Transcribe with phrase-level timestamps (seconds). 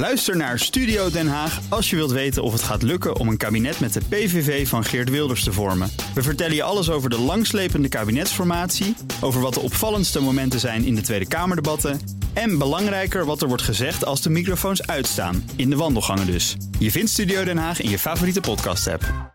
[0.00, 3.36] Luister naar Studio Den Haag als je wilt weten of het gaat lukken om een
[3.36, 5.90] kabinet met de PVV van Geert Wilders te vormen.
[6.14, 10.94] We vertellen je alles over de langslepende kabinetsformatie, over wat de opvallendste momenten zijn in
[10.94, 12.00] de Tweede Kamerdebatten
[12.32, 16.56] en belangrijker wat er wordt gezegd als de microfoons uitstaan, in de wandelgangen dus.
[16.78, 19.34] Je vindt Studio Den Haag in je favoriete podcast-app.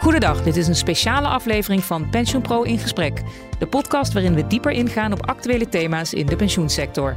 [0.00, 3.22] Goedendag, dit is een speciale aflevering van PensioenPro in gesprek.
[3.58, 7.14] De podcast waarin we dieper ingaan op actuele thema's in de pensioensector.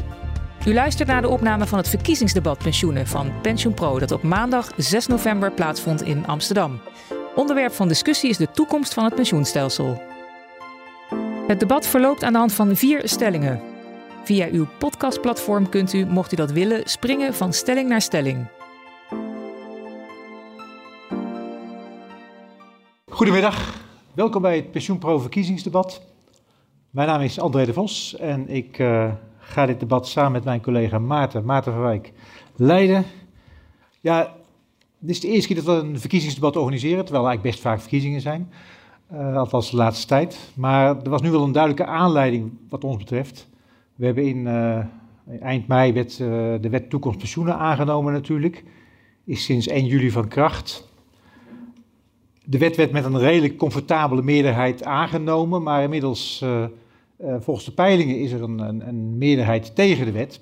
[0.65, 5.07] U luistert naar de opname van het verkiezingsdebat pensioenen van PensioenPro dat op maandag 6
[5.07, 6.79] november plaatsvond in Amsterdam.
[7.35, 10.01] Onderwerp van discussie is de toekomst van het pensioenstelsel.
[11.47, 13.61] Het debat verloopt aan de hand van vier stellingen.
[14.23, 18.47] Via uw podcastplatform kunt u, mocht u dat willen, springen van stelling naar stelling.
[23.09, 23.83] Goedemiddag,
[24.13, 26.01] welkom bij het PensioenPro verkiezingsdebat.
[26.89, 29.11] Mijn naam is André de Vos en ik uh,
[29.41, 32.11] ga dit debat samen met mijn collega Maarten, Maarten van Wijk,
[32.55, 33.05] leiden.
[33.99, 34.33] Ja,
[34.99, 37.79] dit is de eerste keer dat we een verkiezingsdebat organiseren, terwijl er eigenlijk best vaak
[37.79, 38.51] verkiezingen zijn.
[39.13, 40.51] Uh, althans de laatste tijd.
[40.55, 43.49] Maar er was nu wel een duidelijke aanleiding wat ons betreft.
[43.95, 44.79] We hebben in uh,
[45.41, 46.27] eind mei werd, uh,
[46.61, 48.63] de wet toekomst pensioenen aangenomen natuurlijk.
[49.25, 50.89] Is sinds 1 juli van kracht.
[52.43, 56.45] De wet werd met een redelijk comfortabele meerderheid aangenomen, maar inmiddels,
[57.23, 60.41] uh, volgens de peilingen, is er een, een, een meerderheid tegen de wet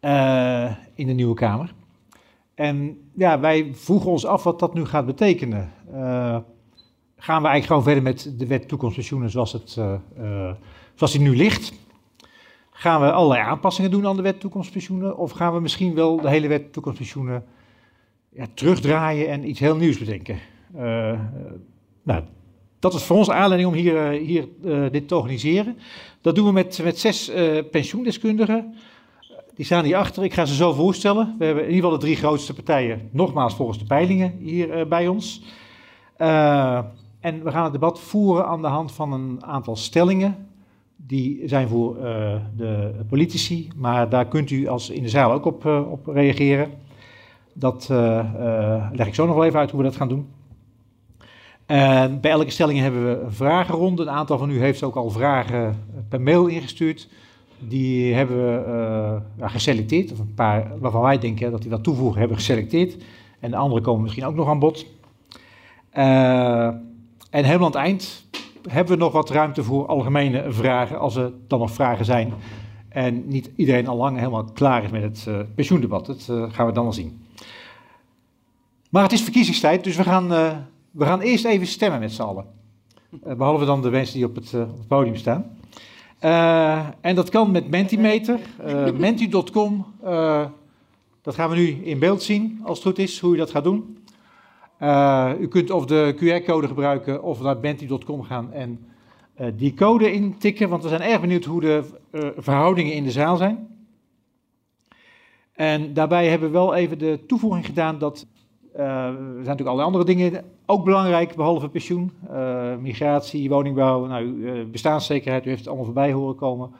[0.00, 1.74] uh, in de Nieuwe Kamer.
[2.54, 5.72] En ja, wij vroegen ons af wat dat nu gaat betekenen.
[7.16, 9.70] gaan we eigenlijk gewoon verder met de wet toekomstpensioenen zoals, het,
[10.94, 11.72] zoals die nu ligt?
[12.70, 15.16] Gaan we allerlei aanpassingen doen aan de wet toekomstpensioenen?
[15.16, 17.44] Of gaan we misschien wel de hele wet toekomstpensioenen
[18.28, 20.38] ja, terugdraaien en iets heel nieuws bedenken?
[22.02, 22.22] Nou,
[22.78, 25.76] dat is voor ons aanleiding om hier, uh, hier uh, dit te organiseren.
[26.20, 27.30] Dat doen we met, met zes
[27.70, 28.74] pensioendeskundigen.
[29.54, 30.24] Die staan hier achter.
[30.24, 31.34] Ik ga ze zo voorstellen.
[31.38, 35.08] We hebben in ieder geval de drie grootste partijen, nogmaals volgens de peilingen, hier bij
[35.08, 35.42] ons.
[37.20, 40.48] en we gaan het debat voeren aan de hand van een aantal stellingen.
[40.96, 41.94] Die zijn voor
[42.56, 46.70] de politici, maar daar kunt u als in de zaal ook op, op reageren.
[47.52, 47.86] Dat
[48.92, 50.26] leg ik zo nog wel even uit hoe we dat gaan doen.
[51.68, 54.02] En bij elke stelling hebben we een vragenronde.
[54.02, 57.08] Een aantal van u heeft ook al vragen per mail ingestuurd.
[57.58, 62.18] Die hebben we ja, geselecteerd, of een paar waarvan wij denken dat die dat toevoegen
[62.18, 62.96] hebben geselecteerd.
[63.40, 64.86] En de andere komen misschien ook nog aan bod.
[65.94, 66.66] Uh,
[67.30, 68.24] en helemaal aan het eind
[68.68, 72.32] hebben we nog wat ruimte voor algemene vragen, als er dan nog vragen zijn.
[72.88, 76.06] En niet iedereen al lang helemaal klaar is met het uh, pensioendebat.
[76.06, 77.26] Dat gaan we dan wel zien.
[78.90, 80.32] Maar het is verkiezingstijd, dus we gaan
[80.98, 82.44] we gaan eerst even stemmen met z'n allen.
[83.26, 85.58] Uh, behalve dan de mensen die op het, uh, op het podium staan.
[86.24, 88.40] Uh, en dat kan met Mentimeter.
[88.98, 89.86] Menti.com.
[91.22, 93.64] dat gaan we nu in beeld zien, als het goed is, hoe je dat gaat
[93.64, 93.98] doen.
[95.40, 98.86] u kunt of de QR-code gebruiken of naar Menti.com gaan en
[99.54, 100.68] die code intikken.
[100.68, 101.84] Want we zijn erg benieuwd hoe de
[102.36, 103.68] verhoudingen in de zaal zijn.
[105.52, 108.26] En daarbij hebben we wel even de toevoeging gedaan dat
[108.84, 112.12] er zijn natuurlijk allerlei andere dingen ook belangrijk, behalve pensioen.
[112.30, 116.70] Uh, migratie, woningbouw, nou, uh, bestaanszekerheid, u heeft het allemaal voorbij horen komen.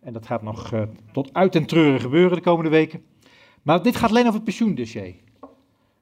[0.00, 0.72] En dat gaat nog
[1.12, 3.02] tot uit en treuren gebeuren de komende weken.
[3.62, 5.14] Maar dit gaat alleen over het pensioendossier.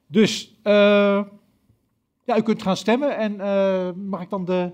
[0.06, 0.58] Dus,
[2.24, 3.16] ja, u kunt gaan stemmen.
[3.16, 3.36] En
[4.08, 4.72] mag ik dan de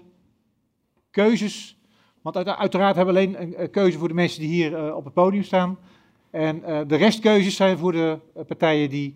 [1.10, 1.78] keuzes...
[2.22, 5.14] Want uit, uiteraard hebben we alleen een keuze voor de mensen die hier op het
[5.14, 5.78] podium staan.
[6.30, 9.14] En de restkeuzes zijn voor de partijen die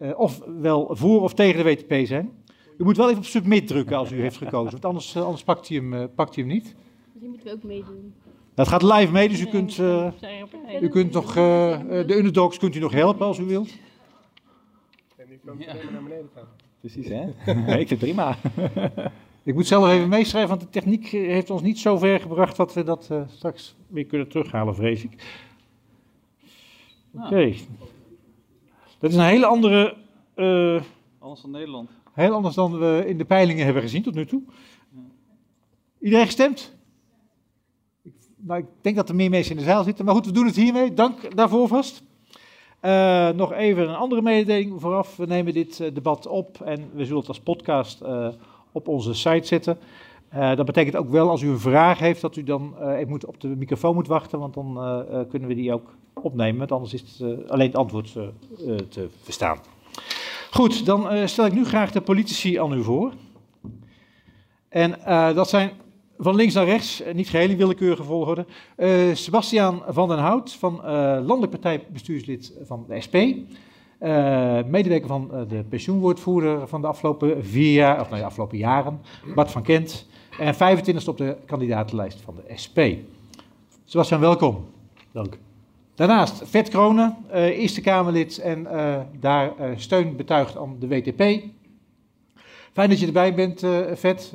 [0.00, 2.30] uh, ofwel voor of tegen de WTP zijn.
[2.78, 5.42] U moet wel even op submit drukken als u heeft gekozen, want anders, uh, anders
[5.44, 6.74] pakt, hij hem, uh, pakt hij hem niet.
[7.12, 8.14] Die moeten we ook meedoen.
[8.54, 9.78] Dat gaat live mee, dus u kunt,
[10.80, 13.70] u kunt nog, de underdogs kunt u nog helpen als u wilt.
[15.16, 15.58] En die kan
[15.92, 16.44] naar beneden gaan.
[16.80, 17.24] Precies, hè?
[17.54, 18.36] nee, ik vind het prima.
[19.42, 22.74] ik moet zelf even meeschrijven, want de techniek heeft ons niet zo ver gebracht dat
[22.74, 25.12] we dat straks weer kunnen terughalen, vrees ik.
[27.14, 27.26] Oké.
[27.26, 27.56] Okay.
[29.00, 29.96] Dat is een hele andere.
[30.36, 30.80] Uh,
[31.18, 31.90] anders dan Nederland.
[32.12, 34.42] Heel anders dan we in de peilingen hebben gezien tot nu toe.
[34.90, 35.00] Ja.
[36.00, 36.76] Iedereen gestemd?
[38.02, 40.04] Ik, nou, ik denk dat er meer mensen in de zaal zitten.
[40.04, 40.94] Maar goed, we doen het hiermee.
[40.94, 42.02] Dank daarvoor vast.
[42.82, 45.16] Uh, nog even een andere mededeling vooraf.
[45.16, 48.28] We nemen dit uh, debat op en we zullen het als podcast uh,
[48.72, 49.78] op onze site zetten.
[50.30, 53.40] dat betekent ook wel als u een vraag heeft dat u dan even moet op
[53.40, 54.74] de microfoon moet wachten, want dan
[55.28, 59.08] kunnen we die ook opnemen, want anders is het, uh, alleen het antwoord uh, te
[59.22, 59.58] verstaan.
[60.50, 63.12] Goed, dan stel ik nu graag de politici aan u voor.
[64.68, 64.98] En
[65.34, 65.70] dat zijn
[66.22, 68.46] Van links naar rechts, eh, niet geheel in willekeurige volgorde.
[68.76, 73.16] Eh Sebastiaan van den Hout, van eh, landelijk partijbestuurslid van de SP.
[73.98, 78.58] Eh, medewerker van eh, de pensioenwoordvoerder van de afgelopen vier jaar, of nee, de afgelopen
[78.58, 79.00] jaren.
[79.34, 80.06] Bart van Kent.
[80.38, 82.78] En 25e op de kandidatenlijst van de SP.
[83.84, 84.66] Sebastiaan, welkom.
[85.12, 85.38] Dank.
[85.94, 91.18] Daarnaast Vet Kronen, eh, Eerste Kamerlid en eh, daar eh, steun betuigd aan de WTP.
[92.72, 93.60] Fijn dat je erbij bent,
[93.94, 94.30] Vet.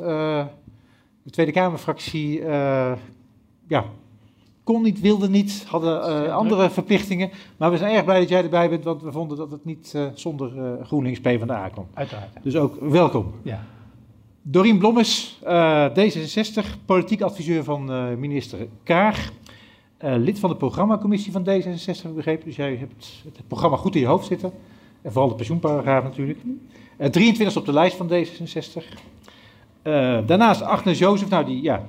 [1.24, 2.44] De Tweede Kamerfractie
[3.68, 3.86] ja,
[4.66, 7.30] kon niet, wilde niet, hadden andere verplichtingen.
[7.58, 9.92] Maar we zijn erg blij dat jij erbij bent, want we vonden dat het niet
[9.96, 11.86] eh, zonder eh, GroenLinks PvdA kon.
[11.94, 12.30] Uiteraard.
[12.44, 13.34] Dus ook welkom.
[13.42, 13.64] Ja.
[14.42, 19.32] Dorien Blommes, eh, D66, politiek adviseur van minister Kaag.
[19.98, 22.46] Eh, lid van de programmacommissie van D66, heb ik begrepen.
[22.46, 24.52] Dus jij hebt het programma goed in je hoofd zitten.
[25.02, 26.40] En vooral de pensioenparagraaf natuurlijk.
[26.98, 28.84] Eh 23 op de lijst van D66.
[29.82, 31.86] Eh, daarnaast Agnes Jozef, nou die, ja,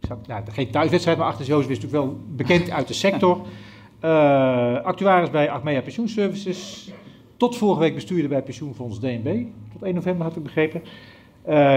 [0.00, 3.40] zou- nou, geen thuiswedstrijd, maar Agnes Jozef is natuurlijk wel bekend uit de sector.
[4.84, 6.90] Actuaris bij Achmea Pensioenservices.
[7.36, 9.44] Tot vorige week bestuurder bij pensioenfonds DNB.
[9.72, 10.82] Tot 1 november had ik begrepen.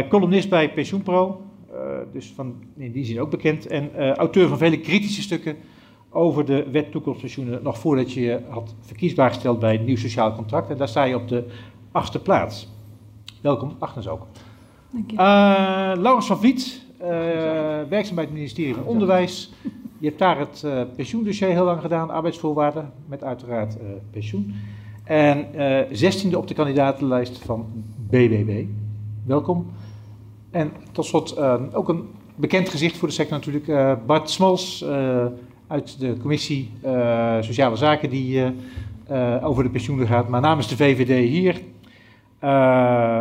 [0.09, 1.41] Columnist bij Pensioenpro,
[2.11, 3.67] dus van, in die zin ook bekend.
[3.67, 5.55] En eh, auteur van vele kritische stukken
[6.09, 10.35] over de wet toekomstpensioenen, nog voordat je je had verkiesbaar gesteld bij het nieuw sociaal
[10.35, 10.69] contract.
[10.69, 11.45] En daar sta je op de
[11.91, 12.71] achtste plaats.
[13.41, 14.27] Welkom, Agnes ook.
[14.91, 15.17] Dank je.
[15.17, 17.07] Eh Laurens van Vliet, eh,
[17.89, 19.51] werkzaam bij het ministerie van Onderwijs.
[20.03, 24.53] Je hebt daar het eh, pensioendossier heel lang gedaan, arbeidsvoorwaarden, met uiteraard eh, pensioen.
[25.03, 27.65] En eh, zestiende op de kandidatenlijst van
[28.09, 28.65] BBB.
[29.25, 29.65] Welkom.
[30.53, 34.81] En tot slot eh, ook een bekend gezicht voor de sector natuurlijk, eh, Bart Smols
[34.81, 35.25] eh,
[35.67, 36.71] uit de commissie
[37.39, 38.53] Sociale Zaken die
[39.41, 41.61] over de pensioenen gaat, maar namens de VVD hier.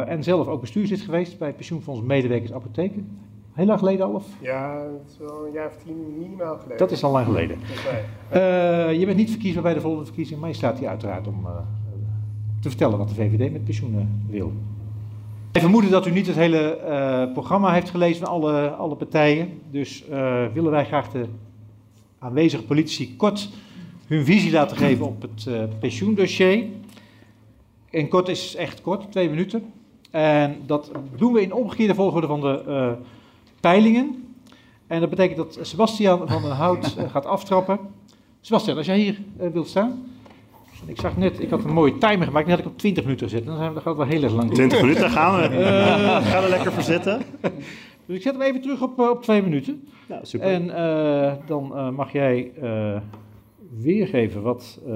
[0.09, 3.19] En zelf ook bestuurslid geweest bij het pensioenfonds Medewerkers Apotheken.
[3.53, 4.13] Heel lang geleden al?
[4.13, 4.27] Of?
[4.41, 6.79] Ja, het is wel een jaar of tien minimaal geleden.
[6.79, 7.59] Dat is al lang geleden.
[8.99, 11.47] Je bent niet verkiesbaar bij de volgende verkiezing, maar je staat hier uiteraard om
[12.61, 14.53] te vertellen wat de VVD met pensioenen wil.
[15.53, 19.61] Ik vermoeden dat u niet het hele eh, programma heeft gelezen van alle, alle partijen.
[19.71, 21.25] Dus eh, willen wij graag de
[22.19, 23.49] aanwezige politici kort
[24.07, 26.65] hun visie laten geven op het eh, pensioendossier.
[27.91, 29.73] En kort is echt kort, twee minuten.
[30.11, 32.97] En dat doen we in omgekeerde volgorde van de
[33.61, 34.35] peilingen.
[34.87, 37.79] En dat betekent dat Sebastian van den Hout gaat aftrappen.
[38.41, 39.19] Sebastian, als jij hier
[39.53, 40.12] wilt staan.
[40.87, 43.29] Ik zag net, ik had een mooie timer gemaakt, die had ik op 20 minuten
[43.29, 43.47] gezet.
[43.47, 44.47] Dan, zijn we, gaat het wel heel erg lang.
[44.47, 44.55] door.
[44.55, 45.47] 20 minuten gaan we.
[45.57, 47.23] Eh, Ga er lekker voor zitten.
[48.07, 49.89] dus ik zet hem even terug op, eh, op twee minuten.
[50.09, 50.47] Nou, super.
[50.49, 52.97] En eh, dan eh, mag jij eh,
[53.81, 54.81] weergeven wat.
[54.87, 54.95] eh,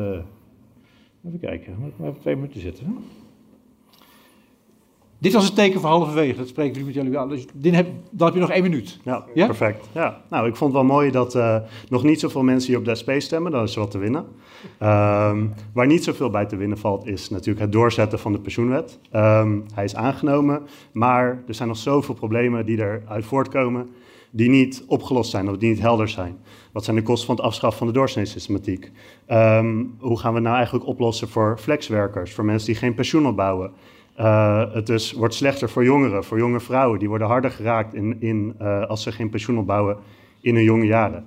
[1.27, 2.99] even kijken, moet ik maar even twee minuten zetten.
[5.19, 7.29] Dit was het teken voor halverwege, dat spreken jullie met jullie aan.
[7.29, 8.99] Dus dit heb, dan heb je nog één minuut.
[9.05, 9.47] Ja, Ja?
[9.47, 9.89] perfect.
[9.93, 10.23] Ja.
[10.31, 11.57] Nou, ik vond het wel mooi dat eh,
[11.89, 13.53] nog niet zoveel mensen hier op de SP stemmen.
[13.53, 14.25] Dan is er wat te winnen.
[14.79, 18.99] Ehm, waar niet zoveel bij te winnen valt, is natuurlijk het doorzetten van de pensioenwet.
[19.11, 23.89] Ehm, hij is aangenomen, maar er zijn nog zoveel problemen die eruit voortkomen
[24.31, 26.37] die niet opgelost zijn of die niet helder zijn.
[26.73, 28.91] Wat zijn de kosten van het afschaffen van de doorsnee-systematiek?
[29.27, 33.27] Ehm, hoe gaan we het nou eigenlijk oplossen voor flexwerkers, voor mensen die geen pensioen
[33.27, 33.71] opbouwen?
[34.17, 36.99] Eh, het wordt slechter voor jongeren, voor jonge vrouwen.
[36.99, 39.97] Die worden harder geraakt in, in, eh, als ze geen pensioen opbouwen
[40.41, 41.25] in hun jonge jaren.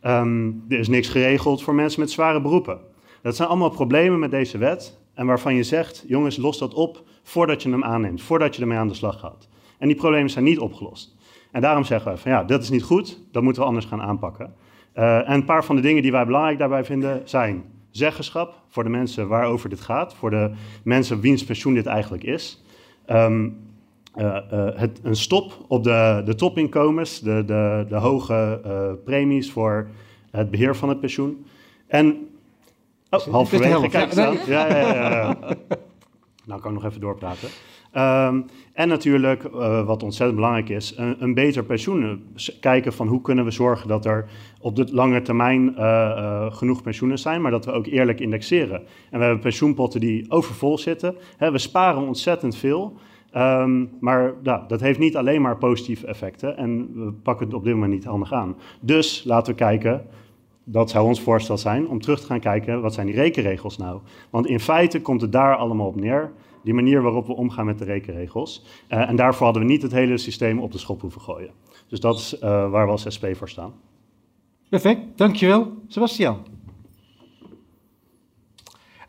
[0.00, 2.78] Ehm, er is niks geregeld voor mensen met zware beroepen.
[3.22, 5.00] Dat zijn allemaal problemen met deze wet.
[5.14, 8.22] En waarvan je zegt, jongens, los dat op voordat je hem aanneemt.
[8.22, 9.48] Voordat je ermee aan de slag gaat.
[9.78, 11.16] En die problemen zijn niet opgelost.
[11.50, 13.20] En daarom zeggen we van ja, dat is niet goed.
[13.32, 14.54] Dat moeten we anders gaan aanpakken.
[14.92, 18.82] Eh, en een paar van de dingen die wij belangrijk daarbij vinden zijn zeggenschap voor
[18.84, 20.50] de mensen waarover dit gaat, voor de
[20.84, 22.62] mensen wiens pensioen dit eigenlijk is.
[23.06, 23.48] Ehm,
[24.14, 29.52] eh, eh, het, een stop op de, de topinkomens, de, de, de hoge eh, premies
[29.52, 29.88] voor
[30.30, 31.46] het beheer van het pensioen.
[31.86, 32.28] En.
[33.10, 34.12] Oh, halverwege, kijk.
[34.12, 35.36] Ja, ja, ja, ja.
[36.44, 37.48] Nou, kan ik nog even doorpraten.
[37.92, 38.40] Ehm,
[38.72, 42.22] en natuurlijk, eh, wat ontzettend belangrijk is, een, een beter pensioen.
[42.34, 44.24] S- Kijken van hoe kunnen we zorgen dat er
[44.60, 48.78] op de lange termijn eh, eh, genoeg pensioenen zijn, maar dat we ook eerlijk indexeren.
[49.10, 51.14] En we hebben pensioenpotten die overvol zitten.
[51.38, 52.96] We sparen ontzettend veel.
[53.30, 57.74] Ehm, maar dat heeft niet alleen maar positieve effecten en we pakken het op dit
[57.74, 58.56] moment niet handig aan.
[58.80, 60.06] Dus laten we kijken,
[60.64, 64.00] dat zou ons voorstel zijn, om terug te gaan kijken, wat zijn die rekenregels nou?
[64.30, 66.32] Want in feite komt het daar allemaal op neer,
[66.62, 68.64] die manier waarop we omgaan met de rekenregels.
[68.88, 71.50] Eh, en daarvoor hadden we niet het hele systeem op de schop hoeven gooien.
[71.88, 73.72] Dus dat is eh, waar we als SP voor staan.
[74.68, 75.72] Perfect, dankjewel.
[75.88, 76.38] Sebastian.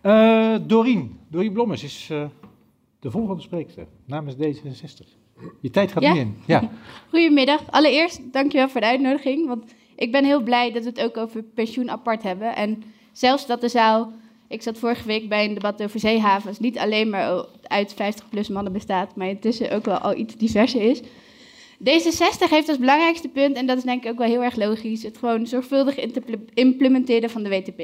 [0.01, 2.25] Eh Dorien, Dorien Blommers is eh,
[3.00, 5.07] de volgende spreekster namens D66.
[5.62, 6.13] Je tijd gaat Ja.
[6.13, 6.38] nu in.
[6.45, 6.69] Ja.
[7.10, 7.72] Goedemiddag.
[7.72, 9.48] Allereerst, dankjewel voor de uitnodiging.
[9.48, 12.55] Want ik ben heel blij dat we het ook over pensioen apart hebben.
[12.55, 14.12] En zelfs dat de zaal,
[14.53, 18.74] ik zat vorige week bij een debat over zeehavens, niet alleen maar uit 50-plus mannen
[18.74, 21.01] bestaat, maar intussen ook wel al iets diverser is.
[21.79, 25.03] D66 heeft als belangrijkste punt, en dat is denk ik ook wel heel erg logisch,
[25.03, 25.95] het gewoon zorgvuldig
[26.53, 27.81] implementeren van de WTP.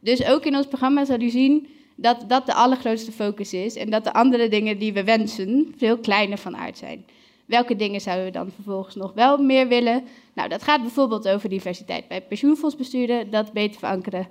[0.00, 3.90] Dus ook in ons programma zal u zien dat dat de allergrootste focus is en
[3.90, 7.04] dat de andere dingen die we wensen veel kleiner van aard zijn.
[7.44, 10.04] Welke dingen zouden we dan vervolgens nog wel meer willen?
[10.34, 14.28] Nou, dat gaat bijvoorbeeld over diversiteit bij pensioenfondsbesturen, dat beter verankeren.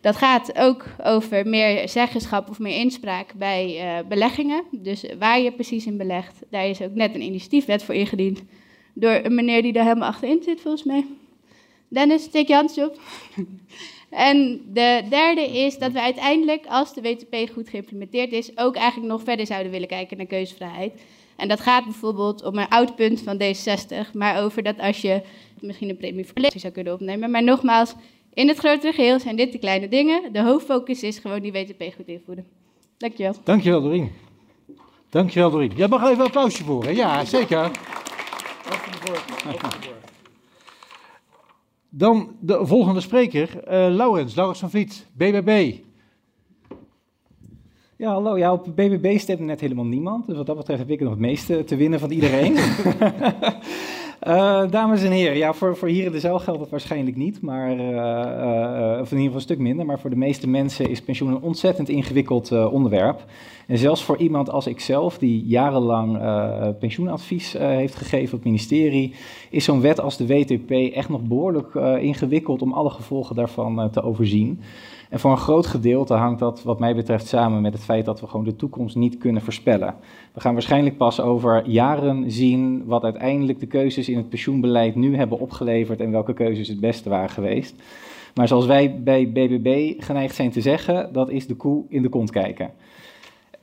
[0.00, 4.62] Dat gaat ook over meer zeggenschap of meer inspraak bij eh, beleggingen.
[4.70, 8.42] Dus waar je precies in belegt, daar is ook net een initiatiefwet voor ingediend.
[8.94, 11.06] Door een meneer die daar helemaal achterin zit, volgens mij.
[11.88, 13.00] Dennis, steek je handje op.
[14.10, 19.12] En de derde is dat we uiteindelijk, als de WTP goed geïmplementeerd is, ook eigenlijk
[19.12, 21.02] nog verder zouden willen kijken naar keuzevrijheid.
[21.36, 25.22] En dat gaat bijvoorbeeld om een oud punt van D66, maar over dat als je
[25.60, 27.30] misschien een premie voor zou kunnen opnemen.
[27.30, 27.94] Maar nogmaals,
[28.36, 30.32] in het grotere geheel zijn dit de kleine dingen.
[30.32, 32.46] De hoofdfocus is gewoon die WTP goed invoeren.
[32.96, 33.34] Dankjewel.
[33.44, 34.10] Dankjewel, Doreen.
[35.10, 35.72] Dankjewel, Doreen.
[35.76, 36.90] Jij mag even een applausje voor, hè?
[36.90, 37.70] Ja, zeker.
[41.88, 45.74] Dan de volgende spreker, eh Laurens, Laurens van Vliet, BBB.
[47.96, 48.38] Ja, hallo.
[48.38, 50.26] Ja, op BBB stemde net helemaal niemand.
[50.26, 52.56] Dus wat dat betreft heb ik nog het meeste te winnen van iedereen.
[54.20, 57.40] Eh, dames en heren, ja, voor, voor hier in de zaal geldt dat waarschijnlijk niet,
[57.40, 59.86] maar, eh, eh, of in ieder geval een stuk minder.
[59.86, 63.24] Maar voor de meeste mensen is pensioen een ontzettend ingewikkeld onderwerp.
[63.66, 66.18] En zelfs voor iemand als ikzelf, die jarenlang
[66.78, 69.14] pensioenadvies heeft gegeven op het ministerie,
[69.50, 73.90] is zo'n wet als de WTP echt nog behoorlijk eh, ingewikkeld om alle gevolgen daarvan
[73.90, 74.60] te overzien.
[75.10, 78.20] En voor een groot gedeelte hangt dat, wat mij betreft, samen met het feit dat
[78.20, 79.94] we gewoon de toekomst niet kunnen voorspellen.
[80.32, 85.16] We gaan waarschijnlijk pas over jaren zien wat uiteindelijk de keuzes in het pensioenbeleid nu
[85.16, 87.74] hebben opgeleverd en welke keuzes het beste waren geweest.
[88.34, 92.08] Maar zoals wij bij BBB geneigd zijn te zeggen, dat is de koe in de
[92.08, 92.70] kont kijken.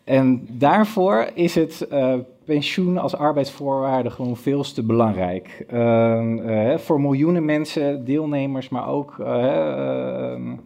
[0.04, 2.14] En daarvoor is het eh,
[2.46, 5.66] pensioen als arbeidsvoorwaarde gewoon veel te belangrijk.
[5.70, 10.58] Ehm, eh, voor miljoenen mensen, deelnemers, maar ook eh, ehm, eh,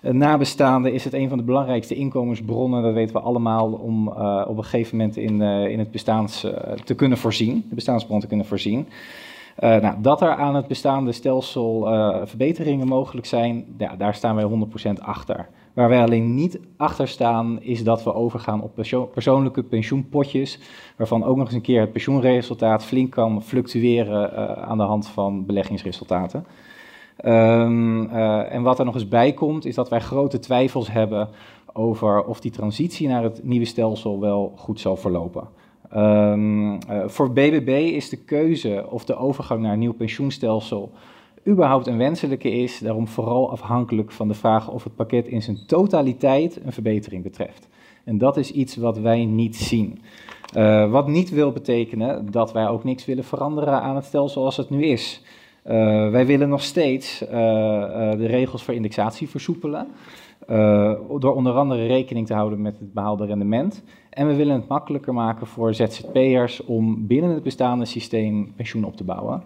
[0.00, 2.82] nabestaanden is het een van de belangrijkste inkomensbronnen.
[2.82, 6.44] Dat weten we allemaal om eh, op een gegeven moment in, eh, in het bestaans
[6.44, 8.86] eh, te kunnen voorzien, de bestaansbron te kunnen voorzien.
[9.60, 14.34] Eh, nou, dat er aan het bestaande stelsel eh, verbeteringen mogelijk zijn, ja, daar staan
[14.34, 15.48] wij 100% achter.
[15.72, 20.58] Waar wij alleen niet achter staan, is dat we overgaan op perso- persoonlijke pensioenpotjes,
[20.96, 25.08] waarvan ook nog eens een keer het pensioenresultaat flink kan fluctueren eh, aan de hand
[25.08, 26.46] van beleggingsresultaten.
[27.20, 31.28] Ehm, eh, en wat er nog eens bij komt, is dat wij grote twijfels hebben
[31.72, 35.48] over of die transitie naar het nieuwe stelsel wel goed zal verlopen.
[35.90, 40.90] Ehm, eh, voor BBB is de keuze of de overgang naar een nieuw pensioenstelsel
[41.46, 45.58] überhaupt een wenselijke is, daarom vooral afhankelijk van de vraag of het pakket in zijn
[45.66, 47.68] totaliteit een verbetering betreft.
[48.04, 50.00] En dat is iets wat wij niet zien.
[50.52, 54.56] Eh, wat niet wil betekenen dat wij ook niks willen veranderen aan het stelsel zoals
[54.56, 55.22] het nu is.
[55.62, 59.86] Eh, wij willen nog steeds eh, eh, de regels voor indexatie versoepelen.
[61.18, 63.82] door onder andere rekening te houden met het behaalde rendement.
[64.10, 68.96] En we willen het makkelijker maken voor ZZP'ers om binnen het bestaande systeem pensioen op
[68.96, 69.42] te bouwen.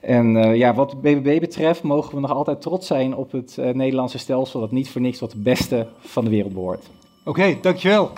[0.00, 4.18] En ja, wat de BBB betreft mogen we nog altijd trots zijn op het Nederlandse
[4.18, 6.90] stelsel dat niet voor niks tot het beste van de wereld behoort.
[7.24, 8.10] Oké, dankjewel.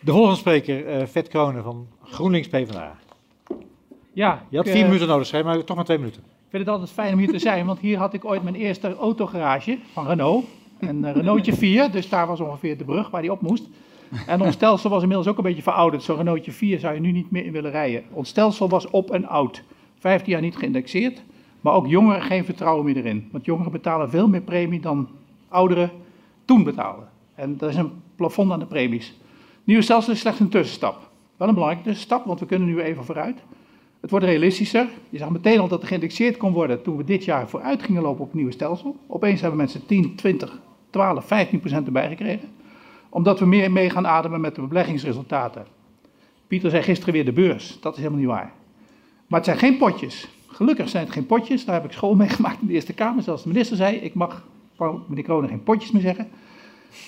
[0.00, 3.02] De volgende spreker, Vet Kronen van GroenLinks PvdA.
[4.14, 6.22] Ja, Je had vier eh, minuten nodig, schrijf, maar toch maar twee minuten.
[6.22, 8.54] Ik vind het altijd fijn om hier te zijn, want hier had ik ooit mijn
[8.54, 10.44] eerste autogarage van Renault.
[10.78, 13.64] Een eh, Renaultje 4, dus daar was ongeveer de brug waar die op moest.
[14.26, 16.02] En ons stelsel was inmiddels ook een beetje verouderd.
[16.02, 18.02] Zo'n Renaultje 4 zou je nu niet meer in willen rijden.
[18.10, 19.62] Ons stelsel was op en oud.
[19.98, 21.22] 15 jaar niet geïndexeerd,
[21.60, 23.28] maar ook jongeren geen vertrouwen meer erin.
[23.32, 25.08] Want jongeren betalen veel meer premie dan
[25.48, 25.90] ouderen
[26.44, 27.08] toen betaalden.
[27.34, 29.14] En er is een plafond aan de premies.
[29.64, 31.10] Nieuwe stelsel is slechts een tussenstap.
[31.36, 33.42] Wel een belangrijke tussenstap, want we kunnen nu even vooruit.
[34.04, 34.88] Het wordt realistischer.
[35.10, 38.02] Je zag meteen al dat er geïndexeerd kon worden toen we dit jaar vooruit gingen
[38.02, 38.96] lopen op het nieuwe stelsel.
[39.06, 40.58] Opeens hebben mensen 10, 20,
[40.90, 42.48] 12, 15 procent erbij gekregen.
[43.08, 45.66] Omdat we meer mee gaan ademen met de beleggingsresultaten.
[46.46, 47.78] Pieter zei gisteren weer de beurs.
[47.80, 48.52] Dat is helemaal niet waar.
[49.26, 50.28] Maar het zijn geen potjes.
[50.46, 51.64] Gelukkig zijn het geen potjes.
[51.64, 53.22] Daar heb ik school mee gemaakt in de Eerste Kamer.
[53.22, 54.44] Zelfs de minister zei, ik mag
[55.08, 56.28] meneer Kronen geen potjes meer zeggen.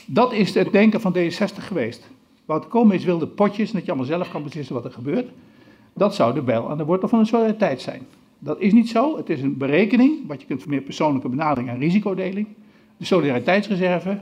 [0.07, 2.09] Dat is het denken van D66 geweest.
[2.45, 5.29] Wouter Koolmees wilde potjes, en dat je allemaal zelf kan beslissen wat er gebeurt.
[5.97, 8.07] Dat zou de bijl aan de wortel van de solidariteit zijn.
[8.39, 9.17] Dat is niet zo.
[9.17, 12.47] Het is een berekening, wat je kunt meer persoonlijke benadering en risicodeling.
[12.97, 14.19] De solidariteitsreserve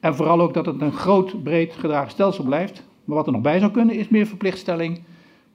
[0.00, 2.84] En vooral ook dat het een groot, breed gedragen stelsel blijft.
[3.04, 5.00] Maar wat er nog bij zou kunnen is meer verplichtstelling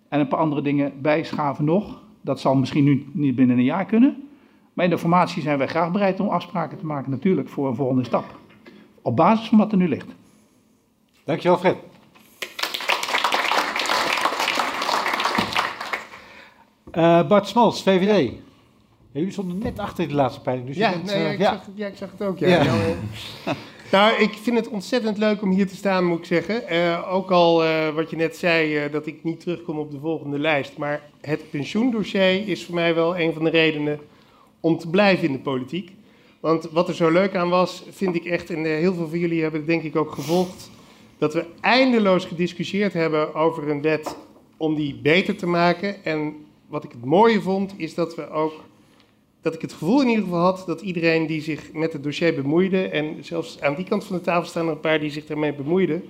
[0.09, 2.01] en een paar andere dingen bijschaven nog.
[2.21, 4.27] Dat zal misschien nu niet binnen een jaar kunnen.
[4.73, 7.75] Maar in de formatie zijn wij graag bereid om afspraken te maken natuurlijk voor een
[7.75, 8.25] volgende stap.
[9.01, 10.15] Op basis van wat er nu ligt.
[11.23, 11.77] Dankjewel, Fred.
[16.93, 18.29] Uh, Bart Smals, VVD.
[18.29, 18.33] Ja.
[19.11, 20.67] jullie stonden net achter de laatste peiling.
[20.67, 21.51] Dus ja, bent, nee, uh, ik ja.
[21.51, 22.39] Zag, ja, ik zag het ook.
[22.39, 22.47] Ja.
[22.47, 22.63] ja.
[22.63, 23.53] Nou, uh,
[23.91, 26.63] nou, ik vind het ontzettend leuk om hier te staan, moet ik zeggen.
[27.07, 27.63] ook al
[27.93, 30.77] wat je net zei, dat ik niet terugkom op de volgende lijst.
[30.77, 33.99] Maar het pensioendossier is voor mij wel een van de redenen
[34.59, 35.91] om te blijven in de politiek.
[36.39, 39.41] Want wat er zo leuk aan was, vind ik echt, en heel veel van jullie
[39.41, 40.69] hebben het denk ik ook gevolgd,
[41.17, 44.15] dat we eindeloos gediscussieerd hebben over een wet
[44.57, 46.05] om die beter te maken.
[46.05, 48.53] En wat ik het mooie vond, is dat we ook,
[49.41, 52.35] dat ik het gevoel in ieder geval had dat iedereen die zich met het dossier
[52.35, 55.25] bemoeide, en zelfs aan die kant van de tafel staan er een paar die zich
[55.25, 56.03] daarmee bemoeiden,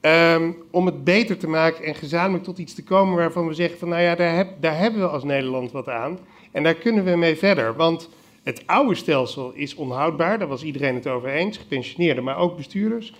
[0.00, 3.78] um, om het beter te maken en gezamenlijk tot iets te komen waarvan we zeggen
[3.78, 6.18] van, nou ja, daar, heb, daar hebben we als Nederland wat aan.
[6.50, 7.76] En daar kunnen we mee verder.
[7.76, 8.08] Want
[8.42, 13.14] het oude stelsel is onhoudbaar, daar was iedereen het over eens, gepensioneerden, maar ook bestuurders.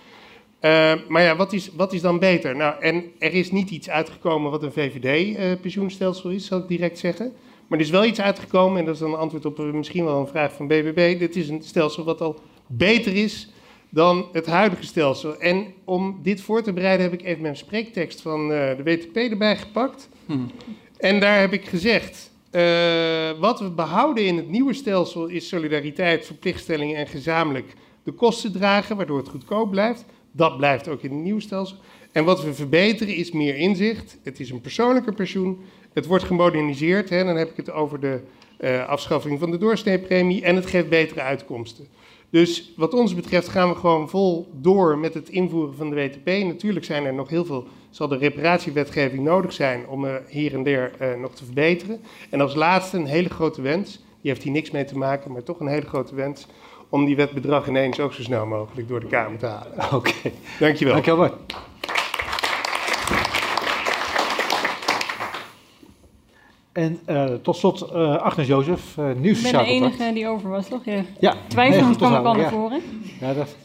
[0.64, 2.56] Uh, maar ja, wat is, wat is dan beter?
[2.56, 6.98] Nou, en er is niet iets uitgekomen wat een VVD-pensioenstelsel uh, is, zal ik direct
[6.98, 7.32] zeggen.
[7.66, 10.04] Maar er is wel iets uitgekomen, en dat is dan een antwoord op uh, misschien
[10.04, 11.18] wel een vraag van BBB.
[11.18, 13.48] Dit is een stelsel wat al beter is
[13.88, 15.38] dan het huidige stelsel.
[15.38, 19.56] En om dit voor te bereiden heb ik even mijn spreektekst van de WTP erbij
[19.56, 20.08] gepakt.
[20.26, 20.50] Hmm.
[20.96, 22.30] En daar heb ik gezegd,
[23.38, 28.96] wat we behouden in het nieuwe stelsel is solidariteit, verplichtstellingen en gezamenlijk de kosten dragen,
[28.96, 30.04] waardoor het goedkoop blijft.
[30.36, 31.76] Dat blijft ook in het nieuwe stelsel.
[32.12, 34.18] En wat we verbeteren is meer inzicht.
[34.22, 35.58] Het is een persoonlijker pensioen.
[35.92, 37.10] Het wordt gemoderniseerd.
[37.10, 38.20] Hè, dan heb ik het over de
[38.60, 40.42] uh, afschaffing van de doorsneepremie.
[40.42, 41.86] En het geeft betere uitkomsten.
[42.30, 46.26] Dus wat ons betreft gaan we gewoon vol door met het invoeren van de WTP.
[46.44, 50.62] Natuurlijk zijn er nog heel veel, zal de reparatiewetgeving nodig zijn om uh, hier en
[50.62, 52.00] daar uh, nog te verbeteren.
[52.30, 55.42] En als laatste een hele grote wens, die heeft hier niks mee te maken, maar
[55.42, 56.46] toch een hele grote wens,
[56.94, 59.72] om die wetbedrag ineens ook zo snel mogelijk door de Kamer te halen.
[59.84, 59.94] Oké.
[59.94, 60.32] Okay.
[60.58, 60.92] Dankjewel.
[60.94, 61.30] Dankjewel.
[66.72, 70.28] En uh, tot slot uh, Agnes Jozef, uh, nieuw sociaal Ik ben de enige die
[70.28, 70.84] over was, toch?
[70.84, 71.02] Ja.
[71.20, 72.82] ja Twijfelend kwam ik al naar voren.
[73.20, 73.56] Ja, dat...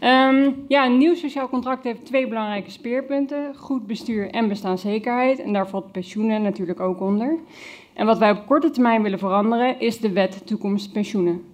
[0.00, 3.54] Um, ja, een nieuw sociaal contract heeft twee belangrijke speerpunten.
[3.56, 5.40] Goed bestuur en bestaanszekerheid.
[5.40, 7.38] En daar valt pensioenen natuurlijk ook onder.
[7.94, 11.53] En wat wij op korte termijn willen veranderen is de wet toekomst pensioenen.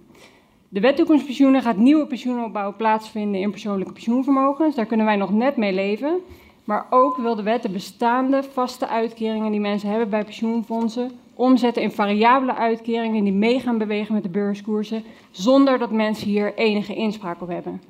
[0.73, 4.75] De wet toekomst pensioenen gaat nieuwe pensioenopbouw plaatsvinden in persoonlijke pensioenvermogens.
[4.75, 6.19] Daar kunnen wij nog net mee leven.
[6.63, 11.83] Maar ook wil de wet de bestaande vaste uitkeringen die mensen hebben bij pensioenfondsen omzetten
[11.83, 16.95] in variabele uitkeringen die mee gaan bewegen met de beurskoersen, zonder dat mensen hier enige
[16.95, 17.81] inspraak op hebben.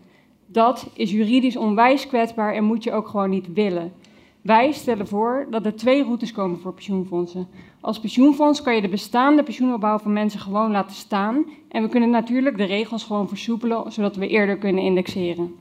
[0.45, 3.93] Dat is juridisch onwijs kwetsbaar en moet je ook gewoon niet willen.
[4.41, 7.47] Wij stellen voor dat er twee routes komen voor pensioenfondsen.
[7.79, 11.45] Als pensioenfonds kan je de bestaande pensioenopbouw van mensen gewoon laten staan.
[11.69, 15.55] En we kunnen natuurlijk de regels gewoon versoepelen, zodat we eerder kunnen indexeren.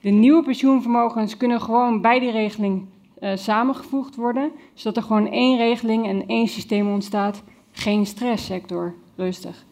[0.00, 2.86] De nieuwe pensioenvermogens kunnen gewoon bij die regeling
[3.20, 7.42] uh, samengevoegd worden, zodat er gewoon één regeling en één systeem ontstaat.
[7.72, 9.64] Geen stresssector, rustig.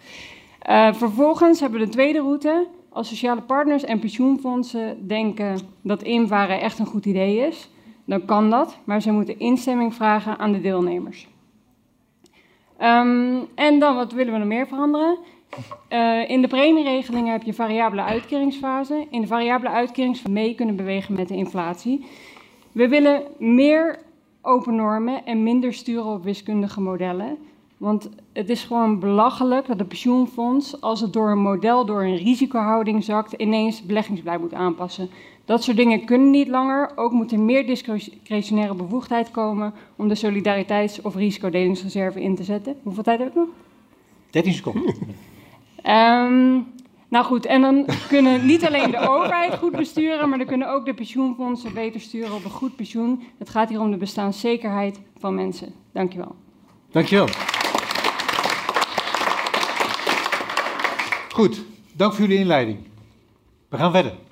[0.69, 2.67] Uh, vervolgens hebben we de tweede route.
[2.89, 7.71] Als sociale partners en pensioenfondsen denken dat invaren echt een goed idee is,
[8.11, 11.29] dan kan dat, maar ze moeten instemming vragen aan de deelnemers.
[12.81, 15.19] Um, en dan, wat willen we nog meer veranderen?
[15.91, 19.07] Uh, in de premieregelingen heb je variabele uitkeringsfase.
[19.11, 22.07] In de variabele uitkeringsfase mee kunnen bewegen met de inflatie.
[22.73, 23.99] We willen meer
[24.43, 27.39] open normen en minder sturen op wiskundige modellen.
[27.77, 32.17] Want het is gewoon belachelijk dat een pensioenfonds, als het door een model, door een
[32.17, 35.11] risicohouding zakt, ineens beleggingsbeleid moet aanpassen.
[35.51, 36.93] Dat soort dingen kunnen niet langer.
[36.97, 42.77] Ook moet er meer discretionaire bevoegdheid komen om de solidariteits- of risicodelingsreserve in te zetten.
[42.83, 43.49] Hoeveel tijd heb ik nog?
[44.31, 44.95] 13 seconden.
[45.87, 46.67] Um,
[47.09, 50.85] nou goed, en dan kunnen niet alleen de overheid goed besturen, maar dan kunnen ook
[50.85, 53.23] de pensioenfondsen beter sturen op een goed pensioen.
[53.39, 55.75] Het gaat hier om de bestaanszekerheid van mensen.
[55.93, 56.35] Dankjewel.
[56.91, 57.29] Dankjewel.
[61.33, 62.79] Goed, dank voor jullie inleiding.
[63.69, 64.29] We gaan verder.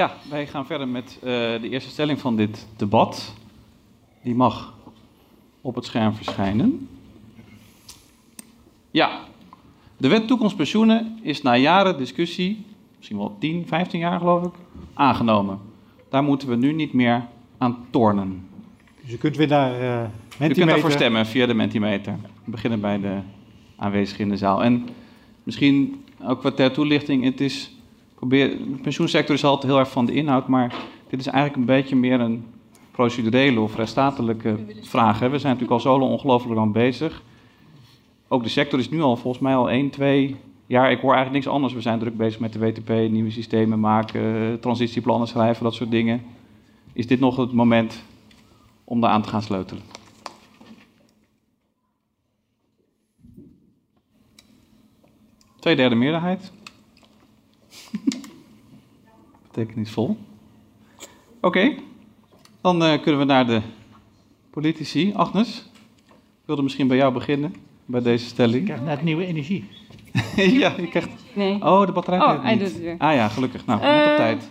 [0.00, 3.34] Ja, wij gaan verder met uh, de eerste stelling van dit debat.
[4.22, 4.74] Die mag
[5.60, 6.88] op het scherm verschijnen.
[8.90, 9.20] Ja,
[9.96, 12.64] de wet toekomst pensioenen is na jaren discussie,
[12.96, 14.52] misschien wel 10, 15 jaar geloof ik,
[14.94, 15.58] aangenomen.
[16.08, 17.26] Daar moeten we nu niet meer
[17.58, 18.48] aan tornen.
[19.00, 20.50] Dus je kunt weer naar uh, Mentimeter...
[20.50, 22.16] U kunt daarvoor stemmen via de Mentimeter.
[22.44, 23.18] We beginnen bij de
[23.76, 24.64] aanwezigen in de zaal.
[24.64, 24.88] En
[25.42, 27.70] misschien ook wat ter toelichting, het is
[28.28, 30.74] de pensioensector is altijd heel erg van de inhoud, maar
[31.08, 32.44] dit is eigenlijk een beetje meer een
[32.90, 35.18] procedurele of rechtsstatelijke vraag.
[35.18, 37.22] We zijn natuurlijk al zo lang ongelooflijk lang bezig.
[38.28, 40.90] Ook de sector is nu al volgens mij al 1, 2 jaar.
[40.90, 41.72] Ik hoor eigenlijk niks anders.
[41.72, 46.22] We zijn druk bezig met de WTP, nieuwe systemen maken, transitieplannen schrijven, dat soort dingen.
[46.92, 48.02] Is dit nog het moment
[48.84, 49.82] om daar aan te gaan sleutelen?
[55.58, 56.52] Tweederde meerderheid.
[59.46, 60.16] Betekenisvol.
[61.40, 61.74] Oké,
[62.60, 63.60] dan uh, kunnen we naar de
[64.50, 65.12] politici.
[65.14, 65.68] Agnes,
[66.08, 68.54] ik wilde misschien bij jou beginnen, bij deze stelling.
[68.60, 69.64] Ik krijg net nieuwe energie.
[70.62, 71.08] ja, je krijgt...
[71.32, 71.54] Nee.
[71.64, 72.94] Oh, de batterij Oh, hij doet het weer.
[72.98, 73.66] Ah ja, gelukkig.
[73.66, 74.50] Nou, net op Eh, tijd.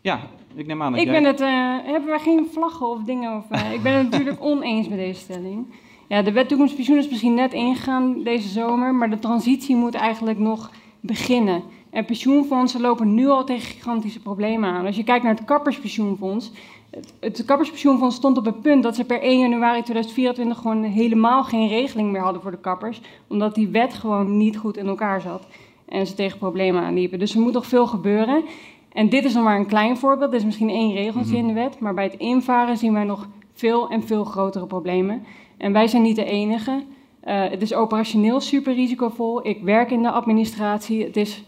[0.00, 0.20] Ja,
[0.54, 1.20] ik neem aan dat Ik jij...
[1.20, 3.36] ben het, eh, hebben wij geen vlaggen of dingen?
[3.36, 5.66] Of, eh, ik ben het natuurlijk oneens met deze stelling.
[6.08, 10.38] Ja, de wet toekomstpensioen is misschien net ingegaan deze zomer, maar de transitie moet eigenlijk
[10.38, 10.70] nog
[11.00, 11.62] beginnen.
[11.90, 14.86] En pensioenfondsen lopen nu al tegen gigantische problemen aan.
[14.86, 16.52] Als je kijkt naar het kapperspensioenfonds.
[16.90, 21.44] Het, het kapperspensioenfonds stond op het punt dat ze per 1 januari 2024 gewoon helemaal
[21.44, 23.00] geen regeling meer hadden voor de kappers.
[23.28, 25.46] Omdat die wet gewoon niet goed in elkaar zat.
[25.88, 27.18] En ze tegen problemen aanliepen.
[27.18, 28.44] Dus er moet nog veel gebeuren.
[28.92, 30.30] En dit is nog maar een klein voorbeeld.
[30.30, 31.80] Dit is misschien één regeltje in de wet.
[31.80, 35.24] Maar bij het invaren zien wij nog veel en veel grotere problemen.
[35.56, 36.82] En wij zijn niet de enige.
[37.20, 39.46] Eh, het is operationeel super risicovol.
[39.46, 41.04] Ik werk in de administratie.
[41.04, 41.44] Het is,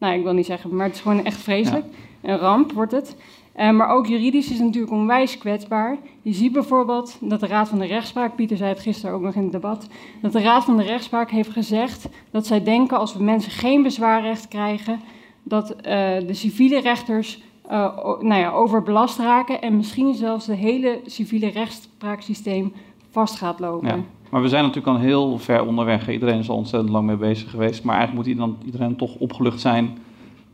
[0.00, 1.84] nou ik wil niet zeggen, maar het is gewoon echt vreselijk.
[2.22, 3.16] Een ramp wordt het.
[3.52, 5.96] Eh, maar ook juridisch is het natuurlijk onwijs kwetsbaar.
[6.22, 9.34] Je ziet bijvoorbeeld dat de Raad van de Rechtspraak, Pieter zei het gisteren ook nog
[9.34, 9.86] in het debat,
[10.22, 13.82] dat de Raad van de Rechtspraak heeft gezegd dat zij denken als we mensen geen
[13.82, 15.00] bezwaarrecht krijgen,
[15.42, 21.00] dat eh, de civiele rechters eh, nou ja, overbelast raken en misschien zelfs de hele
[21.06, 22.72] civiele rechtspraaksysteem
[23.10, 23.88] vast gaat lopen.
[23.88, 23.98] Ja.
[24.30, 26.08] Maar we zijn natuurlijk al heel ver onderweg.
[26.08, 27.84] Iedereen is al ontzettend lang mee bezig geweest.
[27.84, 29.98] Maar eigenlijk moet iedereen, iedereen toch opgelucht zijn.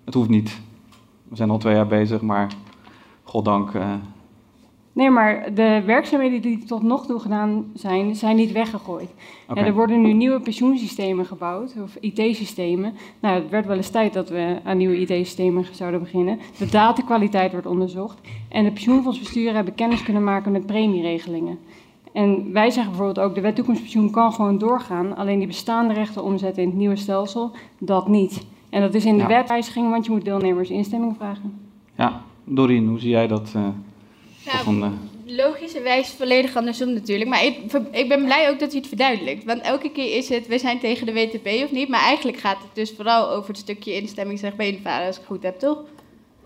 [0.05, 0.61] Het hoeft niet.
[1.29, 2.51] We zijn al twee jaar bezig, maar
[3.23, 3.75] goddank.
[3.75, 3.93] eh
[4.97, 9.11] Nee, maar de werkzaamheden die tot nog toe gedaan zijn, zijn niet weggegooid.
[9.55, 12.95] Er worden nu nieuwe pensioensystemen gebouwd, of IT-systemen.
[13.21, 16.39] Nou, het werd wel eens tijd dat we aan nieuwe IT-systemen zouden beginnen.
[16.59, 18.21] De datakwaliteit wordt onderzocht.
[18.49, 21.59] En de pensioenfondsbesturen hebben kennis kunnen maken met premieregelingen.
[22.17, 25.17] En wij zeggen bijvoorbeeld ook, de wet toekomstpensioen kan gewoon doorgaan.
[25.17, 28.45] Alleen die bestaande rechten omzetten in het nieuwe stelsel, dat niet.
[28.71, 29.29] En dat is in de Ja.
[29.29, 31.59] wetwijziging, want je moet deelnemers instemming vragen.
[31.97, 33.53] ja, Doreen, hoe zie jij dat?
[33.55, 33.63] eh,
[34.65, 34.89] Nou, eh,
[35.37, 37.31] Logischerwijs volledig andersom natuurlijk.
[37.31, 37.59] Maar ik,
[37.91, 39.45] ik ben blij ook dat hij het verduidelijkt.
[39.45, 41.89] Want elke keer is het, we zijn tegen de WTP of niet.
[41.89, 45.31] Maar eigenlijk gaat het dus vooral over het stukje instemmingsrecht bij invaren, als ik het
[45.31, 45.79] goed heb, toch?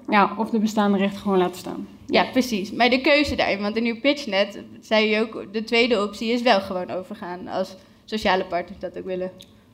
[0.08, 1.86] Ja, of de bestaande rechten gewoon laten staan.
[2.10, 2.72] Ja, precies.
[2.72, 6.32] Maar de keuze daarin, want in uw pitch net zei je ook, de tweede optie
[6.32, 9.30] is wel gewoon overgaan als sociale partners dat ook willen.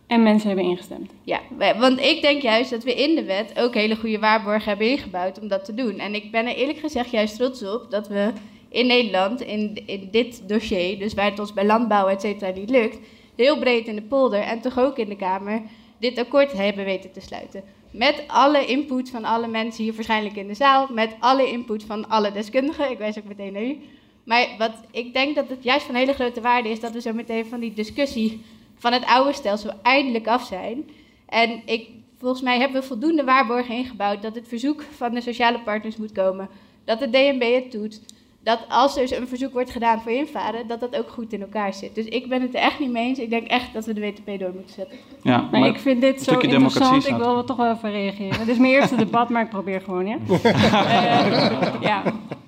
[0.07, 1.11] En mensen hebben ingestemd.
[1.23, 1.41] Ja,
[1.79, 5.41] want ik denk juist dat we in de wet ook hele goede waarborgen hebben ingebouwd
[5.41, 5.99] om dat te doen.
[5.99, 8.33] En ik ben er eerlijk gezegd juist trots op dat we
[8.69, 12.71] in Nederland in, in dit dossier, dus waar het ons bij landbouw et cetera niet
[12.71, 12.99] lukt,
[13.37, 15.63] heel breed in de polder en toch ook in de Kamer
[15.99, 17.63] dit akkoord hebben weten te sluiten.
[17.97, 22.09] Met alle input van alle mensen hier waarschijnlijk in de zaal, met alle input van
[22.09, 22.91] alle deskundigen.
[22.91, 23.79] Ik wijs ook meteen naar u.
[24.25, 27.13] Maar wat ik denk dat het juist van hele grote waarde is dat we zo
[27.13, 30.91] meteen van die discussie van het oude stelsel eindelijk af zijn.
[31.27, 35.61] En ik, volgens mij hebben we voldoende waarborgen ingebouwd dat het verzoek van de sociale
[35.61, 36.49] partners moet komen.
[36.85, 38.01] Dat de DNB het doet.
[38.47, 41.41] Dat als er dus een verzoek wordt gedaan voor invaren, dat dat ook goed in
[41.41, 41.95] elkaar zit.
[41.95, 43.19] Dus ik ben het er echt niet mee eens.
[43.19, 44.99] Ik denk echt dat we de WTP door moeten zetten.
[45.23, 47.07] ja, Maar, ik vind dit zo interessant.
[47.07, 48.39] Ik wil er toch wel even reageren.
[48.39, 50.17] Het is mijn eerste debat, maar ik probeer gewoon, ja.
[50.29, 52.03] Eh, ja.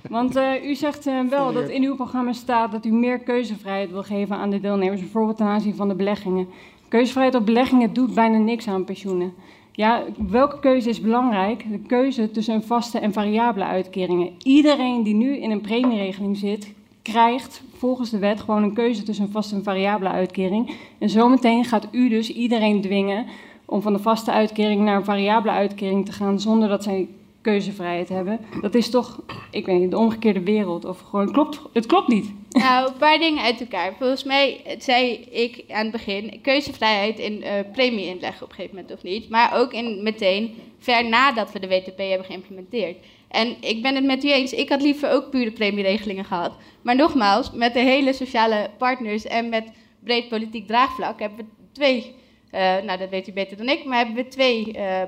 [0.09, 3.91] Want eh, u zegt eh, wel dat in uw programma staat dat u meer keuzevrijheid
[3.91, 6.49] wil geven aan de deelnemers, bijvoorbeeld ten aanzien van de beleggingen.
[6.89, 9.35] Keuzevrijheid op beleggingen doet bijna niks aan pensioenen.
[9.79, 11.71] Ja, welke keuze is belangrijk?
[11.71, 14.31] De keuze tussen een vaste en variabele uitkeringen.
[14.43, 19.25] Iedereen die nu in een premieregeling zit, krijgt volgens de wet gewoon een keuze tussen
[19.25, 20.71] een vaste en variabele uitkering.
[20.99, 23.27] En zometeen gaat u dus iedereen dwingen
[23.65, 27.09] om van de vaste uitkering naar een variabele uitkering te gaan zonder dat zij
[27.51, 28.41] keuzevrijheid hebben.
[28.61, 30.85] Dat is toch, ik weet niet, de omgekeerde wereld.
[30.85, 32.35] Of gewoon, klopt, het klopt niet.
[32.49, 33.95] Nou, een paar dingen uit elkaar.
[33.99, 38.77] Volgens mij zei ik aan het begin keuzevrijheid in eh premie inleggen op een gegeven
[38.77, 39.29] moment of niet.
[39.29, 42.97] Maar ook in meteen ver nadat we de WTP hebben geïmplementeerd.
[43.29, 46.53] En ik ben het met u eens, ik had liever ook pure premieregelingen gehad.
[46.83, 49.65] Maar nogmaals, met de hele sociale partners en met
[50.05, 52.15] breed politiek draagvlak hebben we twee,
[52.51, 55.03] eh, nou dat weet u beter dan ik, maar hebben we twee eh,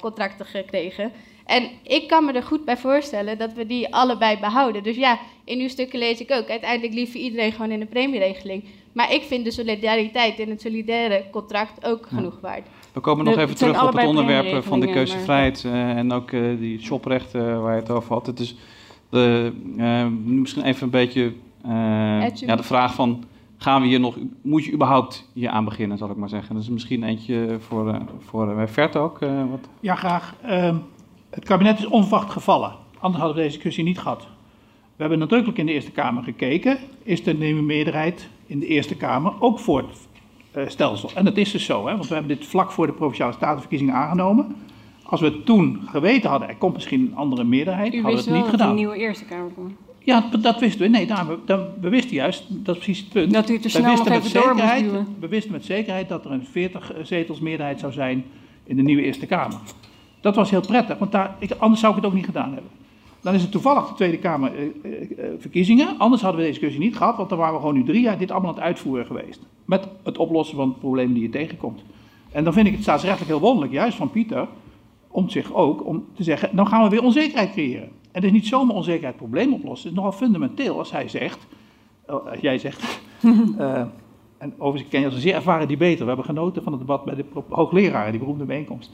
[0.00, 1.12] contracten gekregen.
[1.46, 4.82] En ik kan me er goed bij voorstellen dat we die allebei behouden.
[4.82, 8.64] Dus ja, in uw stukken lees ik ook, uiteindelijk liever iedereen gewoon in de premieregeling.
[8.92, 12.66] Maar ik vind de solidariteit in het solidaire contract ook genoeg waard.
[12.92, 16.12] We komen nog De- even terug op het onderwerp eh, van de keuzevrijheid eh, en
[16.12, 18.26] ook eh, die shoprechten waar je het over had.
[18.26, 18.56] Het is
[19.10, 21.32] de, eh, nu misschien even een beetje
[21.64, 21.70] eh,
[22.34, 23.24] ja, de vraag van,
[23.56, 26.54] gaan we hier nog, moet je überhaupt hier aan beginnen, zal ik maar zeggen.
[26.54, 29.20] Dat is misschien eentje voor, eh, voor uh, Vert ook.
[29.20, 29.68] eh, wat.
[29.80, 30.34] Ja, graag.
[30.42, 30.76] Ehm,
[31.34, 32.72] het kabinet is onverwacht gevallen.
[32.98, 34.20] Anders hadden we deze discussie niet gehad.
[34.96, 36.78] We hebben nadrukkelijk in de Eerste Kamer gekeken.
[37.02, 39.96] Is de nieuwe meerderheid in de Eerste Kamer ook voor het
[40.50, 41.10] eh, stelsel?
[41.14, 43.94] En dat is dus zo, hè, want we hebben dit vlak voor de Provinciale Statenverkiezingen
[43.94, 44.56] aangenomen.
[45.02, 48.30] Als we toen geweten hadden, er komt misschien een andere meerderheid, U hadden wist we
[48.36, 48.94] het wel niet dat er een gedaan.
[48.94, 49.76] nieuwe Eerste Kamer kwam.
[50.04, 50.88] Ja, dat- wisten we.
[50.88, 51.26] Nee, daar,
[51.80, 53.32] we, wisten juist, dat is precies het punt.
[53.32, 55.16] Dat u te we snel nog wisten met even door moest zekerheid, duwen.
[55.20, 58.24] We wisten met zekerheid dat er een 40 zetels meerderheid zou zijn
[58.64, 59.58] in de nieuwe Eerste Kamer.
[60.22, 62.70] Dat was heel prettig, want daar, ik, anders zou ik het ook niet gedaan hebben.
[63.20, 65.98] Dan is het toevallig de Tweede Kamer eh, eh, eh, verkiezingen.
[65.98, 68.18] Anders hadden we deze discussie niet gehad, want dan waren we gewoon nu drie jaar
[68.18, 69.40] dit allemaal aan het uitvoeren geweest.
[69.64, 71.82] Met het oplossen van het probleem die je tegenkomt.
[72.32, 74.48] En dan vind ik het staatsrechtelijk heel wonderlijk, juist van Pieter,
[75.08, 77.88] om zich ook om te zeggen, dan gaan we weer onzekerheid creëren.
[77.88, 79.88] En het is niet zomaar onzekerheid probleem oplossen.
[79.88, 81.46] Het is nogal fundamenteel als hij zegt,
[82.06, 83.00] oh, als jij zegt,
[83.58, 83.82] eh,
[84.42, 85.98] en overigens ik ken je als een zeer ervaren debater.
[85.98, 88.90] We hebben genoten van het debat bij de hoogleraren, die beroemde bijeenkomst.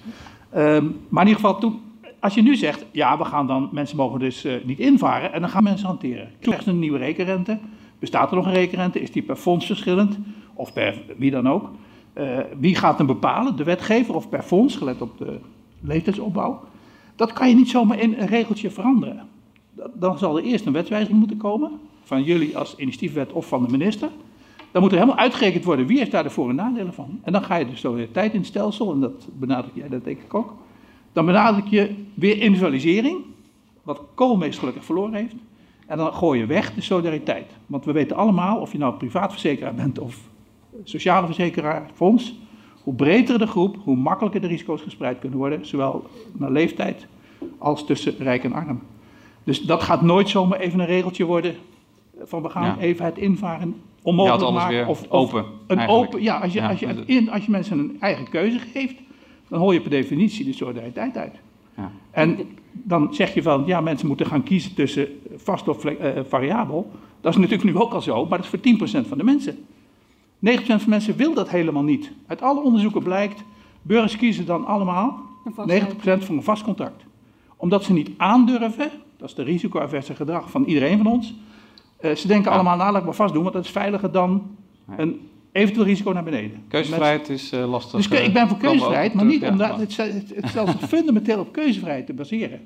[0.50, 1.80] Ehm, maar in ieder geval, toen,
[2.20, 5.40] als je nu zegt, ja, we gaan dan, mensen mogen dus eh, niet invaren, en
[5.40, 6.28] dan gaan mensen hanteren.
[6.40, 7.58] Krijgen ze een nieuwe rekenrente?
[7.98, 9.00] Bestaat er nog een rekenrente?
[9.00, 10.18] Is die per fonds verschillend?
[10.54, 11.70] Of per wie dan ook?
[12.12, 13.56] Eh, wie gaat hem bepalen?
[13.56, 15.38] De wetgever of per fonds, gelet op de
[15.80, 16.61] leeftijdsopbouw?
[17.16, 19.28] Dat kan je niet zomaar in een regeltje veranderen.
[19.94, 21.70] Dan zal er eerst een wetswijziging moeten komen,
[22.02, 24.08] van jullie als initiatiefwet of van de minister.
[24.72, 27.20] Dan moet er helemaal uitgerekend worden wie heeft daar de voor- en nadelen van.
[27.22, 30.18] En dan ga je de solidariteit in het stelsel, en dat benadruk jij dat denk
[30.20, 30.54] ik ook.
[31.12, 33.18] Dan benadruk je weer individualisering,
[33.83, 35.35] wat Koolmees gelukkig verloren heeft.
[35.87, 37.46] En dan gooi je weg de solidariteit.
[37.66, 40.20] Want we weten allemaal, of je nou privaatverzekeraar bent of
[40.85, 42.35] sociale verzekeraar, fonds,
[42.83, 47.07] hoe breder de groep, hoe makkelijker de risico's gespreid kunnen worden, zowel naar leeftijd
[47.59, 48.81] als tussen rijk en arm.
[49.44, 51.54] Dus dat gaat nooit zomaar even een regeltje worden
[52.24, 52.78] van we gaan Ja.
[52.78, 53.74] even het invaren
[54.09, 54.77] onmogelijk had alles maken.
[54.77, 55.44] weer Of, of open.
[55.66, 56.09] een eigenlijk.
[56.09, 58.59] open, ja, als je, Ja, als, je het in, als je mensen een eigen keuze
[58.59, 58.94] geeft,
[59.49, 61.35] dan hoor je per definitie de solidariteit uit.
[61.77, 61.90] Ja.
[62.11, 62.38] En
[62.73, 66.90] dan zeg je van, ja, mensen moeten gaan kiezen tussen vast of eh, variabel.
[67.21, 69.55] Dat is natuurlijk nu ook al zo, maar dat is voor 10% van de mensen.
[69.57, 69.59] 9%
[70.40, 72.12] van de mensen wil dat helemaal niet.
[72.27, 73.44] Uit alle onderzoeken blijkt,
[73.83, 77.05] burgers kiezen dan allemaal Een vast 90% voor een vast contract.
[77.57, 81.35] Omdat ze niet aandurven, dat is de risicoaverse gedrag van iedereen van ons.
[82.00, 82.54] Eh, ze denken Ja.
[82.56, 84.98] allemaal, nou laat ik maar vast doen, want dat is veiliger dan Nee.
[84.98, 85.20] een
[85.52, 86.62] eventueel risico naar beneden.
[86.68, 88.08] Keuzevrijheid is eh, lastig.
[88.08, 89.87] Dus ik ben voor eh, we ook keuzevrijheid, maar niet terug, om ja, daar- maar-
[89.87, 92.61] het, het, het stelsel fundamenteel op keuzevrijheid te baseren.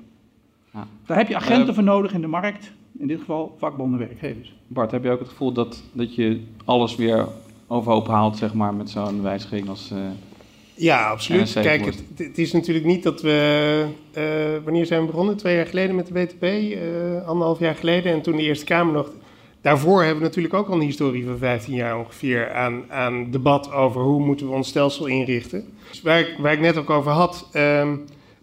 [0.73, 0.87] Ja.
[1.05, 4.53] Daar heb je agenten voor nodig in de markt, in dit geval vakbonden werkgevers.
[4.67, 7.27] Bart, heb je ook het gevoel dat, dat je alles weer
[7.67, 9.91] overhoop haalt, zeg maar, met zo'n wijziging als...
[9.91, 9.97] eh,
[10.75, 11.53] Ja, absoluut.
[11.53, 13.85] Kijk, het, het is natuurlijk niet dat we...
[14.13, 14.23] eh,
[14.63, 15.37] wanneer zijn we begonnen?
[15.37, 18.11] Twee jaar geleden met de BTP, eh, anderhalf jaar geleden.
[18.13, 19.11] En toen de Eerste Kamer nog...
[19.63, 23.71] Daarvoor hebben we natuurlijk ook al een historie van 15 jaar ongeveer aan, aan debat
[23.71, 25.65] over hoe moeten we ons stelsel inrichten.
[25.89, 27.95] Dus waar, ik, net ook over had, ehm,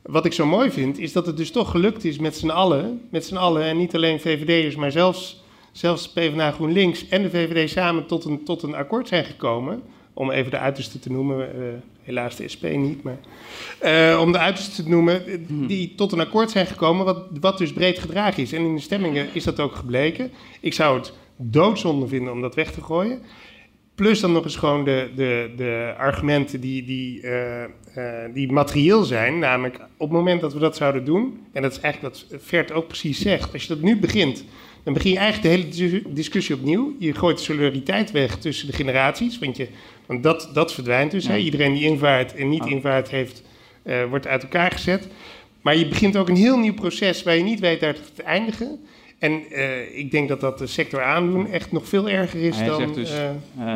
[0.02, 3.00] wat ik zo mooi vind, is dat het dus toch gelukt is met z'n allen,
[3.10, 7.70] met z'n allen en niet alleen VVD'ers, maar zelfs, zelfs PvdA GroenLinks en de VVD
[7.70, 9.82] samen tot een, tot een akkoord zijn gekomen.
[10.14, 11.62] Om even de uiterste te noemen, eh,
[12.10, 13.18] helaas de SP niet, maar
[13.78, 17.58] eh, om de uiterste te noemen, eh, die tot een akkoord zijn gekomen, wat, wat
[17.58, 18.52] dus breed gedragen is.
[18.52, 20.30] En in de stemmingen is dat ook gebleken.
[20.60, 23.22] Ik zou het doodzonde vinden om dat weg te gooien.
[23.94, 27.64] Plus dan nog eens gewoon de, de, de argumenten die, die, eh,
[28.34, 29.38] die materieel zijn.
[29.38, 32.72] Namelijk, op het moment dat we dat zouden doen, en dat is eigenlijk wat Vert
[32.72, 34.44] ook precies zegt, als je dat nu begint,
[34.84, 36.94] dan begin je eigenlijk de hele dis- discussie opnieuw.
[36.98, 39.68] Je gooit de solidariteit weg tussen de generaties, want, je,
[40.06, 41.26] want dat, dat verdwijnt dus.
[41.28, 41.36] Hè?
[41.36, 43.42] Iedereen die invaart en niet invaart heeft,
[43.82, 45.08] eh, wordt uit elkaar gezet.
[45.60, 48.78] Maar je begint ook een heel nieuw proces waar je niet weet daar te eindigen.
[49.18, 52.66] En eh, ik denk dat dat de sector aandoen echt nog veel erger is Hij
[52.66, 52.76] dan...
[52.80, 53.30] zegt dus eh,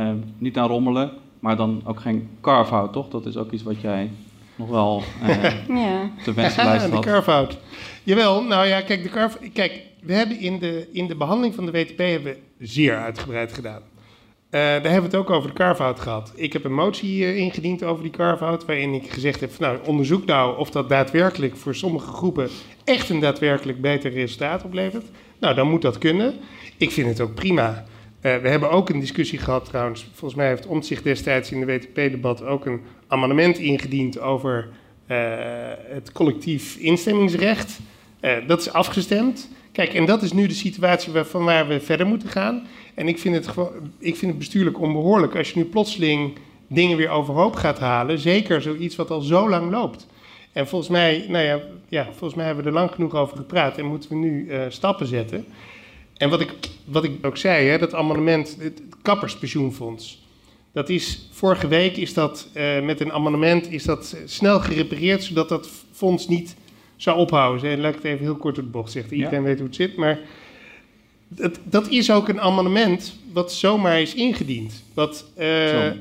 [0.08, 3.08] eh, niet aan rommelen, maar dan ook geen carve-out, toch?
[3.08, 4.10] Dat is ook iets wat jij
[4.56, 5.42] nog wel eh,
[5.82, 6.10] Ja.
[6.24, 7.04] de wensenlijst de had.
[7.04, 7.58] carve-out.
[8.02, 11.66] Jawel, nou ja, kijk, de carve Kijk, we hebben in de, in de behandeling van
[11.66, 13.82] de WTP hebben we zeer uitgebreid gedaan.
[14.54, 16.32] Eh, daar hebben we het ook over de carve-out gehad.
[16.34, 20.24] Ik heb een motie eh, ingediend over die carve-out, waarin ik gezegd heb, nou, onderzoek
[20.24, 22.48] nou of dat daadwerkelijk voor sommige groepen
[22.84, 25.06] echt een daadwerkelijk beter resultaat oplevert.
[25.40, 26.34] Nou, dan moet dat kunnen.
[26.76, 27.84] Ik vind het ook prima.
[28.20, 30.06] Eh, we hebben ook een discussie gehad trouwens.
[30.12, 34.68] Volgens mij heeft Omtzigt destijds in de WTP-debat ook een amendement ingediend over
[35.88, 37.78] het collectief instemmingsrecht.
[38.46, 39.48] Dat is afgestemd.
[39.74, 42.66] Kijk, en dat is nu de situatie van waar we verder moeten gaan.
[42.94, 43.54] En ik vind, het
[43.98, 48.18] ik vind het bestuurlijk onbehoorlijk als je nu plotseling dingen weer overhoop gaat halen.
[48.18, 50.06] Zeker zoiets wat al zo lang loopt.
[50.52, 53.78] En volgens mij, nou ja, ja, volgens mij hebben we er lang genoeg over gepraat
[53.78, 55.44] en moeten we nu uh, stappen zetten.
[56.16, 60.22] En wat ik, wat ik ook zei, hè, dat amendement, het kapperspensioenfonds.
[60.72, 65.48] Dat is, vorige week is dat uh, met een amendement is dat snel gerepareerd, zodat
[65.48, 66.56] dat fonds niet
[67.04, 67.70] zou ophouden.
[67.70, 69.16] En laat ik het even heel kort op de bocht zeggen.
[69.16, 69.44] Iedereen ja.
[69.44, 70.18] weet hoe het zit, maar
[71.28, 74.84] dat, dat is ook een amendement wat zomaar is ingediend.
[74.94, 75.92] Wat, uh, uh,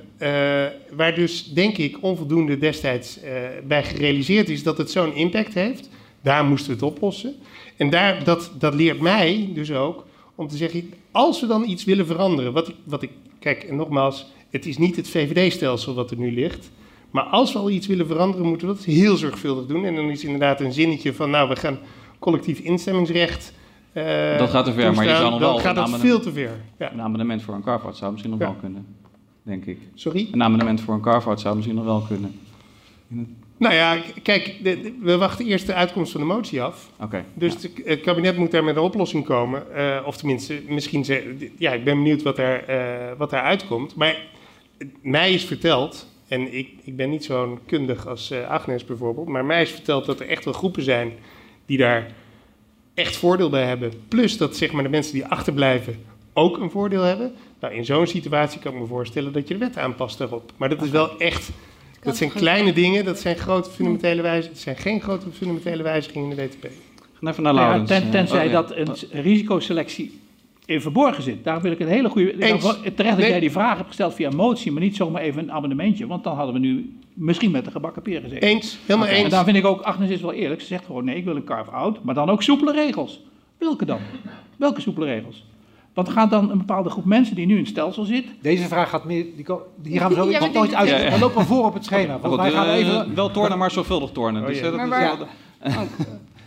[0.92, 3.32] waar dus, denk ik, onvoldoende destijds uh,
[3.68, 5.90] bij gerealiseerd is dat het zo'n impact heeft.
[6.22, 7.36] Daar moesten we het oplossen.
[7.78, 11.84] En daar, dat, dat leert mij dus ook om te zeggen, als we dan iets
[11.84, 16.12] willen veranderen, wat ik, wat ik kijk, en nogmaals, het is niet het VVD-stelsel wat
[16.12, 16.70] er nu ligt.
[17.14, 19.86] Maar als we al iets willen veranderen, moeten we dat heel zorgvuldig doen.
[19.86, 21.80] En dan is inderdaad een zinnetje van, nou, we gaan
[22.20, 23.54] collectief instemmingsrecht
[23.94, 25.54] uh, dat gaat te ver, maar je zou nog wel...
[25.54, 26.62] Dan gaat dat veel te ver.
[26.78, 26.92] Ja.
[26.92, 28.46] Een amendement voor een carport zou misschien nog ja.
[28.46, 28.86] wel kunnen,
[29.44, 29.78] denk ik.
[29.94, 30.28] Sorry?
[30.32, 32.40] Een amendement voor een carport zou misschien nog wel kunnen.
[33.58, 34.56] Nou ja, kijk,
[35.02, 36.90] we wachten eerst de uitkomst van de motie af.
[37.00, 37.70] Okay, dus ja.
[37.86, 39.64] het kabinet moet daar met een oplossing komen.
[39.76, 41.06] Uh, of tenminste, misschien...
[41.06, 43.96] Ze, ja, ik ben benieuwd wat, er, uh, wat daar uitkomt.
[43.96, 44.18] Maar
[45.02, 46.12] mij is verteld...
[46.34, 49.28] En ik, ik ben niet zo'n kundig als uh, Agnes bijvoorbeeld...
[49.28, 51.12] maar mij is verteld dat er echt wel groepen zijn...
[51.66, 52.12] die daar
[52.94, 53.94] echt voordeel bij hebben.
[54.08, 57.34] Plus dat zeg maar, de mensen die achterblijven ook een voordeel hebben.
[57.60, 60.52] Nou, in zo'n situatie kan ik me voorstellen dat je de wet aanpast daarop.
[60.58, 61.50] Maar dat is wel echt.
[62.02, 64.54] Dat zijn kleine dingen, dat zijn grote fundamentele wijzigingen.
[64.54, 66.68] Het zijn geen grote fundamentele wijzigingen in de WTP.
[67.22, 67.90] Ga even naar Laurens.
[67.90, 68.62] Ja, ten, tenzij oh, ja.
[68.62, 70.20] dat een risicoselectie
[70.66, 71.44] in verborgen zit.
[71.44, 72.44] Daar wil ik een hele goede.
[72.44, 72.62] Eens.
[72.62, 73.30] Terecht dat nee.
[73.30, 76.08] jij die vraag hebt gesteld via motie, maar niet zomaar even een abonnementje.
[76.08, 78.48] Want dan hadden we nu misschien met de gebakken peren gezeten.
[78.48, 79.16] Eens, helemaal okay.
[79.16, 79.26] eens.
[79.26, 80.62] En daar vind ik ook, Agnes is wel eerlijk.
[80.62, 83.22] Ze zegt gewoon: nee, ik wil een carve-out, maar dan ook soepele regels.
[83.58, 84.00] Welke dan?
[84.58, 85.46] Welke soepele regels?
[85.94, 88.26] Want gaat dan een bepaalde groep mensen die nu in het stelsel zit.
[88.42, 89.26] Deze vraag gaat meer.
[89.36, 89.46] Die,
[89.82, 90.90] die gaan we zo ja, nooit uit.
[90.90, 91.12] Ja, ja.
[91.12, 92.20] We lopen voor op het schema.
[92.20, 93.16] Volgens mij gaan we even.
[93.16, 94.42] Wel tornen, maar zorgvuldig tornen.
[94.42, 95.28] Oh, dus, dat maar is wel,
[95.68, 95.82] oh.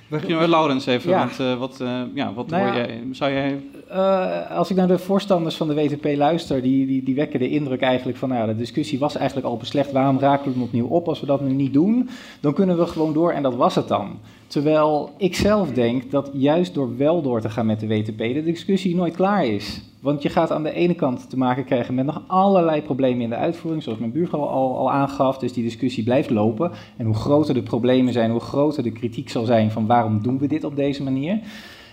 [0.09, 1.19] Begin Laurens even, ja.
[1.19, 3.61] want uh, wat, uh, ja, wat nou hoor ja, jij, zou jij...
[3.90, 7.49] Uh, als ik naar de voorstanders van de WTP luister, die, die, die wekken de
[7.49, 10.87] indruk eigenlijk van, nou de discussie was eigenlijk al beslecht, waarom raken we hem opnieuw
[10.87, 11.09] op?
[11.09, 12.09] Als we dat nu niet doen,
[12.40, 14.19] dan kunnen we gewoon door en dat was het dan.
[14.47, 18.43] Terwijl ik zelf denk dat juist door wel door te gaan met de WTP, de
[18.45, 19.81] discussie nooit klaar is.
[20.01, 23.29] Want je gaat aan de ene kant te maken krijgen met nog allerlei problemen in
[23.29, 25.39] de uitvoering, zoals mijn buurvrouw al, al aangaf.
[25.39, 26.71] Dus die discussie blijft lopen.
[26.97, 30.39] En hoe groter de problemen zijn, hoe groter de kritiek zal zijn van waarom doen
[30.39, 31.41] we dit op deze manier.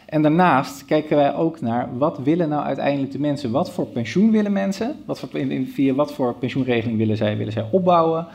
[0.06, 3.52] En daarnaast kijken wij ook naar wat willen nou uiteindelijk de mensen?
[3.52, 4.96] Wat voor pensioen willen mensen?
[5.06, 5.30] Wat voor,
[5.74, 8.28] via wat voor pensioenregeling willen zij, willen zij opbouwen?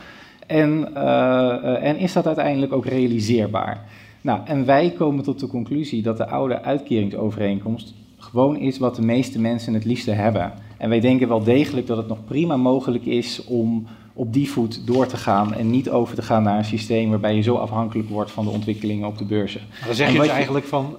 [0.47, 3.85] En, uh, en is dat uiteindelijk ook realiseerbaar?
[4.21, 9.03] Nou, en wij komen tot de conclusie dat de oude uitkeringsovereenkomst gewoon is wat de
[9.03, 10.53] meeste mensen het liefste hebben.
[10.79, 14.87] En wij denken wel degelijk dat het nog prima mogelijk is om op die voet
[14.87, 18.09] door te gaan en niet over te gaan naar een systeem waarbij je zo afhankelijk
[18.09, 19.61] wordt van de ontwikkelingen op de beurzen.
[19.71, 20.97] Maar dan zeg je dus eigenlijk van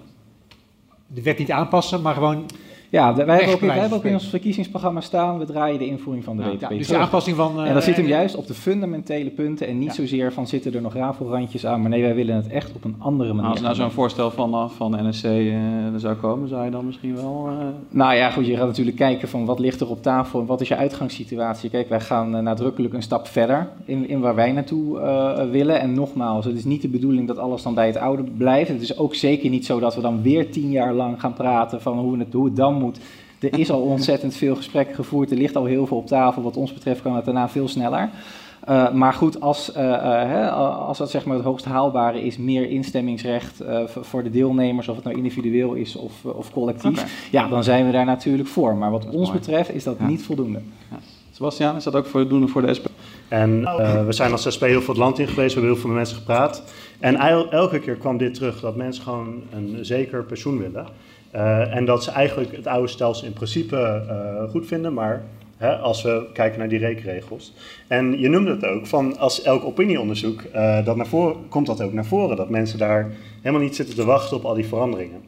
[1.08, 2.46] de wet niet aanpassen, maar gewoon
[2.91, 6.23] ja, wij hebben, ook, wij hebben ook in ons verkiezingsprogramma staan, we draaien de invoering
[6.23, 7.60] van de ja, WTP ja, Dus de aanpassing van...
[7.60, 9.93] Uh, en dat zit hem juist op de fundamentele punten en niet ja.
[9.93, 12.95] zozeer van zitten er nog rafelrandjes aan, maar nee, wij willen het echt op een
[12.97, 13.52] andere manier.
[13.52, 17.15] Als nou zo'n voorstel van, van NSC uh, er zou komen, zou je dan misschien
[17.15, 17.49] wel...
[17.49, 17.65] Uh...
[17.89, 20.62] Nou ja, goed, je gaat natuurlijk kijken van wat ligt er op tafel en wat
[20.62, 21.69] is je uitgangssituatie.
[21.69, 24.99] Kijk, wij gaan nadrukkelijk een stap verder in, in waar wij naartoe
[25.52, 25.80] willen.
[25.80, 28.69] En nogmaals, het is niet de bedoeling dat alles dan bij het oude blijft.
[28.69, 31.82] Het is ook zeker niet zo dat we dan weer tien jaar lang gaan praten
[31.82, 33.00] van hoe het, hoe het dan moet.
[33.39, 35.32] Er is al ontzettend veel gesprekken gevoerd.
[35.32, 36.42] Er ligt al heel veel op tafel.
[36.42, 38.10] Wat ons betreft kan het daarna veel sneller.
[38.70, 42.38] Uh, maar goed, als, uh, uh, hè, als dat zeg maar het hoogst haalbare is,
[42.38, 47.10] meer instemmingsrecht voor de deelnemers, of het nou individueel is of, of collectief, okay.
[47.32, 48.76] ja, dan zijn we daar natuurlijk voor.
[48.76, 49.32] Maar wat ons mooi.
[49.32, 50.08] betreft is dat ja.
[50.08, 50.60] niet voldoende.
[50.92, 50.98] Ja.
[51.32, 52.86] Sebastian, is dat ook voldoende voor de SP?
[53.28, 53.62] En
[54.06, 55.98] we zijn als SP heel veel het land in geweest, we hebben heel veel met
[55.98, 56.63] mensen gepraat.
[57.00, 57.15] En
[57.50, 60.88] elke keer kwam dit terug, dat mensen gewoon een zeker pensioen willen.
[61.36, 65.24] Uh, en dat ze eigenlijk het oude stelsel in principe uh, goed vinden, maar
[65.58, 67.54] hè, als we kijken naar die rekenregels.
[67.88, 71.82] En je noemde het ook, van als elk opinieonderzoek, uh, dat naar voren, komt dat
[71.82, 73.12] ook naar voren, dat mensen daar
[73.42, 75.22] helemaal niet zitten te wachten op al die veranderingen.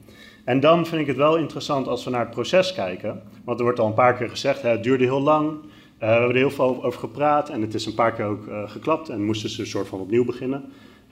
[0.46, 3.64] En dan vind ik het wel interessant als we naar het proces kijken, want er
[3.64, 5.52] wordt al een paar keer gezegd, hè, het duurde heel lang,
[6.00, 9.10] we hebben er heel veel over gepraat en het is een paar keer ook geklapt
[9.10, 10.64] en moesten ze een soort van opnieuw beginnen.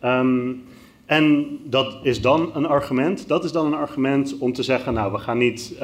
[0.04, 0.64] Um,
[1.10, 3.28] en dat is dan een argument.
[3.28, 5.80] Dat is dan een argument om te zeggen, nou, we gaan, niet, uh,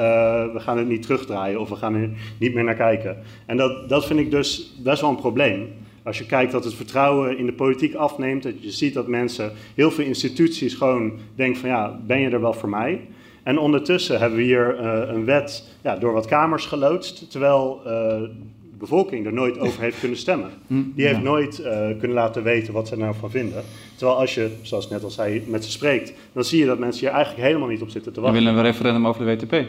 [0.52, 3.16] we gaan het niet terugdraaien of we gaan er niet meer naar kijken.
[3.46, 5.68] En dat, dat vind ik dus best wel een probleem.
[6.02, 9.52] Als je kijkt dat het vertrouwen in de politiek afneemt, dat je ziet dat mensen,
[9.74, 13.00] heel veel instituties gewoon denken van ja, ben je er wel voor mij?
[13.42, 17.90] En ondertussen hebben we hier uh, een wet ja, door wat kamers geloodst, terwijl uh,
[17.90, 18.30] de
[18.78, 20.50] bevolking er nooit over heeft kunnen stemmen.
[20.66, 21.62] Hm, Die heeft nooit
[21.98, 23.62] kunnen laten weten wat ze er nou van vinden.
[23.96, 26.78] Terwijl als je, zoals ik net al zei, met ze spreekt, dan zie je dat
[26.78, 28.44] mensen hier eigenlijk helemaal niet op zitten te We wachten.
[28.44, 29.66] willen een referendum over de WTP.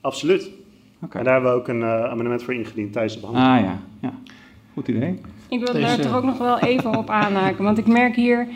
[0.00, 0.50] Absoluut.
[1.02, 1.18] Oké.
[1.18, 3.56] En daar hebben we ook een eh, amendement voor ingediend tijdens de behandeling.
[3.56, 4.14] Ah ja, ja.
[4.72, 5.18] Goed idee.
[5.48, 7.64] Ik wil daar toch ook nog wel even op aanhaken.
[7.64, 8.48] Want ik merk hier,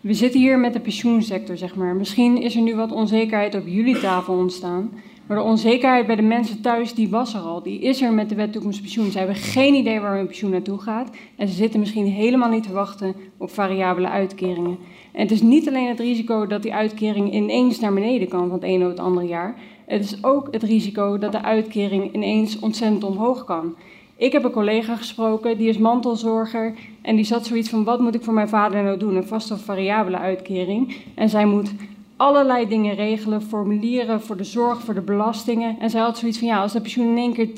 [0.00, 1.94] we zitten hier met de pensioensector, zeg maar.
[1.96, 4.90] Misschien is er nu wat onzekerheid op jullie tafel ontstaan.
[5.26, 7.62] Maar de onzekerheid bij de mensen thuis, die was er al.
[7.62, 9.10] Die is er met de wet toekomst pensioen.
[9.10, 11.10] Ze hebben geen idee waar hun pensioen naartoe gaat.
[11.36, 14.78] En ze zitten misschien helemaal niet te wachten op variabele uitkeringen.
[15.12, 18.52] En het is niet alleen het risico dat die uitkering ineens naar beneden kan van
[18.52, 19.54] het ene op het andere jaar.
[19.86, 23.74] Het is ook het risico dat de uitkering ineens ontzettend omhoog kan.
[24.16, 26.74] Ik heb een collega gesproken, die is mantelzorger.
[27.02, 29.16] En die zat zoiets van, wat moet ik voor mijn vader nou doen?
[29.16, 30.96] Een vaste of variabele uitkering.
[31.14, 31.72] En zij moet
[32.16, 35.76] allerlei dingen regelen, formulieren voor de zorg, voor de belastingen.
[35.78, 37.48] En zij had zoiets van, ja, als de pensioen in één keer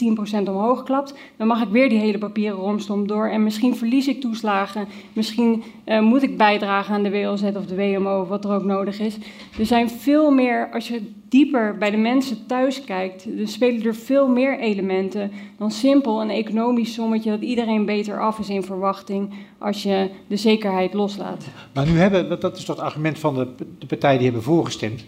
[0.45, 3.29] 10% omhoog klapt, dan mag ik weer die hele papieren romslomp door.
[3.29, 7.77] En misschien verlies ik toeslagen, misschien eh, moet ik bijdragen aan de WLZ of de
[7.77, 9.19] WMO, wat er ook nodig is.
[9.59, 13.95] Er zijn veel meer, als je dieper bij de mensen thuis kijkt, er spelen er
[13.95, 19.35] veel meer elementen dan simpel een economisch sommetje dat iedereen beter af is in verwachting
[19.59, 21.45] als je de zekerheid loslaat.
[21.75, 23.49] Maar nu hebben, dat- dat is het argument van de,
[23.79, 25.05] de partijen die hebben voorgestemd.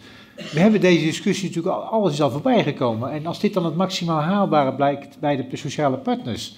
[0.53, 3.11] We hebben deze discussie natuurlijk al, alles is al voorbij gekomen.
[3.13, 6.57] En als dit dan het maximaal haalbare blijkt bij de sociale partners,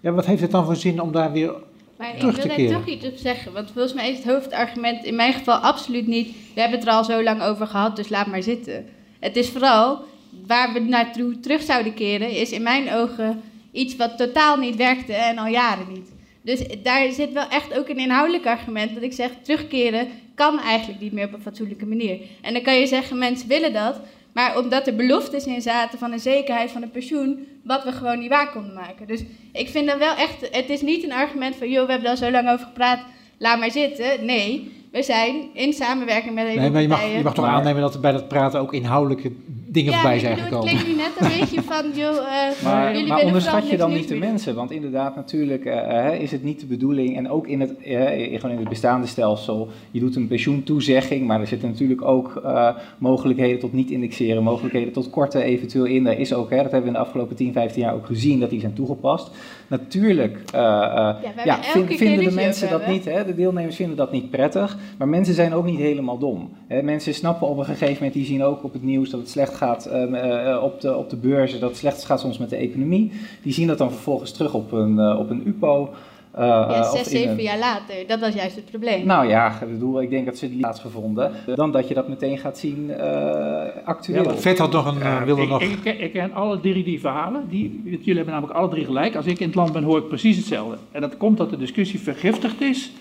[0.00, 1.52] ja, wat heeft het dan voor zin om daar weer
[1.98, 2.72] Maar ik wil daar keren?
[2.72, 3.52] toch iets op zeggen.
[3.52, 6.28] Want volgens mij is het hoofdargument in mijn geval absoluut niet...
[6.54, 8.86] we hebben het er al zo lang over gehad, dus laat maar zitten.
[9.20, 10.04] Het is vooral
[10.46, 12.30] waar we naartoe terug zouden keren...
[12.30, 13.42] is in mijn ogen
[13.72, 16.12] iets wat totaal niet werkte en al jaren niet.
[16.42, 18.94] Dus daar zit wel echt ook een inhoudelijk argument...
[18.94, 22.18] dat ik zeg, terugkeren kan eigenlijk niet meer op een fatsoenlijke manier.
[22.40, 24.00] En dan kan je zeggen, mensen willen dat...
[24.38, 28.18] Maar omdat er beloftes in zaten van een zekerheid van een pensioen, wat we gewoon
[28.18, 29.06] niet waar konden maken.
[29.06, 32.10] Dus ik vind dat wel echt, het is niet een argument van, joh, we hebben
[32.10, 33.00] er al zo lang over gepraat,
[33.38, 34.24] laat maar zitten.
[34.24, 37.18] Nee, we zijn in samenwerking met de Nee, maar je mag, partijen.
[37.18, 39.32] je mag toch aannemen dat er bij dat praten ook inhoudelijke
[39.78, 40.86] dingen ja, voorbij ik zijn bedoel, gekomen.
[40.86, 44.16] Nu net een beetje van, joh, eh, Maar, jullie maar onderschat je dan niet de
[44.16, 44.54] mensen?
[44.54, 47.16] Want inderdaad, natuurlijk eh, eh, is het niet de bedoeling.
[47.16, 49.68] En ook in het, gewoon in het bestaande stelsel.
[49.90, 52.68] Je doet een pensioentoezegging, maar er zitten natuurlijk ook eh,
[52.98, 56.04] mogelijkheden tot niet indexeren, mogelijkheden tot korten eventueel in.
[56.04, 58.40] Daar is ook, hè, dat hebben we in de afgelopen 10, 15 jaar ook gezien,
[58.40, 59.30] dat die zijn toegepast.
[59.66, 61.14] Natuurlijk eh, eh,
[61.44, 64.76] ja, vind- keer vinden de mensen dat niet, hè, de deelnemers vinden dat niet prettig.
[64.98, 66.50] Maar mensen zijn ook niet helemaal dom.
[66.66, 66.82] Hè.
[66.82, 69.54] Mensen snappen op een gegeven moment, die zien ook op het nieuws dat het slecht
[69.54, 72.56] gaat ehm, eh, op, de, op de beurzen, dat het slecht gaat soms met de
[72.56, 73.12] economie.
[73.42, 75.90] Die zien dat dan vervolgens terug op een, eh, op een UPO.
[76.32, 79.06] eh, Ja, of zes, in zeven een- jaar later, dat was juist het probleem.
[79.06, 81.32] Nou ja, ik bedoel, ik denk dat ze die plaatsgevonden.
[81.54, 84.22] Dan dat je dat meteen gaat zien eh, actueel.
[84.24, 85.62] Ja, Vet had nog een, wilde ik, nog...
[85.62, 87.44] Ik, ik, ik ken alle drie die verhalen.
[87.48, 89.16] Die, jullie hebben namelijk alle drie gelijk.
[89.16, 90.76] Als ik in het land ben, hoor ik precies hetzelfde.
[90.90, 92.92] En dat komt dat de discussie vergiftigd is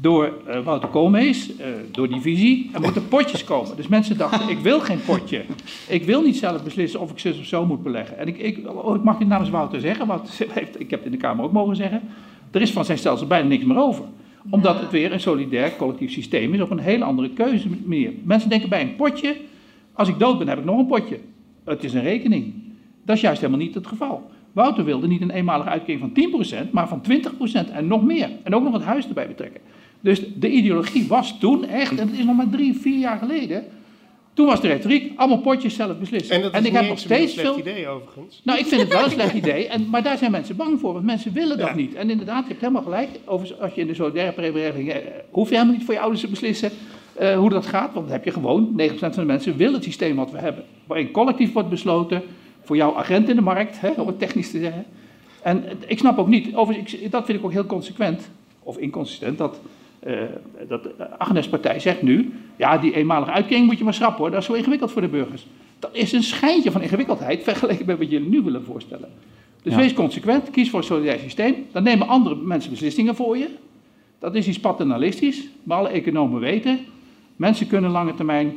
[0.00, 2.70] door eh, Wouter Koolmees, eh, door die visie.
[2.72, 3.76] Er moeten potjes komen.
[3.76, 5.44] Dus mensen dachten, ik wil geen potje.
[5.88, 8.18] Ik wil niet zelf beslissen of ik zus of zo moet beleggen.
[8.18, 10.40] En ik, ik, oh, ik mag dit namens Wouter zeggen, want
[10.78, 12.02] ik heb het in de Kamer ook mogen zeggen.
[12.50, 14.04] Er is van zijn stelsel bijna niks meer over.
[14.50, 18.12] Omdat het weer een solidair collectief systeem is op een hele andere keuze manier.
[18.22, 19.36] Mensen denken bij een potje,
[19.92, 21.18] als ik dood ben heb ik nog een potje.
[21.64, 22.54] Het is een rekening.
[23.04, 24.30] Dat is juist helemaal niet het geval.
[24.52, 27.02] Wouter wilde niet een eenmalige uitkering van 10%, maar van
[27.68, 28.30] 20% en nog meer.
[28.42, 29.60] En ook nog het huis erbij betrekken.
[30.06, 33.64] Dus de ideologie was toen echt, en het is nog maar drie, vier jaar geleden.
[34.34, 36.36] Toen was de retoriek, allemaal potjes zelf beslissen.
[36.36, 38.40] En dat is ik heb nog eens een steeds slecht idee overigens.
[38.44, 40.92] Nou, ik vind het wel een slecht idee, en, maar daar zijn mensen bang voor,
[40.92, 41.74] want mensen willen dat Ja.
[41.74, 41.94] niet.
[41.94, 44.96] En inderdaad, je hebt helemaal gelijk, als je in de solidaire preregeling, eh,
[45.30, 46.70] hoef je helemaal niet voor je ouders te beslissen
[47.14, 49.84] eh, hoe dat gaat, want dan heb je gewoon, 9% van de mensen willen het
[49.84, 50.64] systeem wat we hebben.
[50.86, 52.22] Waarin collectief wordt besloten,
[52.62, 54.84] voor jouw agent in de markt, hè, om het technisch te zeggen.
[55.42, 58.28] En ik snap ook niet, overigens, ik, dat vind ik ook heel consequent,
[58.62, 59.60] of inconsistent, dat,
[60.06, 60.22] eh
[60.68, 64.30] dat de Agnes partij zegt nu, ja, die eenmalige uitkering moet je maar schrappen hoor,
[64.30, 65.46] dat is zo ingewikkeld voor de burgers.
[65.78, 69.08] Dat is een schijntje van ingewikkeldheid vergeleken met wat jullie nu willen voorstellen.
[69.62, 69.78] Dus Ja.
[69.78, 73.48] wees consequent, kies voor een solidair systeem, dan nemen andere mensen beslissingen voor je.
[74.18, 76.78] Dat is iets paternalistisch, maar alle economen weten,
[77.36, 78.54] mensen kunnen lange termijn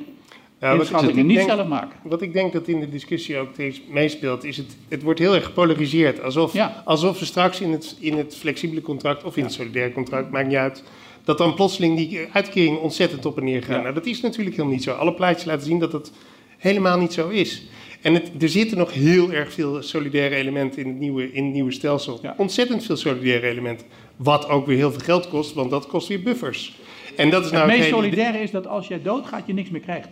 [0.60, 2.00] Ja, inschattingen niet denk- zelf maken.
[2.04, 3.50] Wat ik denk dat in de discussie ook
[3.92, 6.22] meespeelt, is het, het wordt heel erg gepolariseerd.
[6.24, 6.82] Alsof, Ja.
[6.86, 10.48] alsof we straks in het, in het flexibele contract of in het solidaire contract, maakt
[10.48, 10.84] niet uit,
[11.24, 13.76] dat dan plotseling die uitkeringen ontzettend op en neer gaan.
[13.76, 13.82] Ja.
[13.82, 14.94] Nou, dat is natuurlijk helemaal niet zo.
[14.94, 16.12] Alle plaatjes laten zien dat dat
[16.58, 17.68] helemaal niet zo is.
[18.02, 21.54] En het, er zitten nog heel erg veel solidaire elementen in het nieuwe, in het
[21.54, 22.22] nieuwe stelsel.
[22.38, 23.88] Ontzettend veel solidaire elementen.
[24.16, 26.78] Wat ook weer heel veel geld kost, want dat kost weer buffers.
[27.16, 29.82] En dat is nou het meest solidaire is dat als jij doodgaat, je niks meer
[29.82, 30.10] krijgt.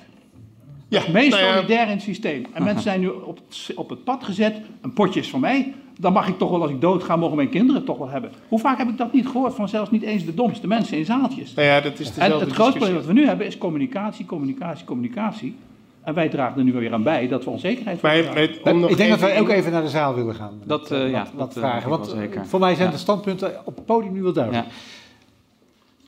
[0.90, 2.46] Ja, Het meest nou ja, solidair in het systeem.
[2.54, 5.74] En mensen zijn nu op het, op het pad gezet, een potje is van mij.
[6.00, 8.32] Dan mag ik toch wel, als ik dood ga, mogen mijn kinderen toch wel hebben.
[8.48, 11.06] Hoe vaak heb ik dat niet gehoord van zelfs niet eens de domste mensen in
[11.06, 11.54] zaaltjes?
[11.54, 14.86] Nou ja, dat is En het grootste probleem wat we nu hebben is communicatie, communicatie,
[14.86, 15.56] communicatie.
[16.04, 18.42] En wij dragen er nu weer aan bij dat we onzekerheid Maar verdragen.
[18.42, 20.54] het- om nog ik denk dat we even- ook even naar de zaal willen gaan.
[20.64, 21.90] Dat, Met, eh, eh, ja, wat, dat, eh, vragen.
[21.90, 22.46] Want zeker.
[22.46, 22.94] voor mij zijn Ja.
[22.94, 24.66] de standpunten op het podium nu wel duidelijk.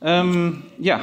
[0.00, 0.20] Ja.
[0.20, 1.00] Ehm, ja,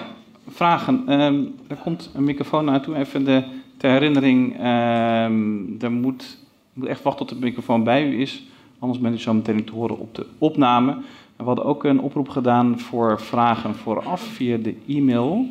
[0.50, 1.04] vragen.
[1.08, 2.96] Ehm, er komt een microfoon naartoe.
[2.96, 3.44] Even de,
[3.78, 6.38] ter herinnering, ehm, er moet,
[6.74, 8.44] je moet echt wachten tot de microfoon bij u is.
[8.80, 10.92] Anders bent u zo meteen te horen op de opname.
[10.92, 11.04] En
[11.38, 15.46] we hadden ook een oproep gedaan voor vragen vooraf via de e-mail.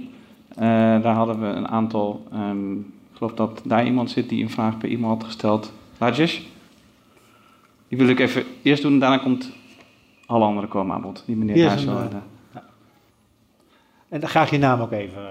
[0.49, 0.59] Eh,
[1.03, 2.27] daar hadden we een aantal.
[2.33, 5.73] ehm, ik geloof dat daar iemand zit die een vraag per e-mail had gesteld.
[5.99, 6.41] Rajesh?
[7.89, 9.53] Die wil ik even eerst doen en daarna komt
[10.27, 11.23] alle anderen komen aan bod.
[11.27, 11.91] Die meneer daar zo.
[11.91, 12.11] een,
[12.53, 12.61] eh,
[14.09, 15.23] En dan graag je naam ook even.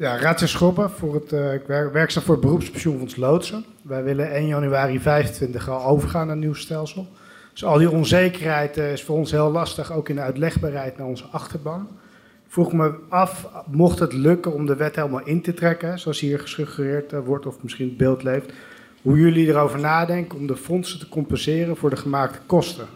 [0.00, 3.64] Ja, Raadje Schoppen, voor het, eh, ik werk, werkzaam voor het beroepspensioenfonds Loodsen.
[3.82, 7.06] Wij willen 1 januari 25 al overgaan naar een nieuw stelsel.
[7.52, 11.06] Dus al die onzekerheid eh, is voor ons heel lastig, ook in de uitlegbaarheid naar
[11.06, 11.88] onze achterban.
[12.44, 16.20] Ik vroeg me af, mocht het lukken om de wet helemaal in te trekken, zoals
[16.20, 18.52] hier gesuggereerd eh, wordt of misschien het beeld leeft,
[19.02, 22.86] hoe jullie erover nadenken om de fondsen te compenseren voor de gemaakte kosten.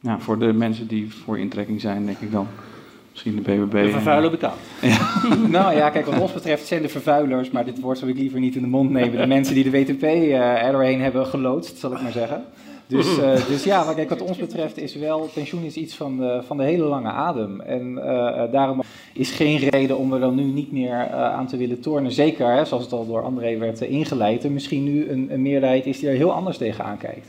[0.00, 2.48] Ja, voor de mensen die voor intrekking zijn, denk ik dan.
[3.24, 3.84] Misschien de BBB.
[3.84, 4.58] De vervuiler betaalt.
[4.80, 4.98] Ja.
[5.58, 8.40] nou ja, kijk, wat ons betreft zijn de vervuilers, maar dit woord zou ik liever
[8.40, 9.20] niet in de mond nemen.
[9.20, 12.44] De mensen die de WTP eh, er doorheen hebben geloodst, zal ik maar zeggen.
[12.86, 16.16] Dus, eh, dus ja, maar kijk, wat ons betreft is wel, pensioen is iets van
[16.16, 17.60] de, van de hele lange adem.
[17.60, 21.46] En eh, eh, daarom is geen reden om er dan nu niet meer eh, aan
[21.46, 22.12] te willen tornen.
[22.12, 25.42] Zeker, hè, zoals het al door André werd eh, ingeleid, er misschien nu een, een
[25.42, 27.26] meerderheid is die er heel anders tegenaan kijkt.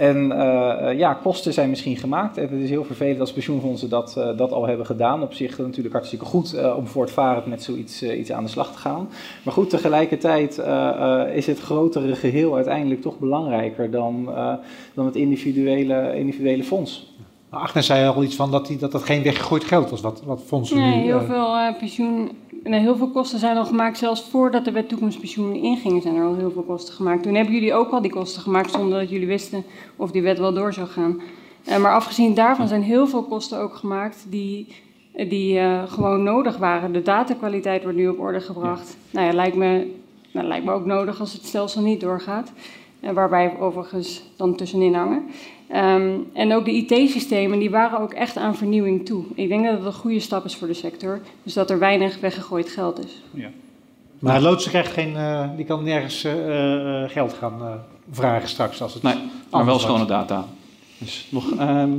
[0.00, 2.36] En eh, eh, ja, kosten zijn misschien gemaakt.
[2.36, 5.22] En het is heel vervelend als pensioenfondsen dat, eh, dat al hebben gedaan.
[5.22, 8.78] Op zich natuurlijk hartstikke goed eh, om voortvarend met zoiets iets aan de slag te
[8.78, 9.08] gaan.
[9.44, 14.54] Maar goed, tegelijkertijd eh, eh, is het grotere geheel uiteindelijk toch belangrijker dan, eh,
[14.94, 17.10] dan het individuele, individuele fonds.
[17.50, 20.22] Maar Agnes zei al iets van dat die, dat, dat geen weggegooid geld was, wat,
[20.24, 21.02] wat fondsen Nee, nu...
[21.02, 22.30] heel eh, veel eh, pensioen.
[22.62, 26.24] Nee, heel veel kosten zijn al gemaakt, zelfs voordat de wet toekomstpensioenen ingingen, zijn er
[26.24, 27.22] al heel veel kosten gemaakt.
[27.22, 29.64] Toen hebben jullie ook al die kosten gemaakt zonder dat jullie wisten
[29.96, 31.20] of die wet wel door zou gaan.
[31.64, 34.66] Eh, maar afgezien daarvan zijn heel veel kosten ook gemaakt die,
[35.28, 36.92] die eh, gewoon nodig waren.
[36.92, 38.96] De datakwaliteit wordt nu op orde gebracht.
[39.10, 39.90] Nou ja, lijkt me,
[40.32, 42.52] nou, lijkt me ook nodig als het stelsel niet doorgaat.
[43.00, 45.22] En waarbij we overigens dan tussenin hangen.
[45.70, 49.24] Ehm, en ook de IT-systemen, die waren ook echt aan vernieuwing toe.
[49.34, 51.20] Ik denk dat het een goede stap is voor de sector.
[51.42, 53.22] Dus dat er weinig weggegooid geld is.
[54.18, 57.74] Maar Loodsen krijgt geen, eh, die kan nergens eh, eh, geld gaan eh,
[58.10, 59.14] vragen straks als het Nee,
[59.50, 60.44] maar wel schone data.
[60.98, 61.90] Dus nog ehm,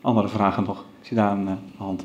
[0.00, 0.78] andere vragen nog.
[1.00, 2.04] Ik zie daar een eh, hand.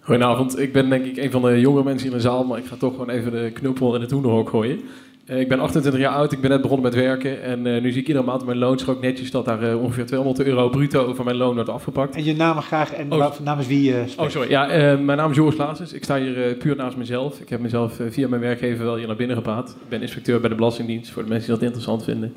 [0.00, 2.66] Goedenavond, ik ben denk ik een van de jongere mensen in de zaal, maar ik
[2.66, 4.80] ga toch gewoon even de knuppel in het hoenderhok gooien.
[5.26, 7.90] Eh, ik ben 28 jaar oud, ik ben net begonnen met werken en eh, nu
[7.92, 11.14] zie ik iedere maand op mijn loonstrook netjes dat daar eh, ongeveer 200 euro bruto
[11.14, 12.16] van mijn loon wordt afgepakt.
[12.16, 13.38] En je naam graag en Oh.
[13.42, 14.50] namens wie je Oh, sorry.
[14.50, 14.66] Ja,
[14.96, 15.92] mijn naam is Joris Klaasens.
[15.92, 17.40] Ik sta hier puur naast mezelf.
[17.40, 19.68] Ik heb mezelf via mijn werkgever wel hier naar binnen gepraat.
[19.68, 22.34] Ik ben inspecteur bij de Belastingdienst, voor de mensen die dat interessant vinden.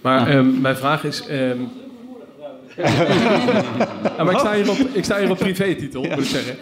[0.00, 1.26] Maar ehm, mijn vraag is...
[1.26, 1.58] ehm,
[4.16, 6.56] ja, maar ik sta hier op, ik sta hier op privé-titel, moet ik zeggen.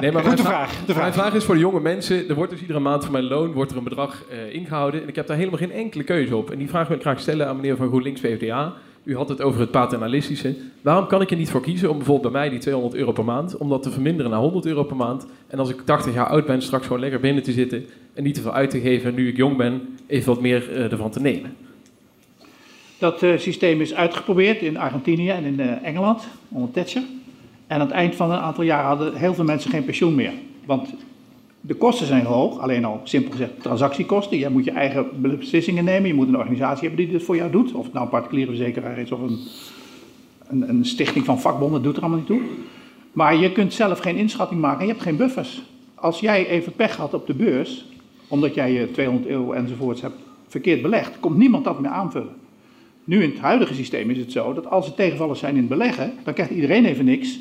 [0.00, 1.34] Nee, maar mijn vraag, vraag, mijn vraag.
[1.34, 2.28] is voor de jonge mensen.
[2.28, 5.02] Er wordt dus iedere maand van mijn loon wordt er een bedrag eh, ingehouden.
[5.02, 6.50] En ik heb daar helemaal geen enkele keuze op.
[6.50, 8.74] En die vraag wil ik graag stellen aan meneer van GroenLinks PvdA.
[9.04, 10.54] U had het over het paternalistische.
[10.82, 13.24] Waarom kan ik er niet voor kiezen om bijvoorbeeld bij mij die 200 euro per
[13.24, 13.56] maand...
[13.56, 15.26] om dat te verminderen naar 100 euro per maand...
[15.46, 17.84] en als ik 80 jaar oud ben straks gewoon lekker binnen te zitten...
[18.14, 20.72] en niet te veel uit te geven en nu ik jong ben even wat meer
[20.72, 21.56] eh, ervan te nemen.
[23.02, 27.02] Dat eh, systeem is uitgeprobeerd in Argentinië en in eh, Engeland onder Thatcher.
[27.66, 30.32] En aan het eind van een aantal jaar hadden heel veel mensen geen pensioen meer.
[30.64, 30.94] Want
[31.60, 34.38] de kosten zijn hoog, alleen al simpel gezegd transactiekosten.
[34.38, 37.50] Je moet je eigen beslissingen nemen, je moet een organisatie hebben die dit voor jou
[37.50, 37.72] doet.
[37.72, 39.38] Of het nou een particuliere verzekeraar is of een,
[40.48, 42.42] een, een stichting van vakbonden, doet er allemaal niet toe.
[43.12, 45.62] Maar je kunt zelf geen inschatting maken, je hebt geen buffers.
[45.94, 47.84] Als jij even pech had op de beurs,
[48.28, 50.16] omdat jij je 200 euro enzovoorts hebt
[50.48, 52.41] verkeerd belegd, komt niemand dat meer aanvullen.
[53.04, 55.68] Nu in het huidige systeem is het zo dat als er tegenvallers zijn in het
[55.68, 57.38] beleggen, dan krijgt iedereen even niks.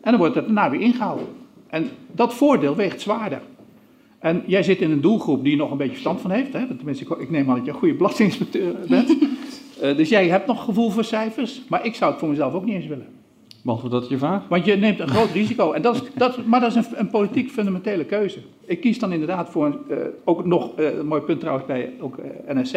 [0.00, 1.26] En dan wordt het daarna weer ingehouden.
[1.66, 3.42] En dat voordeel weegt zwaarder.
[4.18, 6.52] En jij zit in een doelgroep die nog een beetje verstand van heeft.
[6.52, 6.66] Hè?
[6.76, 9.16] Tenminste, ik- neem aan dat je een goede belastinginspecteur bent.
[9.80, 11.62] Eh, dus jij hebt nog gevoel voor cijfers.
[11.68, 13.06] Maar ik zou het voor mezelf ook niet eens willen.
[13.62, 14.48] Behalve dat je vraag?
[14.48, 15.72] Want je neemt een groot risico.
[15.72, 18.38] En dat is, dat, maar dat is een, een politiek fundamentele keuze.
[18.64, 21.92] Ik kies dan inderdaad voor, een, eh, ook nog eh, een mooi punt trouwens bij
[22.00, 22.76] ook, eh, NSC,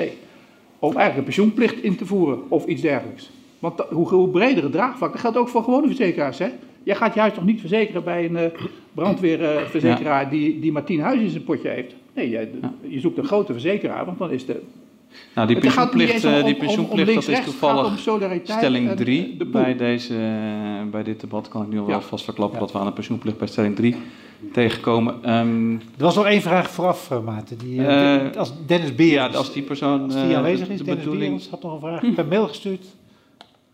[0.80, 3.30] om eigenlijk een pensioenplicht in te voeren of iets dergelijks.
[3.60, 6.40] Want hoe, hoe breder het draagvlak, dat geldt ook voor gewone verzekeraars.
[6.40, 6.50] Hè?
[6.84, 8.52] Jij gaat juist nog niet verzekeren bij een eh,
[8.94, 11.96] brandweerverzekeraar die, die maar tien huizen in zijn potje heeft.
[12.14, 12.50] Nee, je,
[12.88, 14.62] je zoekt een grote verzekeraar, want dan is de...
[15.36, 18.00] Nou, die pensioenplicht, om- eh, om- die om- pensioenplicht om dat is toevallig
[18.44, 19.62] stelling en 3 de boel.
[19.62, 21.48] bij, deze, eh, bij dit debat.
[21.48, 22.02] Kan ik nu al wel Ja.
[22.02, 22.64] vast verklappen Ja.
[22.66, 23.96] dat we aan de pensioenplicht bij stelling 3
[24.54, 25.24] tegenkomen.
[25.24, 27.58] Ehm, Er was nog één vraag vooraf, eh, Maarten.
[27.58, 30.74] Die, eh, Eh, als Dennis Beers, ja, als die persoon, als die eh, aanwezig de-
[30.74, 32.86] is, de Dennis bedoeling- Beers had nog een vraag per mail gestuurd.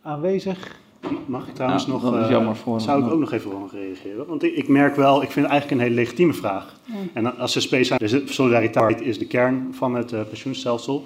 [0.02, 0.82] Aanwezig.
[1.26, 2.02] Mag ik trouwens Ja, nog...
[2.02, 4.26] dat is eh, jammer voor zou ik ook nog even op reageren?
[4.26, 6.80] Want ik, ik merk wel, ik vind het eigenlijk een hele legitieme vraag.
[7.14, 7.98] En als ze speciaal...
[7.98, 11.04] Dus solidariteit is de kern van het eh, pensioenstelsel.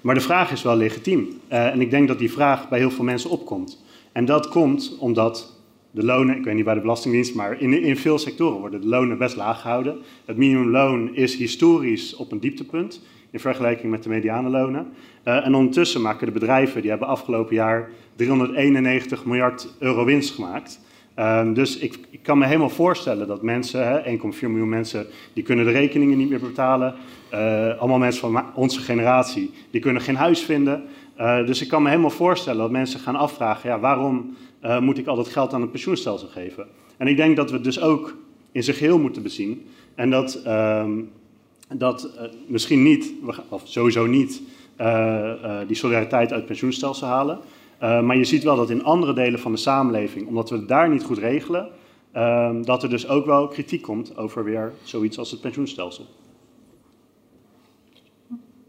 [0.00, 1.40] Maar de vraag is wel legitiem.
[1.48, 3.84] Eh, en ik denk dat die vraag bij heel veel mensen opkomt.
[4.12, 5.52] En dat komt omdat
[5.90, 8.86] de lonen, ik weet niet bij de Belastingdienst, maar in, in veel sectoren worden de
[8.86, 9.98] lonen best laag gehouden.
[10.24, 14.92] Het minimumloon is historisch op een dieptepunt in vergelijking met de medianenlonen.
[15.22, 20.80] Eh, en ondertussen maken de bedrijven, die hebben afgelopen jaar 391 miljard euro winst gemaakt.
[21.14, 25.42] Ehm, dus ik, ik kan me helemaal voorstellen dat mensen, hè, 1,4 miljoen mensen, die
[25.42, 26.94] kunnen de rekeningen niet meer betalen.
[27.28, 30.82] Eh, allemaal mensen van onze generatie, die kunnen geen huis vinden.
[31.16, 34.98] Eh, dus ik kan me helemaal voorstellen dat mensen gaan afvragen, ja, waarom eh, moet
[34.98, 36.66] ik al dat geld aan het pensioenstelsel geven?
[36.96, 38.16] En ik denk dat we het dus ook
[38.52, 39.66] in zijn geheel moeten bezien.
[39.94, 40.90] En dat, ehm,
[41.68, 42.10] dat
[42.46, 43.12] misschien niet,
[43.48, 44.42] of sowieso niet,
[45.66, 47.38] die solidariteit uit het pensioenstelsel halen.
[47.82, 50.68] Eh, maar je ziet wel dat in andere delen van de samenleving, omdat we het
[50.68, 51.68] daar niet goed regelen,
[52.12, 56.06] ehm, dat er dus ook wel kritiek komt over weer zoiets als het pensioenstelsel.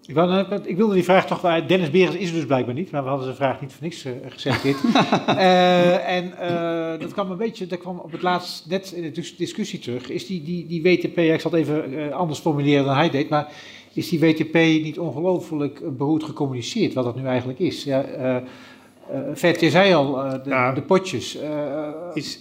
[0.05, 1.41] Ik, wou, ik wilde die vraag toch...
[1.41, 3.83] wel- Dennis Beers is er dus blijkbaar niet, maar we hadden zijn vraag niet voor
[3.83, 4.77] niks uh, geselecteerd.
[5.27, 9.11] Eh, en eh, dat kwam een beetje, dat kwam op het laatst net in de
[9.11, 10.09] dis- discussie terug.
[10.09, 13.29] Is die, die, die WTP, ik zal het even eh, anders formuleren dan hij deed,
[13.29, 13.51] maar
[13.93, 17.83] is die WTP niet ongelooflijk eh, beroerd gecommuniceerd, wat dat nu eigenlijk is?
[17.83, 18.05] Ja,
[19.09, 21.37] eh, eh, Vert, je zei al, eh, de, de potjes.
[21.37, 22.39] eh, Is,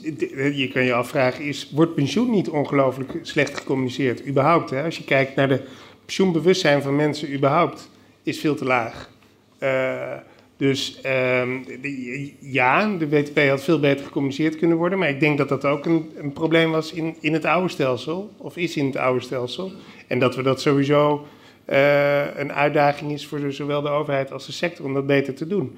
[0.55, 4.27] je kan je afvragen, is, wordt pensioen niet ongelooflijk slecht gecommuniceerd?
[4.27, 4.83] Überhaupt, hè?
[4.85, 5.63] als je kijkt naar de
[6.05, 7.91] pensioenbewustzijn van mensen überhaupt,
[8.23, 9.11] is veel te laag.
[9.59, 10.13] Eh,
[10.57, 11.49] dus ehm,
[11.81, 15.65] de- ja, de WTP had veel beter gecommuniceerd kunnen worden, maar ik denk dat dat
[15.65, 19.21] ook een, een probleem was in, in het oude stelsel, of is in het oude
[19.21, 19.73] stelsel.
[20.07, 21.27] En dat we dat sowieso
[21.65, 25.35] eh, een uitdaging is voor de- zowel de overheid als de sector om dat beter
[25.35, 25.77] te doen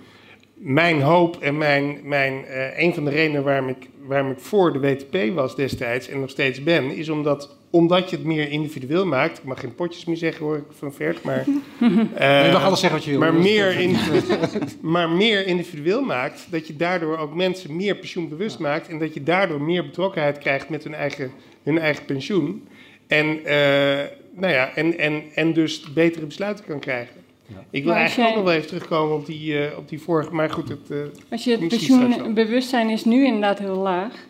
[0.64, 4.72] mijn hoop en mijn, mijn, eh, een van de redenen waarom ik, waarom ik voor
[4.72, 9.06] de WTP was destijds en nog steeds ben, is omdat, omdat je het meer individueel
[9.06, 9.38] maakt.
[9.38, 11.38] Ik mag geen potjes meer zeggen hoor ik van Vert, maar.
[12.14, 13.20] eh, je mag alles zeggen wat je wil.
[13.20, 14.38] Maar meer, individueel,
[14.92, 19.22] maar meer individueel maakt, dat je daardoor ook mensen meer pensioenbewust maakt en dat je
[19.22, 21.30] daardoor meer betrokkenheid krijgt met hun eigen,
[21.62, 22.68] hun eigen pensioen.
[23.06, 23.54] En, eh,
[24.34, 27.23] nou ja, en, en, en dus betere besluiten kan krijgen.
[27.70, 30.34] Ik wil Maar eigenlijk ook nog wel even terugkomen op die, eh, op die vorige,
[30.34, 30.98] maar goed, het, eh,
[31.30, 34.26] Als je het pensioenbewustzijn is nu inderdaad heel laag.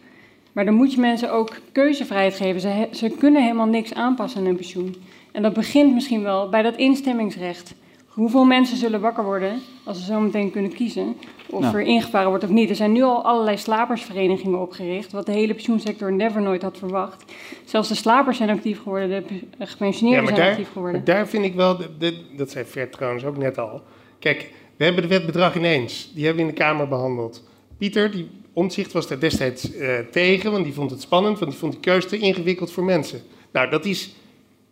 [0.53, 2.61] Maar dan moet je mensen ook keuzevrijheid geven.
[2.61, 4.95] Ze, he- ze kunnen helemaal niks aanpassen aan hun pensioen.
[5.33, 7.75] En dat begint misschien wel bij dat instemmingsrecht.
[8.15, 11.17] Hoeveel mensen zullen wakker worden als ze zo meteen kunnen kiezen
[11.51, 11.75] of Nou.
[11.77, 12.71] er ingevaren wordt of niet?
[12.71, 17.25] Er zijn nu al allerlei slapersverenigingen opgericht, wat de hele pensioensector never nooit had verwacht.
[17.65, 21.03] Zelfs de slapers zijn actief geworden, de Ja, gepensioneerden zijn daar, actief geworden.
[21.05, 23.83] maar daar vind ik wel, de, de- dat zei Vert trouwens ook net al.
[24.19, 26.11] Kijk, we hebben de wet bedrag ineens.
[26.15, 27.43] Die hebben we in de Kamer behandeld.
[27.79, 31.61] Pieter, die omzicht was daar destijds eh, tegen, want die vond het spannend, want die
[31.61, 33.21] vond die keuze te ingewikkeld voor mensen.
[33.53, 34.15] Nou, dat is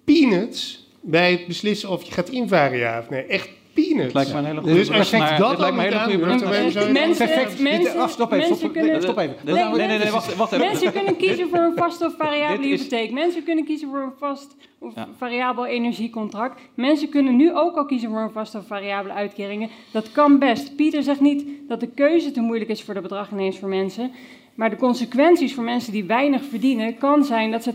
[0.05, 3.23] peanuts bij het beslissen of je gaat invaren, ja of nee.
[3.23, 4.03] Echt peanuts.
[4.05, 5.93] Het lijkt me een hele Dus goede als je brug naar- dat lijkt me een
[5.93, 7.61] hele goede brug Mensen, Perfect.
[7.61, 9.35] mensen, stop even, mensen stop- kunnen, stop even.
[9.45, 10.67] Nee, Nee, nee, nee, nee, mensen- wacht, wacht even.
[10.67, 13.11] Mensen kunnen kiezen voor een vaste of variabele hypotheek.
[13.11, 15.09] Mensen kunnen kiezen voor een vast of Ja.
[15.19, 16.61] variabel energiecontract.
[16.75, 19.69] Mensen kunnen nu ook al kiezen voor een vaste of variabele uitkeringen.
[19.93, 20.77] Dat kan best.
[20.77, 24.11] Pieter zegt niet dat de keuze te moeilijk is voor de bedrag ineens voor mensen.
[24.55, 27.73] Maar de consequenties voor mensen die weinig verdienen, kan zijn dat ze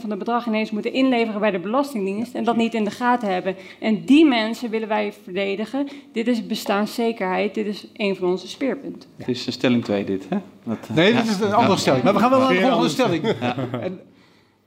[0.00, 3.32] van het bedrag ineens moeten inleveren bij de Belastingdienst en dat niet in de gaten
[3.32, 3.56] hebben.
[3.80, 5.88] En die mensen willen wij verdedigen.
[6.12, 9.10] Dit is bestaanszekerheid, dit is een van onze speerpunten.
[9.16, 10.38] Het is stelling 2 dit, hè?
[10.64, 11.20] Dat, eh, Nee, ja.
[11.22, 11.76] dit is een andere Ja.
[11.76, 12.04] stelling.
[12.04, 13.34] Maar we gaan wel naar de volgende stelling.
[13.40, 13.56] Ja.
[13.80, 14.00] En,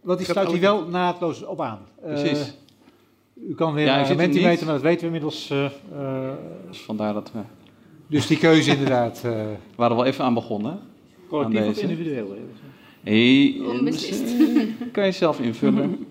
[0.02, 1.80] want die sluit hier wel naadloos op aan.
[2.04, 2.54] Eh, Precies.
[3.50, 5.50] u kan weer Ja, een meten, maar dat weten we inmiddels.
[5.50, 5.72] eh, eh,
[6.68, 7.40] Dus vandaar dat we...
[8.08, 9.16] dus die keuze inderdaad.
[9.18, 10.80] eh, We waren wel even aan begonnen.
[11.32, 12.36] Collectief aan of individueel?
[13.04, 14.22] Hey, Onbeslist.
[14.22, 16.06] eh, kan je zelf invullen.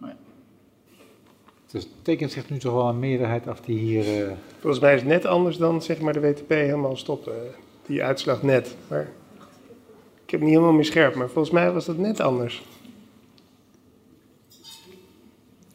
[1.70, 4.24] dus het tekent zich nu toch wel een meerderheid af die hier.
[4.26, 7.34] eh, Volgens mij is het net anders dan zeg maar de WTP helemaal stoppen.
[7.86, 8.76] Die uitslag net.
[8.88, 9.10] Maar
[10.32, 12.62] heb het niet helemaal meer scherp, maar volgens mij was dat net anders.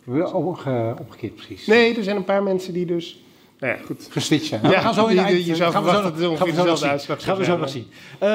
[0.03, 1.65] We omge, omgekeerd precies.
[1.67, 3.21] Nee, er zijn een paar mensen die dus...
[3.59, 4.07] Nou ja, goed.
[4.09, 4.61] Geswitcht zijn.
[4.63, 6.37] Ja, we gaan zo in de je- eind- je zou gaan we zo verwachten nog-
[6.39, 6.89] dat het gaan we ongeveer zo nog zien.
[6.89, 7.87] uitslag Gaan we zo nog zien.
[8.19, 8.29] Eh,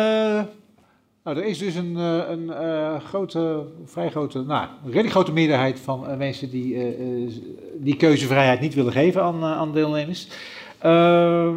[1.24, 5.32] nou, er is dus een, eh, een eh, grote, vrij grote, nou, een redelijk grote
[5.32, 7.30] meerderheid van mensen die eh, eh,
[7.76, 10.28] die keuzevrijheid niet willen geven aan, aan deelnemers.
[10.78, 11.48] Eh,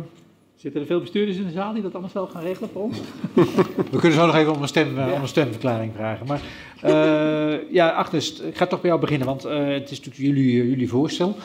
[0.55, 2.97] Zitten er veel bestuurders in de zaal die dat anders wel gaan regelen voor ons?
[3.91, 6.26] we kunnen zo nog even om een, stem, om een stemverklaring vragen.
[6.28, 6.41] Maar
[6.82, 10.70] eh, ja, Agnes, ik ga toch bij jou beginnen, want eh, het is natuurlijk jullie,
[10.70, 11.36] jullie voorstel.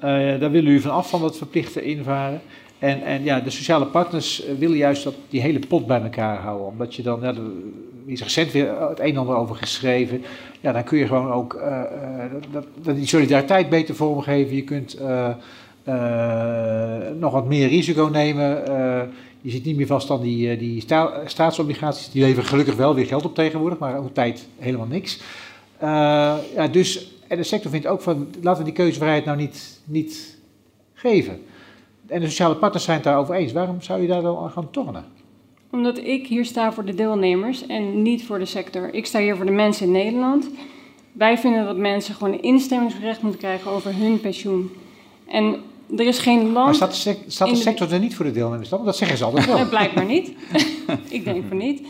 [0.00, 2.40] Eh, daar willen jullie van af van dat verplichte invaren.
[2.78, 6.38] En, en ja, de sociale partners eh, willen juist dat, die hele pot bij elkaar
[6.38, 6.66] houden.
[6.66, 7.42] Omdat je dan, ja, er
[8.06, 10.22] is recent weer het een en ander over geschreven.
[10.60, 11.82] Ja, dan kun je gewoon ook eh,
[12.52, 14.56] dat, dat, die solidariteit beter vormgeven.
[14.56, 14.98] Je kunt
[17.18, 18.46] nog wat meer risico nemen.
[19.40, 22.10] Je zit niet meer vast aan die, die sta- staatsobligaties.
[22.10, 25.20] Die leveren gelukkig wel weer geld op tegenwoordig, maar ook tijd helemaal niks.
[25.80, 30.38] Ja, dus, en de sector vindt ook van, laten we die keuzevrijheid nou niet, niet
[30.94, 31.40] geven.
[32.06, 33.52] En de sociale partners zijn het daarover eens.
[33.52, 35.04] Waarom zou je daar dan aan gaan tornen?
[35.70, 38.94] Omdat ik hier sta voor de deelnemers en niet voor de sector.
[38.94, 40.50] Ik sta hier voor de mensen in Nederland.
[41.12, 44.70] Wij vinden dat mensen gewoon een instemmingsrecht moeten krijgen over hun pensioen.
[45.26, 45.56] En
[45.96, 46.64] er is geen land...
[46.66, 48.84] Maar staat de, sec- staat de in de- sector er niet voor de deelnemers dan?
[48.84, 49.56] Dat zeggen ze altijd wel.
[49.58, 50.32] Eh, blijkbaar niet.
[51.08, 51.82] ik denk van niet.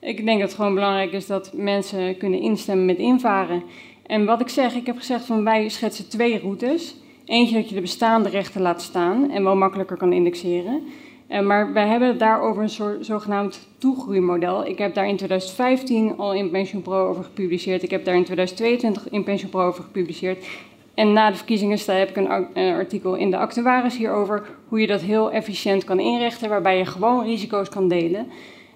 [0.00, 3.62] Ik denk dat het gewoon belangrijk is dat mensen kunnen instemmen met invaren.
[4.06, 6.96] En wat ik zeg, ik heb gezegd van wij schetsen twee routes.
[7.24, 10.82] Eentje dat je de bestaande rechten laat staan en wel makkelijker kan indexeren.
[11.26, 14.66] Eh, maar wij hebben het daarover een soort zogenaamd toegroeimodel.
[14.66, 17.82] Ik heb daar in 2015 al in Pension Pro over gepubliceerd.
[17.82, 20.46] Ik heb daar in 2022 in Pension Pro over gepubliceerd.
[20.94, 25.00] En na de verkiezingen heb ik een artikel in de actuaris hierover hoe je dat
[25.00, 28.26] heel efficiënt kan inrichten, waarbij je gewoon risico's kan delen.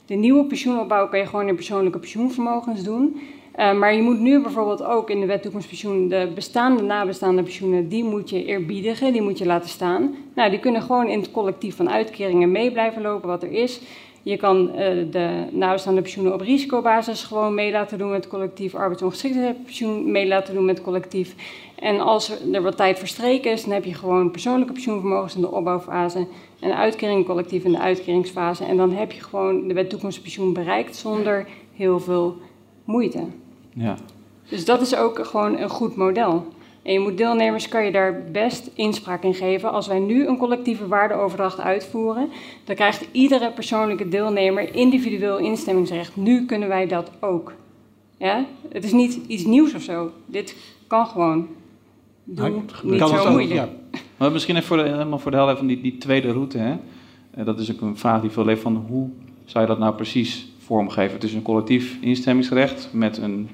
[0.07, 3.21] De nieuwe pensioenopbouw kan je gewoon in persoonlijke pensioenvermogens doen.
[3.53, 7.89] Eh, maar je moet nu bijvoorbeeld ook in de wet toekomstpensioen de bestaande, nabestaande pensioenen,
[7.89, 10.15] die moet je eerbiedigen, die moet je laten staan.
[10.35, 13.81] Nou, die kunnen gewoon in het collectief van uitkeringen mee blijven lopen wat er is.
[14.23, 18.75] Je kan eh, de nabestaande pensioenen op risicobasis gewoon mee laten doen met het collectief,
[18.75, 21.35] arbeidsongeschiktheidspensioen mee laten doen met het collectief.
[21.75, 25.51] En als er wat tijd verstreken is, dan heb je gewoon persoonlijke pensioenvermogens in de
[25.51, 26.27] opbouwfase
[26.61, 28.65] en uitkering collectief in de uitkeringsfase.
[28.65, 32.37] En dan heb je gewoon de wet toekomstpensioen bereikt zonder heel veel
[32.85, 33.25] moeite.
[33.75, 33.97] Ja.
[34.49, 36.47] Dus dat is ook gewoon een goed model.
[36.83, 39.73] En je moet deelnemers, kan je daar best inspraak in geven.
[39.73, 42.29] Als wij nu een collectieve waardeoverdracht uitvoeren,
[42.65, 46.17] dan krijgt iedere persoonlijke deelnemer individueel instemmingsrecht.
[46.17, 47.53] Nu kunnen wij dat ook.
[48.17, 48.45] Ja?
[48.69, 50.11] Het is niet iets nieuws of zo.
[50.27, 50.57] Dit
[50.87, 51.49] kan gewoon.
[52.25, 53.55] Doe niet Kan zo moeilijk.
[53.55, 53.69] ja.
[54.17, 56.59] Maar misschien even voor de, helemaal voor de helft van die, die tweede route.
[56.59, 56.77] Hè?
[57.31, 59.09] Eh, dat is ook een vraag die veel leeft van hoe
[59.45, 61.15] zou je dat nou precies vormgeven?
[61.15, 63.49] Het is een collectief instemmingsrecht met een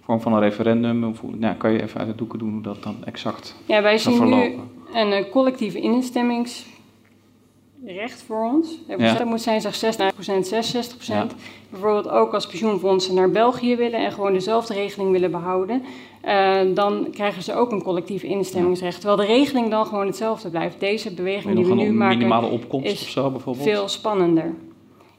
[0.00, 1.04] vorm van een referendum.
[1.04, 3.98] Of, nou, kan je even uit de doeken doen hoe dat dan exact Ja, wij
[3.98, 4.70] zien nu verlopen?
[4.94, 8.78] een eh, collectieve instemmingsrecht voor ons.
[8.98, 9.14] Ja.
[9.14, 11.06] Dat moet zijn, zeg 60%, 66%.
[11.06, 11.26] Ja.
[11.70, 15.82] Bijvoorbeeld ook als pensioenfondsen naar België willen en gewoon dezelfde regeling willen behouden,
[16.20, 19.00] eh, dan krijgen ze ook een collectief instemmingsrecht.
[19.00, 20.80] Terwijl de regeling dan gewoon hetzelfde blijft.
[20.80, 23.68] Deze beweging die we nu een maken minimale opkomst is of zo bijvoorbeeld?
[23.68, 24.54] veel spannender.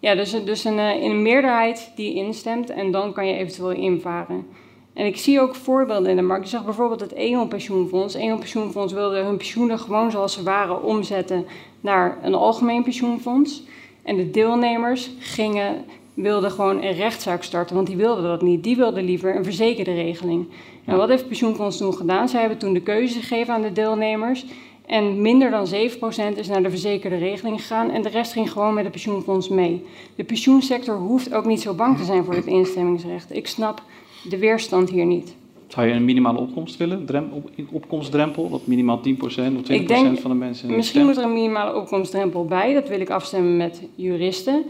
[0.06, 3.72] Ja, dus, dus een, eh, in een meerderheid die instemt en dan kan je eventueel
[3.72, 4.47] invaren.
[4.93, 6.43] En ik zie ook voorbeelden in de markt.
[6.43, 8.16] Ik zag bijvoorbeeld het E.ON pensioenfonds.
[8.16, 11.45] E.ON pensioenfonds wilde hun pensioenen gewoon zoals ze waren omzetten
[11.82, 13.64] naar een algemeen pensioenfonds.
[14.03, 18.64] En de deelnemers gingen, wilden gewoon een rechtszaak starten, want die wilden dat niet.
[18.64, 20.47] Die wilden liever een verzekerde regeling.
[20.86, 22.30] En wat heeft het pensioenfonds toen gedaan?
[22.30, 24.45] Zij hebben toen de keuze gegeven aan de deelnemers.
[24.88, 28.74] En minder dan 7% is naar de verzekerde regeling gegaan en de rest ging gewoon
[28.74, 29.86] met het pensioenfonds mee.
[30.16, 33.36] De pensioensector hoeft ook niet zo bang te zijn voor het instemmingsrecht.
[33.36, 33.82] Ik snap
[34.30, 35.36] de weerstand hier niet.
[35.68, 37.06] Zou je een minimale opkomst willen?
[37.06, 38.50] Drem, op, opkomstdrempel?
[38.50, 41.76] Dat minimaal 10% of 20% Ik denk, van de mensen Misschien moet er een minimale
[41.76, 42.74] opkomstdrempel bij.
[42.74, 44.66] Dat wil ik afstemmen met juristen.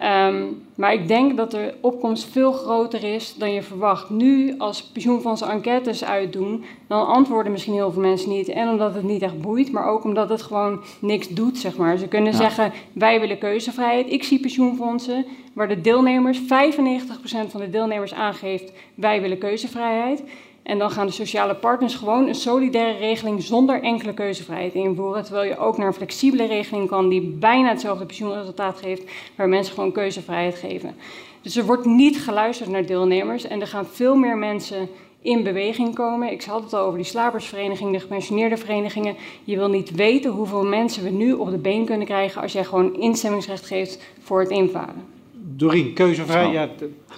[0.00, 0.44] Ehm,
[0.74, 4.10] maar ik denk dat de opkomst veel groter is dan je verwacht.
[4.10, 8.48] Nu, als pensioenfondsen enquêtes uitdoen, dan antwoorden misschien heel veel mensen niet.
[8.48, 11.96] En omdat het niet echt boeit, maar ook omdat het gewoon niks doet, zeg maar.
[11.96, 12.38] Ze kunnen Ja.
[12.38, 14.12] zeggen, wij willen keuzevrijheid.
[14.12, 20.22] Ik zie pensioenfondsen waar de deelnemers, 95% van de deelnemers aangeeft, wij willen keuzevrijheid.
[20.62, 25.24] En dan gaan de sociale partners gewoon een solidaire regeling zonder enkele keuzevrijheid invoeren.
[25.24, 29.74] Terwijl je ook naar een flexibele regeling kan die bijna hetzelfde pensioenresultaat geeft, waar mensen
[29.74, 30.96] gewoon keuzevrijheid geven.
[31.42, 34.88] Dus er wordt niet geluisterd naar deelnemers en er gaan veel meer mensen
[35.22, 36.32] in beweging komen.
[36.32, 39.16] Ik had het al over die slapersvereniging, de gepensioneerde verenigingen.
[39.44, 42.64] Je wil niet weten hoeveel mensen we nu op de been kunnen krijgen als jij
[42.64, 45.04] gewoon instemmingsrecht geeft voor het invaren.
[45.32, 46.70] Doreen, keuzevrijheid.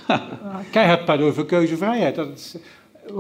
[0.72, 2.14] keihard pleidooi voor keuzevrijheid.
[2.14, 2.57] Dat is,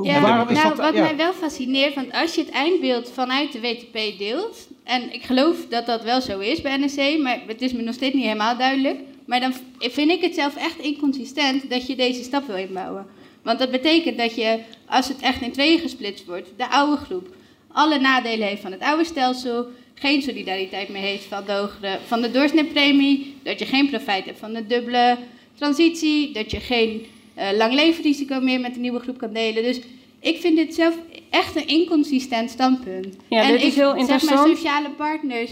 [0.02, 0.78] Ja, waarom is nou, dat?
[0.78, 1.00] wat ja.
[1.02, 5.56] mij wel fascineert, want als je het eindbeeld vanuit de WTP deelt, en ik geloof
[5.68, 8.56] dat dat wel zo is bij NSC, maar het is me nog steeds niet helemaal
[8.56, 13.06] duidelijk, maar dan vind ik het zelf echt inconsistent dat je deze stap wil inbouwen.
[13.42, 17.34] Want dat betekent dat je, als het echt in tweeën gesplitst wordt, de oude groep
[17.72, 22.22] alle nadelen heeft van het oude stelsel, geen solidariteit meer heeft van de, hogere, van
[22.22, 25.18] de doorsnitpremie, dat je geen profijt hebt van de dubbele
[25.54, 29.62] transitie, dat je geen eh lang levenrisico meer met de nieuwe groep kan delen.
[29.62, 29.80] Dus
[30.20, 30.98] ik vind dit zelf
[31.30, 33.16] echt een inconsistent standpunt.
[33.28, 34.46] Ja, en dit is heel Zeg interessant.
[34.46, 35.50] maar sociale partners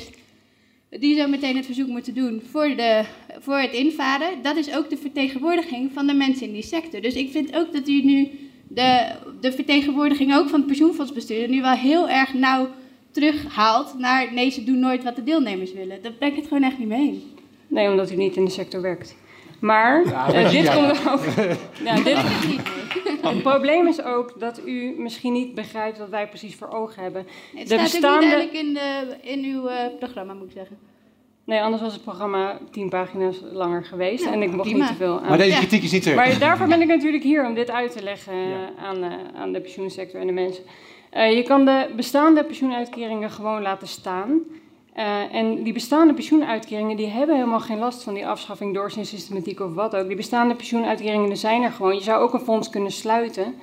[0.99, 3.05] die zo meteen het verzoek moeten doen voor, de,
[3.39, 7.01] voor het invaren, dat is ook de vertegenwoordiging van de mensen in die sector.
[7.01, 8.29] Dus ik vind ook dat u nu
[8.69, 12.69] de, de vertegenwoordiging ook van het pensioenfondsbestuur nu wel heel erg nauw
[13.11, 16.03] terughaalt naar nee, ze doen nooit wat de deelnemers willen.
[16.03, 17.23] Daar ben ik het gewoon echt niet mee.
[17.67, 19.17] Nee, omdat u niet in de sector werkt.
[19.61, 20.75] Maar Ja, eh, dit ja.
[20.75, 21.21] komt ook.
[21.85, 22.61] Ja, dit, het niet,
[23.35, 27.27] het probleem is ook dat u misschien niet begrijpt wat wij precies voor ogen hebben.
[27.55, 27.91] Het De staat ook
[28.21, 30.79] bestaande- niet in, de, in uw eh, programma, moet ik zeggen.
[31.45, 34.79] Nee, anders was het programma tien pagina's langer geweest Ja, en ik mocht prima.
[34.79, 35.29] niet te veel aan.
[35.29, 36.29] Maar deze kritiek is niet terecht.
[36.31, 39.53] Maar daarvoor ben ik natuurlijk hier om dit uit te leggen eh, aan, eh, aan
[39.53, 40.65] de pensioensector en de mensen.
[41.11, 44.41] Eh, je kan de bestaande pensioenuitkeringen gewoon laten staan.
[45.01, 49.75] Eh, en die bestaande pensioenuitkeringen die hebben helemaal geen last van die afschaffing doorsnee-systematiek of
[49.75, 50.07] wat ook.
[50.07, 51.95] Die bestaande pensioenuitkeringen zijn er gewoon.
[51.95, 53.55] Je zou ook een fonds kunnen sluiten.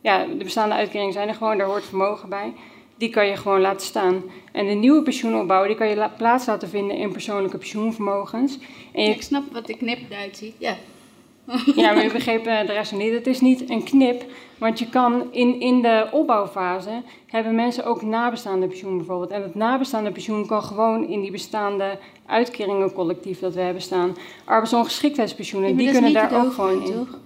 [0.00, 2.52] Ja, de bestaande uitkeringen zijn er gewoon, daar hoort vermogen bij.
[2.96, 4.22] Die kan je gewoon laten staan.
[4.52, 8.58] En de nieuwe pensioenopbouw, die kan je la- plaats laten vinden in persoonlijke pensioenvermogens.
[8.92, 10.76] En Ik snap wat de knip eruit ziet, ja.
[11.76, 13.12] Ja, maar u begreep eh, de rest niet.
[13.12, 14.24] Het is niet een knip,
[14.58, 19.30] want je kan in, in de opbouwfase hebben mensen ook nabestaande pensioen bijvoorbeeld.
[19.30, 24.16] En het nabestaande pensioen kan gewoon in die bestaande uitkeringencollectief dat we hebben staan.
[24.44, 26.92] Arbeidsongeschiktheidspensioenen, die dat kunnen daar ook gewoon in.
[26.92, 27.18] toch?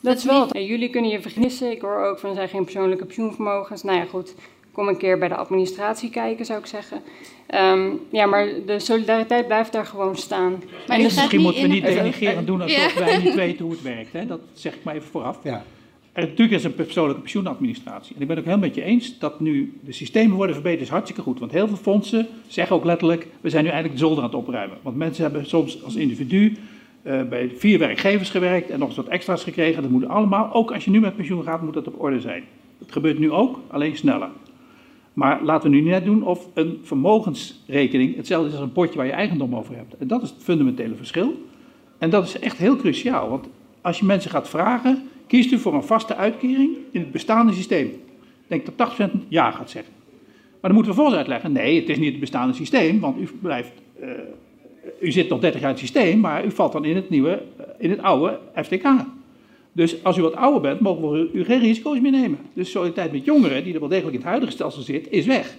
[0.00, 0.48] Dat, is is wel.
[0.52, 1.70] niet- jullie kunnen je vergissen.
[1.70, 3.82] Ik hoor ook van er zijn geen persoonlijke pensioenvermogens.
[3.82, 4.34] Nou ja, goed.
[4.80, 7.00] Kom een keer bij de administratie kijken, zou ik zeggen.
[7.46, 10.50] Ehm, ja, maar de solidariteit blijft daar gewoon staan.
[10.50, 13.04] Maar En dus misschien moeten we niet denigrerend doen alsof Ja.
[13.04, 14.12] wij niet weten hoe het werkt.
[14.12, 14.26] Hè?
[14.26, 15.38] Dat zeg ik maar even vooraf.
[15.42, 15.64] Ja.
[16.12, 18.14] Er, natuurlijk is een persoonlijke pensioenadministratie.
[18.14, 20.82] En ik ben het ook heel met je eens dat nu de systemen worden verbeterd,
[20.82, 21.38] is hartstikke goed.
[21.38, 24.38] Want heel veel fondsen zeggen ook letterlijk, we zijn nu eigenlijk de zolder aan het
[24.38, 24.78] opruimen.
[24.82, 26.56] Want mensen hebben soms als individu
[27.02, 29.82] eh, bij vier werkgevers gewerkt en nog eens wat extra's gekregen.
[29.82, 32.44] Dat moet allemaal, ook als je nu met pensioen gaat, moet dat op orde zijn.
[32.78, 34.28] Dat gebeurt nu ook, alleen sneller.
[35.20, 39.06] Maar laten we nu net doen of een vermogensrekening hetzelfde is als een potje waar
[39.06, 39.96] je eigendom over hebt.
[39.96, 41.46] En dat is het fundamentele verschil.
[41.98, 43.48] En dat is echt heel cruciaal, want
[43.80, 47.86] als je mensen gaat vragen, kiest u voor een vaste uitkering in het bestaande systeem.
[47.86, 49.92] Ik denk dat 80% ja gaat zeggen.
[50.60, 53.28] Maar dan moeten we vervolgens uitleggen, nee, het is niet het bestaande systeem, want u
[53.40, 54.08] blijft, eh,
[55.00, 57.42] u zit nog 30 jaar in het systeem, maar u valt dan in het nieuwe,
[57.56, 58.86] eh, in het oude FTK.
[59.72, 62.38] Dus als u wat ouder bent, mogen we u geen risico's meer nemen.
[62.54, 65.56] Dus solidariteit met jongeren, die er wel degelijk in het huidige stelsel zit, is weg.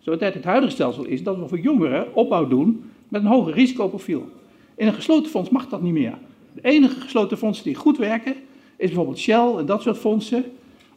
[0.00, 3.52] Solidariteit in het huidige stelsel is dat we voor jongeren opbouw doen met een hoger
[3.52, 4.28] risicoprofiel.
[4.76, 6.18] In een gesloten fonds mag dat niet meer.
[6.54, 8.34] De enige gesloten fondsen die goed werken,
[8.76, 10.44] is bijvoorbeeld Shell en dat soort fondsen,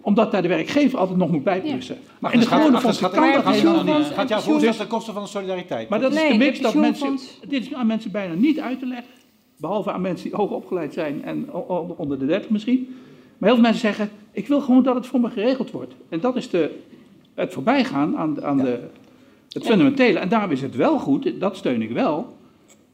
[0.02, 1.98] omdat daar de werkgever altijd nog moet bijplussen.
[2.20, 4.06] Maar in de het gaat, gewone fondsen gaat, kan dat niet.
[4.06, 5.90] gaat jouw voorstel ten koste van de solidariteit?
[5.90, 7.18] Maar dat is Nee, de de mix dat mensen.
[7.48, 9.08] Dit is aan mensen bijna niet uit te leggen.
[9.58, 11.54] Behalve aan mensen die hoog opgeleid zijn en
[11.98, 12.88] onder de 30 misschien.
[13.38, 15.96] Maar heel veel mensen zeggen: Ik wil gewoon dat het voor me geregeld wordt.
[16.10, 16.72] En dat is de,
[17.34, 18.80] het voorbijgaan aan, aan de,
[19.50, 20.20] het fundamentele.
[20.20, 22.36] En daarom is het wel goed, dat steun ik wel.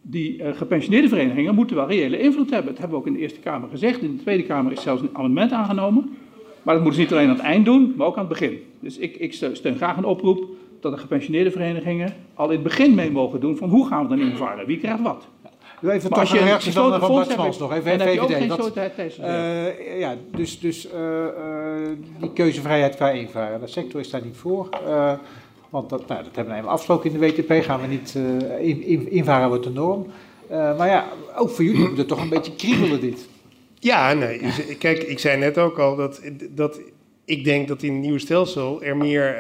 [0.02, 2.72] Die eh, gepensioneerde verenigingen moeten wel reële invloed hebben.
[2.72, 4.02] Dat hebben we ook in de Eerste Kamer gezegd.
[4.02, 6.10] In de Tweede Kamer is zelfs een amendement aangenomen.
[6.64, 8.60] Maar dat moeten ze niet alleen aan het eind doen, maar ook aan het begin.
[8.80, 10.46] Dus ik, ik steun graag een oproep
[10.80, 14.10] dat de gepensioneerde verenigingen al in het begin mee mogen doen van hoe gaan we
[14.16, 14.66] dan invaren?
[14.66, 15.28] Wie krijgt wat?
[15.92, 17.74] Even Maar als toch je een een reactie van, Bart nog.
[17.74, 18.36] Even dan VVD.
[18.38, 19.18] geen dat- solidariteit.
[19.18, 21.32] eh, ja, dus, dus eh, eh,
[22.20, 23.60] die keuzevrijheid qua invaren.
[23.60, 24.70] De sector is daar niet voor.
[24.88, 25.14] eh,
[25.70, 27.64] want dat, nou, dat hebben we even afgesproken in de WTP.
[27.66, 30.06] Gaan we niet eh, in, in- invaren wordt de norm.
[30.50, 31.06] Eh, maar ja,
[31.36, 33.28] ook voor jullie moet het toch een beetje kriebelen dit.
[33.80, 34.42] Ja, nee.
[34.80, 36.80] Kijk, ik zei net ook al dat, dat
[37.26, 39.36] ik denk dat in het nieuwe stelsel er meer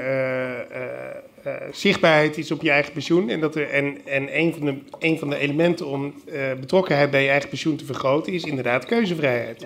[1.43, 3.29] eh, zichtbaarheid is op je eigen pensioen.
[3.29, 7.11] En, dat er, en, en een, van de, een van de elementen om eh, betrokkenheid
[7.11, 9.65] bij je eigen pensioen te vergroten is inderdaad keuzevrijheid.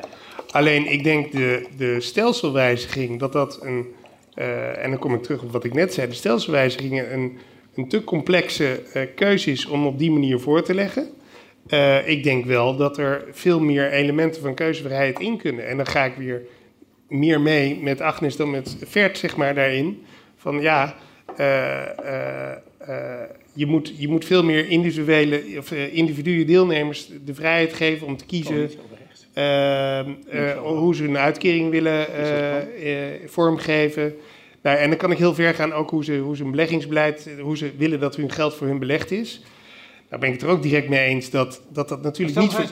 [0.51, 3.86] Alleen ik denk de, de stelselwijziging, dat dat een.
[4.34, 6.07] eh, en dan kom ik terug op wat ik net zei.
[6.07, 7.38] De stelselwijzigingen een,
[7.75, 8.82] een te complexe
[9.15, 11.09] keuze is om op die manier voor te leggen.
[12.05, 15.67] Ik denk wel dat er veel meer elementen van keuzevrijheid in kunnen.
[15.67, 16.41] En dan ga ik weer
[17.07, 20.03] meer mee met Agnes dan met Vert, zeg maar, daarin.
[20.36, 20.95] Van ja,
[23.54, 28.26] je, moet, je moet veel meer individuele, of, individuele deelnemers de vrijheid geven om te
[28.26, 28.72] kiezen
[30.58, 32.08] hoe ze een uitkering willen
[33.26, 34.16] vormgeven.
[34.62, 37.30] Nou, en dan kan ik heel ver gaan ook hoe ze, hoe ze een beleggingsbeleid,
[37.42, 39.42] hoe ze willen dat hun geld voor hun belegd is.
[40.10, 42.66] Daar ben ik het er ook direct mee eens dat dat, dat natuurlijk niet, voor,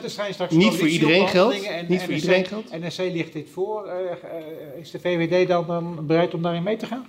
[0.49, 1.87] niet voor iedereen geldt.
[1.87, 2.71] niet voor iedereen geldt.
[2.71, 3.85] NSC ligt dit voor.
[3.85, 7.05] Uh, is de VVD dan, dan bereid om daarin mee te gaan?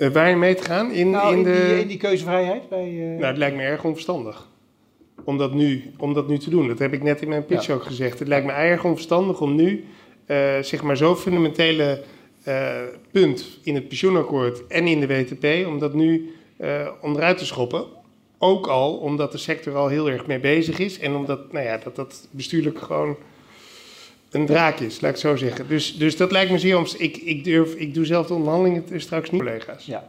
[0.00, 0.92] Uh, waarin mee te gaan?
[0.92, 1.66] In, nou, in, de...
[1.68, 2.68] die, in die keuzevrijheid?
[2.68, 3.04] Bij, uh...
[3.06, 4.48] Nou, het lijkt me erg onverstandig
[5.24, 6.68] om dat, nu, om dat nu te doen.
[6.68, 7.74] Dat heb ik net in mijn pitch ja.
[7.74, 8.18] ook gezegd.
[8.18, 9.84] Het lijkt me erg onverstandig om nu
[10.60, 12.02] zeg maar zo fundamentele
[13.10, 16.34] punt in het pensioenakkoord en in de WTP, om dat nu
[17.00, 17.84] onderuit te schoppen
[18.42, 21.78] ook al omdat de sector al heel erg mee bezig is en omdat nou ja,
[21.84, 23.16] dat, dat bestuurlijk gewoon
[24.30, 25.68] een draak is, laat ik het zo zeggen.
[25.68, 26.86] Dus, dus dat lijkt me zeer om.
[26.98, 29.86] Ik, ik, durf, ik doe zelf de onderhandelingen straks niet, collega's.
[29.86, 30.08] Ja.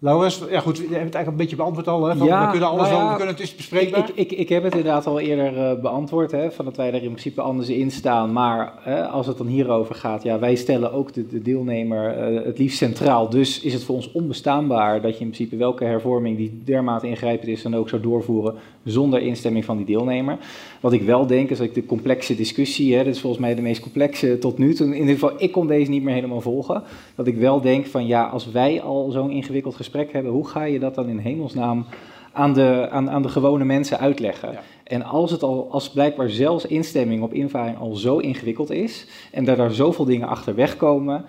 [0.00, 2.04] Laurens, ja goed, we hebben het eigenlijk een beetje beantwoord al.
[2.04, 3.98] Hè, van, ja, we kunnen alles nou ja, we kunnen het dus bespreken.
[3.98, 6.94] Ik, ik, ik, heb het inderdaad al eerder uh, beantwoord, hè, van dat wij er
[6.94, 8.32] in principe anders in staan.
[8.32, 12.44] Maar uh, als het dan hierover gaat, ja, wij stellen ook de, de deelnemer uh,
[12.44, 13.28] het liefst centraal.
[13.28, 17.48] Dus is het voor ons onbestaanbaar dat je in principe welke hervorming die dermate ingrijpend
[17.48, 18.54] is, dan ook zou doorvoeren
[18.84, 20.38] zonder instemming van die deelnemer.
[20.80, 23.54] Wat ik wel denk is dat ik de complexe discussie, hè, dat is volgens mij
[23.54, 24.86] de meest complexe tot nu toe.
[24.86, 26.82] In ieder geval, ik kon deze niet meer helemaal volgen.
[27.14, 30.64] Dat ik wel denk van ja, als wij al zo'n ingewikkeld gesprek hebben, hoe ga
[30.64, 31.86] je dat dan in hemelsnaam
[32.32, 34.58] aan de, aan, aan de gewone mensen uitleggen?
[34.84, 39.44] En als het al, als blijkbaar zelfs instemming op invaring al zo ingewikkeld is en
[39.44, 41.24] dat er zoveel dingen achter wegkomen,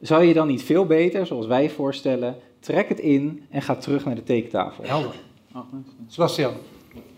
[0.00, 4.04] zou je dan niet veel beter, zoals wij voorstellen, trek het in en ga terug
[4.04, 4.84] naar de tekentafel?
[4.84, 5.14] Helder.
[6.06, 6.52] Sebastian.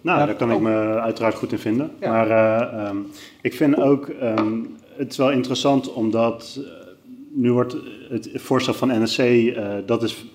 [0.00, 1.90] Nou, daar kan ik me uiteraard goed in vinden.
[2.00, 3.06] Maar uh, um,
[3.40, 6.64] ik vind ook, um, het is wel interessant omdat uh,
[7.32, 7.76] nu wordt
[8.08, 10.26] het voorstel van NSC, uh, dat is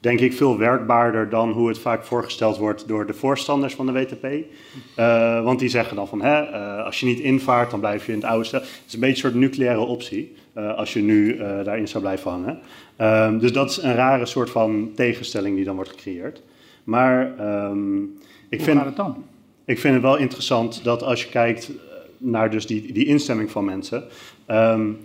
[0.00, 3.92] denk ik veel werkbaarder dan hoe het vaak voorgesteld wordt door de voorstanders van de
[3.92, 4.24] WTP.
[4.24, 8.12] Uh, want die zeggen dan van, hè, uh, als je niet invaart, dan blijf je
[8.12, 8.60] in het oude stel.
[8.60, 12.30] Het is een beetje een soort nucleaire optie, uh, als je nu daarin zou blijven
[12.30, 12.58] hangen.
[12.96, 16.42] Ehm, dus dat is een rare soort van tegenstelling die dan wordt gecreëerd.
[16.84, 17.40] Maar
[17.70, 18.18] um,
[18.48, 19.24] ik, hoe vind, gaat het dan?
[19.64, 21.70] ik vind het wel interessant dat als je kijkt
[22.18, 24.04] naar dus die, die instemming van mensen...
[24.46, 24.98] Um,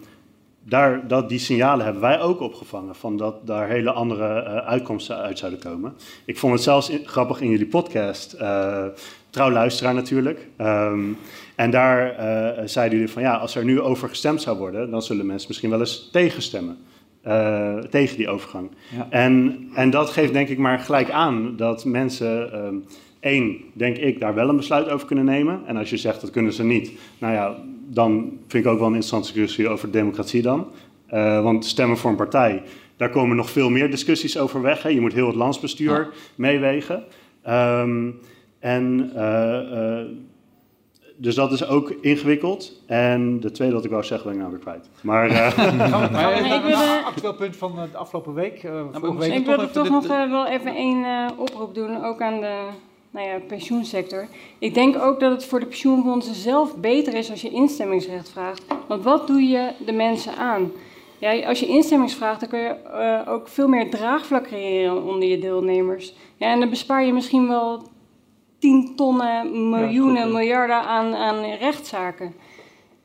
[0.63, 5.17] daar, dat, die signalen hebben wij ook opgevangen, van dat daar hele andere uh, uitkomsten
[5.17, 5.93] uit zouden komen.
[6.25, 8.85] Ik vond het zelfs in, grappig in jullie podcast, uh,
[9.29, 10.47] trouw luisteraar natuurlijk.
[10.57, 11.17] Um,
[11.55, 15.01] en daar uh, zeiden jullie van ja, als er nu over gestemd zou worden, dan
[15.01, 16.77] zullen mensen misschien wel eens tegenstemmen.
[17.89, 18.71] tegen die overgang.
[18.95, 19.07] Ja.
[19.09, 22.85] En, en dat geeft denk ik maar gelijk aan dat mensen um,
[23.21, 25.61] één, denk ik, daar wel een besluit over kunnen nemen.
[25.65, 27.55] En als je zegt dat kunnen ze niet, nou ja,
[27.87, 30.67] dan vind ik ook wel een interessante discussie over democratie dan.
[31.13, 32.63] Uh, want stemmen voor een partij,
[32.97, 34.83] daar komen nog veel meer discussies over weg.
[34.83, 34.89] Hè.
[34.89, 36.07] Je moet heel het landsbestuur ja.
[36.35, 37.03] meewegen.
[37.49, 38.19] Um,
[38.59, 40.05] en uh, uh,
[41.21, 42.81] dus dat is ook ingewikkeld.
[42.87, 44.89] En de tweede wat ik wou zeggen, ben ik nou weer kwijt.
[45.01, 45.57] Maar, uh,
[46.97, 48.63] een actueel punt van de afgelopen week.
[48.63, 52.21] Uh, nou, week ik wil toch nog uh, wel even één uh, oproep doen, ook
[52.21, 52.67] aan de
[53.11, 54.27] nou ja, pensioensector.
[54.59, 58.63] Ik denk ook dat het voor de pensioenfondsen zelf beter is als je instemmingsrecht vraagt.
[58.87, 60.71] Want wat doe je de mensen aan?
[61.17, 62.75] Ja, als je instemmingsvraagt, dan kun je
[63.25, 66.13] uh, ook veel meer draagvlak creëren onder je deelnemers.
[66.35, 67.81] Ja, en dan bespaar je misschien wel
[68.59, 72.33] tientonnen, miljoenen, ja, miljarden aan, aan rechtszaken.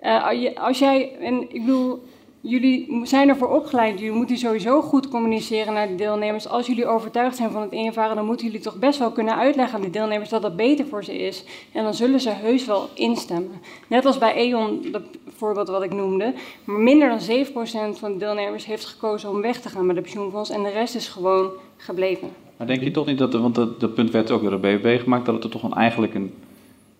[0.02, 2.02] Uh, als jij, en ik bedoel,
[2.40, 3.98] jullie zijn ervoor opgeleid.
[3.98, 6.48] Jullie moeten sowieso goed communiceren naar de deelnemers.
[6.48, 9.74] Als jullie overtuigd zijn van het invaren, dan moeten jullie toch best wel kunnen uitleggen
[9.76, 11.44] aan de deelnemers dat dat beter voor ze is.
[11.72, 13.60] En dan zullen ze heus wel instemmen.
[13.88, 15.02] Net als bij E.ON, dat
[15.36, 16.34] voorbeeld wat ik noemde.
[16.64, 17.46] Maar minder dan
[17.94, 20.50] 7% van de deelnemers heeft gekozen om weg te gaan met de pensioenfonds.
[20.50, 22.28] En de rest is gewoon gebleven.
[22.56, 25.00] Maar denk je toch niet dat, want dat, dat punt werd ook door de BBB
[25.00, 26.32] gemaakt, dat het er toch een, eigenlijk een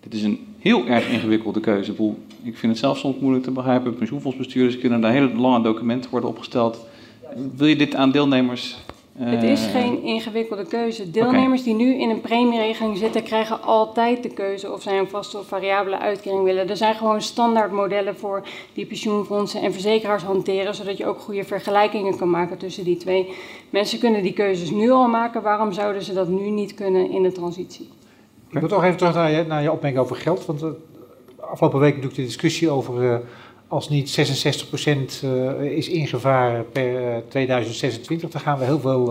[0.09, 1.92] dit is een heel erg ingewikkelde keuze.
[2.42, 3.94] Ik vind het zelf soms moeilijk te begrijpen.
[3.94, 6.86] Pensioenfondsbestuurders kunnen daar hele lange documenten worden opgesteld.
[7.57, 8.76] Wil je dit aan deelnemers
[9.18, 11.11] het is geen ingewikkelde keuze.
[11.11, 11.74] Deelnemers okay.
[11.74, 15.46] die nu in een premieregeling zitten, krijgen altijd de keuze of zij een vaste of
[15.46, 16.68] variabele uitkering willen.
[16.68, 21.44] Er zijn gewoon standaard modellen voor die pensioenfondsen en verzekeraars hanteren, zodat je ook goede
[21.44, 23.34] vergelijkingen kan maken tussen die twee.
[23.70, 25.42] Mensen kunnen die keuzes nu al maken.
[25.42, 27.88] Waarom zouden ze dat nu niet kunnen in de transitie?
[28.51, 30.47] Ik wil toch even terug naar je, naar je opmerking over geld.
[30.47, 30.68] Want uh,
[31.40, 33.16] afgelopen week natuurlijk de discussie over uh,
[33.68, 34.18] als niet
[35.20, 39.07] 66% uh, is ingevaren per 2026, dan gaan we heel veel,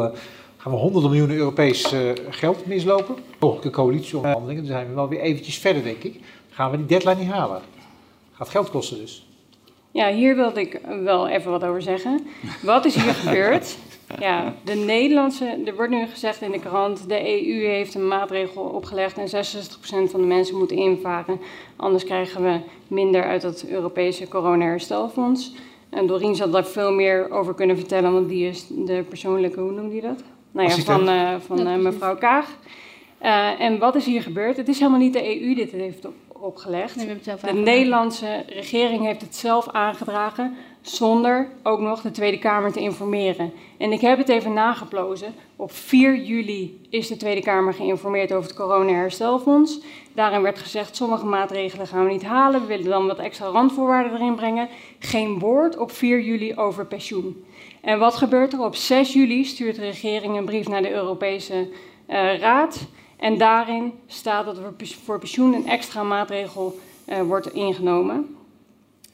[0.57, 1.93] gaan we honderden miljoenen Europees
[2.29, 3.15] geld mislopen.
[3.39, 6.19] Mogelijke coalitieonderhandelingen, dan zijn we wel weer eventjes verder, denk ik.
[6.49, 7.61] Gaan we die deadline niet halen?
[8.33, 9.27] Gaat geld kosten dus.
[9.91, 12.27] Ja, hier wilde ik wel even wat over zeggen.
[12.61, 13.77] Wat is hier gebeurd?
[14.19, 18.61] Ja, de Nederlandse, er wordt nu gezegd in de krant, de EU heeft een maatregel
[18.63, 21.39] opgelegd en 66% van de mensen moeten invaren.
[21.75, 25.53] Anders krijgen we minder uit het Europese corona-herstelfonds.
[25.89, 29.71] En Doreen zal daar veel meer over kunnen vertellen, want die is de persoonlijke, hoe
[29.71, 30.23] noem je dat?
[30.51, 32.57] Nou ja, van, eh, van eh, mevrouw Kaag.
[33.17, 34.57] Eh, en wat is hier gebeurd?
[34.57, 36.95] Het is helemaal niet de EU die dit heeft op- opgelegd.
[36.95, 37.59] Nee, we hebben het zelf De.
[37.61, 43.53] Nederlandse regering heeft het zelf aangedragen, zonder ook nog de Tweede Kamer te informeren.
[43.77, 45.33] En ik heb het even nageplozen.
[45.55, 49.79] Op 4 juli is de Tweede Kamer geïnformeerd over het corona-herstelfonds.
[50.13, 52.61] Daarin werd gezegd, sommige maatregelen gaan we niet halen.
[52.61, 54.69] We willen dan wat extra randvoorwaarden erin brengen.
[54.99, 57.45] Geen woord op 4 juli over pensioen.
[57.81, 58.63] En wat gebeurt er?
[58.63, 61.69] Op 6 juli stuurt de regering een brief naar de Europese
[62.05, 62.87] eh, Raad.
[63.17, 64.73] En daarin staat dat er
[65.03, 68.35] voor pensioen een extra maatregel eh, wordt ingenomen.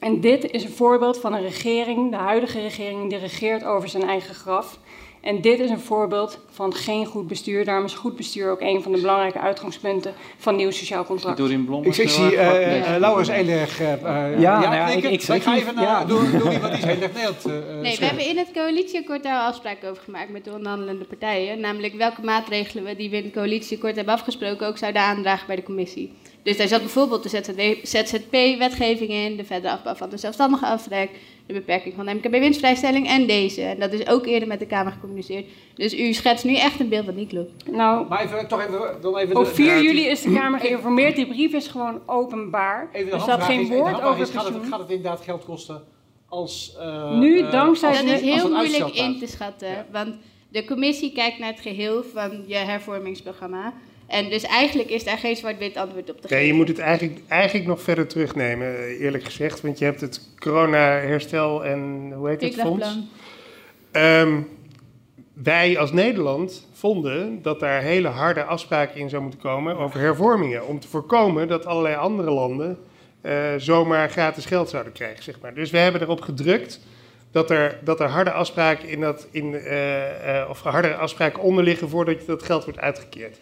[0.02, 4.02] En dit is een voorbeeld van een regering, de huidige regering, die regeert over zijn
[4.02, 4.78] eigen graf.
[5.20, 7.64] En dit is een voorbeeld van geen goed bestuur.
[7.64, 11.64] Daarom is goed bestuur ook een van de belangrijke uitgangspunten van nieuw sociaal contract.
[11.64, 11.84] Blom.
[11.84, 13.80] Ik, ik zie eh eh, Laurens Eilig.
[13.80, 16.00] eh, eh, Ja, nou ja, ik- ik- ik- ga even naar ja.
[16.08, 19.90] iemand die is heel erg eh, eh, Nee, we hebben in het coalitieakkoord daar afspraken
[19.90, 21.60] over gemaakt met de onderhandelende partijen.
[21.60, 25.56] Namelijk welke maatregelen we die we in het coalitieakkoord hebben afgesproken ook zouden aandragen bij
[25.56, 26.12] de commissie.
[26.42, 31.10] Dus daar zat bijvoorbeeld de ZZP-wetgeving in, de verdere afbouw van de zelfstandige aftrek,
[31.46, 33.62] de beperking van de MKB-winstvrijstelling en deze.
[33.62, 35.46] En dat is ook eerder met de Kamer gecommuniceerd.
[35.74, 37.70] Dus u schetst nu echt een beeld wat niet klopt.
[37.70, 40.60] Nou, Maar even, toch even, dan even op de- 4 de- juli is de Kamer
[40.60, 41.16] geïnformeerd.
[41.16, 42.88] Die brief is gewoon openbaar.
[42.92, 45.82] Even de er staat geen woord over is, gaat het, gaat het inderdaad geld kosten
[46.28, 46.76] als...
[46.80, 49.86] eh, Nu, eh, dankzij als- Dat is heel moeilijk in te schatten.
[49.92, 50.14] Want
[50.48, 53.72] de commissie kijkt naar het geheel van je hervormingsprogramma.
[54.12, 56.36] En dus eigenlijk is daar geen zwart-wit antwoord op te geven.
[56.36, 59.60] Nee, je moet het eigenlijk, eigenlijk nog verder terugnemen, eerlijk gezegd.
[59.60, 62.98] Want je hebt het corona-herstel en hoe heet het fonds?
[63.90, 64.40] Ehm,
[65.32, 70.66] wij als Nederland vonden dat daar hele harde afspraken in zou moeten komen over hervormingen.
[70.66, 72.78] Om te voorkomen dat allerlei andere landen
[73.20, 75.22] eh, zomaar gratis geld zouden krijgen.
[75.22, 75.54] Zeg maar.
[75.54, 76.80] Dus we hebben erop gedrukt
[77.30, 81.88] dat er, dat er harde afspraken in dat, in, eh, of harde afspraken onder liggen
[81.88, 83.38] voordat dat geld wordt uitgekeerd.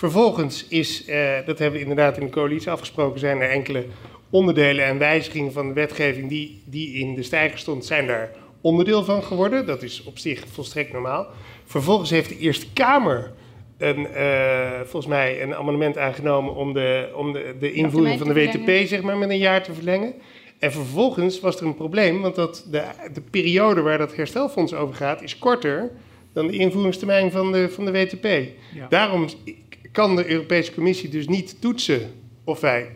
[0.00, 3.84] Vervolgens is, eh, dat hebben we inderdaad in de coalitie afgesproken, zijn er enkele
[4.30, 8.30] onderdelen en wijzigingen van de wetgeving die, die in de stijger stond, zijn daar
[8.60, 9.66] onderdeel van geworden.
[9.66, 11.26] Dat is op zich volstrekt normaal.
[11.64, 13.32] Vervolgens heeft de Eerste Kamer
[13.78, 18.34] een, eh, volgens mij een amendement aangenomen om de, om de, de invoering van de
[18.34, 20.14] WTP zeg maar, met een jaar te verlengen.
[20.58, 22.82] En vervolgens was er een probleem, want dat de,
[23.12, 25.90] de periode waar dat herstelfonds over gaat is korter
[26.32, 28.28] dan de invoeringstermijn van de, van de WTP.
[28.88, 29.28] Daarom
[29.92, 32.12] kan de Europese Commissie dus niet toetsen
[32.44, 32.90] of wij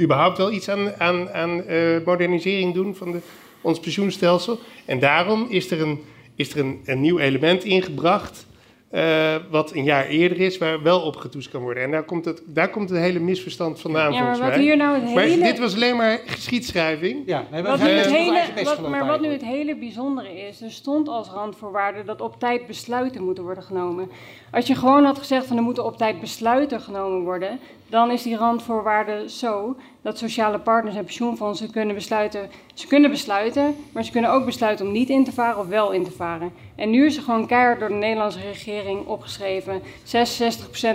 [0.00, 3.18] überhaupt wel iets aan, aan, aan eh, modernisering doen van de,
[3.60, 4.58] ons pensioenstelsel.
[4.84, 6.00] En daarom is er een,
[6.34, 8.46] is er een, een nieuw element ingebracht.
[8.90, 11.82] Eh, wat een jaar eerder is, waar wel op getoetst kan worden.
[11.82, 14.58] En daar komt het, daar komt het hele misverstand vandaan, Ja, maar wat mij.
[14.58, 15.44] hier nou het Maar hele...
[15.44, 17.22] dit was alleen maar geschiedschrijving.
[17.26, 20.70] Ja, nee, Wat nu het hele, wat, maar wat nu het hele bijzondere is, er
[20.70, 24.10] stond als randvoorwaarde dat op tijd besluiten moeten worden genomen.
[24.50, 27.58] Als je gewoon had gezegd van er moeten op tijd besluiten genomen worden,
[27.88, 29.76] dan is die randvoorwaarde zo
[30.06, 32.50] dat sociale partners en pensioenfondsen kunnen besluiten.
[32.74, 35.92] Ze kunnen besluiten, maar ze kunnen ook besluiten om niet in te varen of wel
[35.92, 36.52] in te varen.
[36.76, 39.82] En nu is er gewoon keihard door de Nederlandse regering opgeschreven: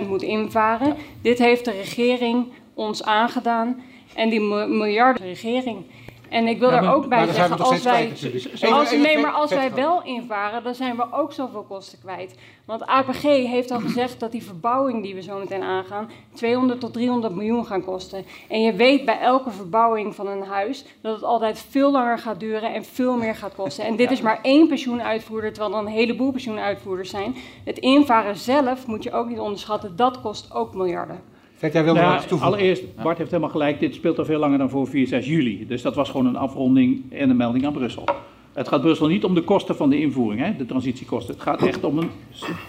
[0.04, 0.96] 66% moet invaren.
[1.22, 3.82] Dit heeft de regering ons aangedaan
[4.14, 5.84] en die mi- miljarden regering.
[6.32, 8.90] En ik wil Ja, daar maar- ook bij zijn we zeggen, als wij, kwijt als,
[8.90, 12.34] nee, maar als wij wel invaren, dan zijn we ook zoveel kosten kwijt.
[12.64, 16.92] Want APG heeft al gezegd dat die verbouwing die we zo meteen aangaan, 200 tot
[16.92, 18.24] 300 miljoen gaan kosten.
[18.48, 22.40] En je weet bij elke verbouwing van een huis dat het altijd veel langer gaat
[22.40, 23.84] duren en veel meer gaat kosten.
[23.84, 27.34] En dit is maar één pensioenuitvoerder, terwijl er een heleboel pensioenuitvoerders zijn.
[27.64, 31.31] Het invaren zelf moet je ook niet onderschatten, dat kost ook miljarden.
[31.62, 32.46] Vet, jij wilde Nou iets toevoegen?
[32.46, 35.66] allereerst, Bart heeft helemaal gelijk, dit speelt al veel langer dan voor 4, 6 juli.
[35.66, 38.04] Dus dat was gewoon een afronding en een melding aan Brussel.
[38.52, 41.34] Het gaat Brussel niet om de kosten van de invoering, hè, de transitiekosten.
[41.34, 42.10] Het gaat echt om een,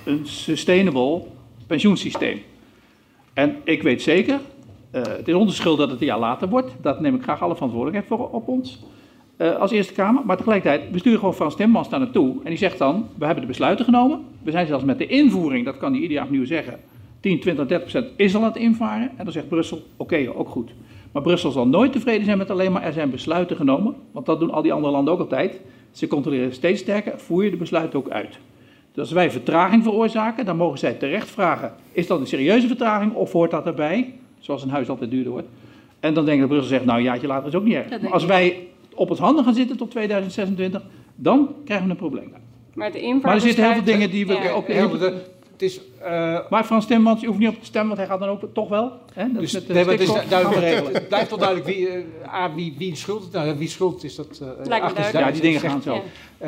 [0.05, 1.21] een sustainable
[1.67, 2.41] pensioensysteem.
[3.33, 4.39] En ik weet zeker,
[4.91, 6.71] eh, het is onze schuld dat het een jaar later wordt.
[6.81, 8.83] Dat neem ik graag alle verantwoordelijkheid voor op ons
[9.37, 10.25] eh, als Eerste Kamer.
[10.25, 12.35] Maar tegelijkertijd, we sturen gewoon Frans Timmermans daar naartoe.
[12.43, 14.21] En die zegt dan, we hebben de besluiten genomen.
[14.43, 16.79] We zijn zelfs met de invoering, dat kan hij ieder jaar opnieuw zeggen.
[17.23, 19.11] 10, 20, 30 procent is al aan het invaren.
[19.17, 20.71] En dan zegt Brussel, oké, ook goed.
[21.11, 23.95] Maar Brussel zal nooit tevreden zijn met alleen maar er zijn besluiten genomen.
[24.11, 25.59] Want dat doen al die andere landen ook altijd.
[25.91, 28.39] Ze controleren steeds sterker, voer je de besluiten ook uit.
[28.91, 33.13] Dus als wij vertraging veroorzaken, dan mogen zij terecht vragen: is dat een serieuze vertraging
[33.13, 34.13] of hoort dat erbij?
[34.39, 35.47] Zoals een huis altijd duurder wordt.
[35.99, 38.01] En dan denk ik dat Brussel zegt: nou, een jaartje later is ook niet erg.
[38.01, 40.81] Maar als wij op ons handen gaan zitten tot 2026,
[41.15, 42.33] dan krijgen we een probleem.
[42.73, 44.51] Maar de Maar er zitten heel veel dingen die we Ja.
[44.51, 44.67] ook...
[44.67, 45.13] Heel, het
[45.63, 48.29] is, eh, Maar Frans Timmermans, je hoeft niet op te stemmen, want hij gaat dan
[48.29, 48.91] ook toch wel.
[49.13, 49.31] Hè?
[49.31, 50.93] Dat dus, met de nee, maar het, is duidelijk, regelen.
[50.99, 54.27] het blijft toch duidelijk wie, eh, A, wie, wie schuld nou, wie schuld is dat.
[54.41, 55.25] eh, Lijkt me achter- duidelijk.
[55.25, 55.93] Ja, die dingen zegt- gaan zo.
[55.93, 56.01] Ja.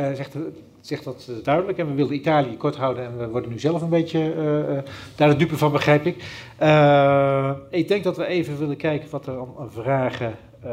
[0.10, 0.36] eh, zegt,
[0.82, 1.78] zegt dat duidelijk.
[1.78, 4.84] En we wilden Italië kort houden en we worden nu zelf een beetje eh, eh,
[5.16, 6.24] daar de dupe van, begrijp ik.
[6.58, 10.72] Eh, ik denk dat we even willen kijken wat er aan aan vragen eh,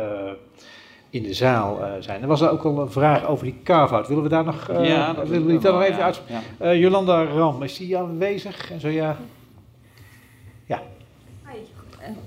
[1.12, 2.22] in de zaal eh, zijn.
[2.22, 4.08] Er was er ook al een vraag over die carve-out.
[4.08, 6.22] Willen we daar nog, eh, Ja, dat willen we daar nog even ja, uit...
[6.26, 6.40] ja.
[6.58, 8.70] Eh, Jolanda Ram, is die aanwezig?
[8.70, 9.16] En zo ja...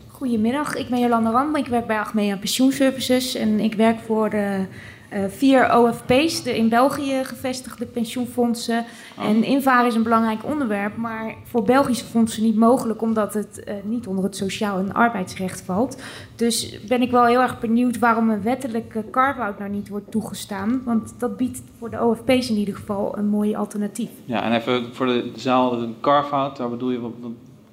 [0.08, 1.56] Goedemiddag, ik ben Jolanda Ram.
[1.56, 4.66] Ik werk bij Achmea Pensioenservices en ik werk voor de
[5.10, 8.86] eh, vier OFP's, de in België gevestigde pensioenfondsen.
[9.18, 9.26] Oh.
[9.26, 13.76] En invaren is een belangrijk onderwerp, maar voor Belgische fondsen niet mogelijk, omdat het eh,
[13.84, 16.02] niet onder het sociaal en arbeidsrecht valt.
[16.36, 20.82] Dus ben ik wel heel erg benieuwd waarom een wettelijke carve-out nou niet wordt toegestaan,
[20.86, 24.10] want dat biedt voor de OFP's in ieder geval een mooi alternatief.
[24.26, 27.12] Ja, en even voor de zaal, een carve-out, daar bedoel je, wat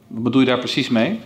[0.07, 1.21] bedoel je daar precies mee?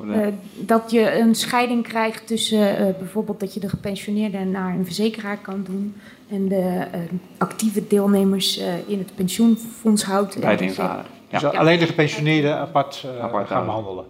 [0.00, 4.38] Voor de, Eh, dat je een scheiding krijgt tussen eh, bijvoorbeeld dat je de gepensioneerde
[4.38, 5.94] naar een verzekeraar kan doen
[6.30, 7.00] en de eh,
[7.38, 10.40] actieve deelnemers eh, in het pensioenfonds houdt.
[10.40, 11.04] Bij het invaren.
[11.30, 11.48] Dus Ja.
[11.48, 14.04] alleen de gepensioneerden apart, eh, Apart gaan behandelen.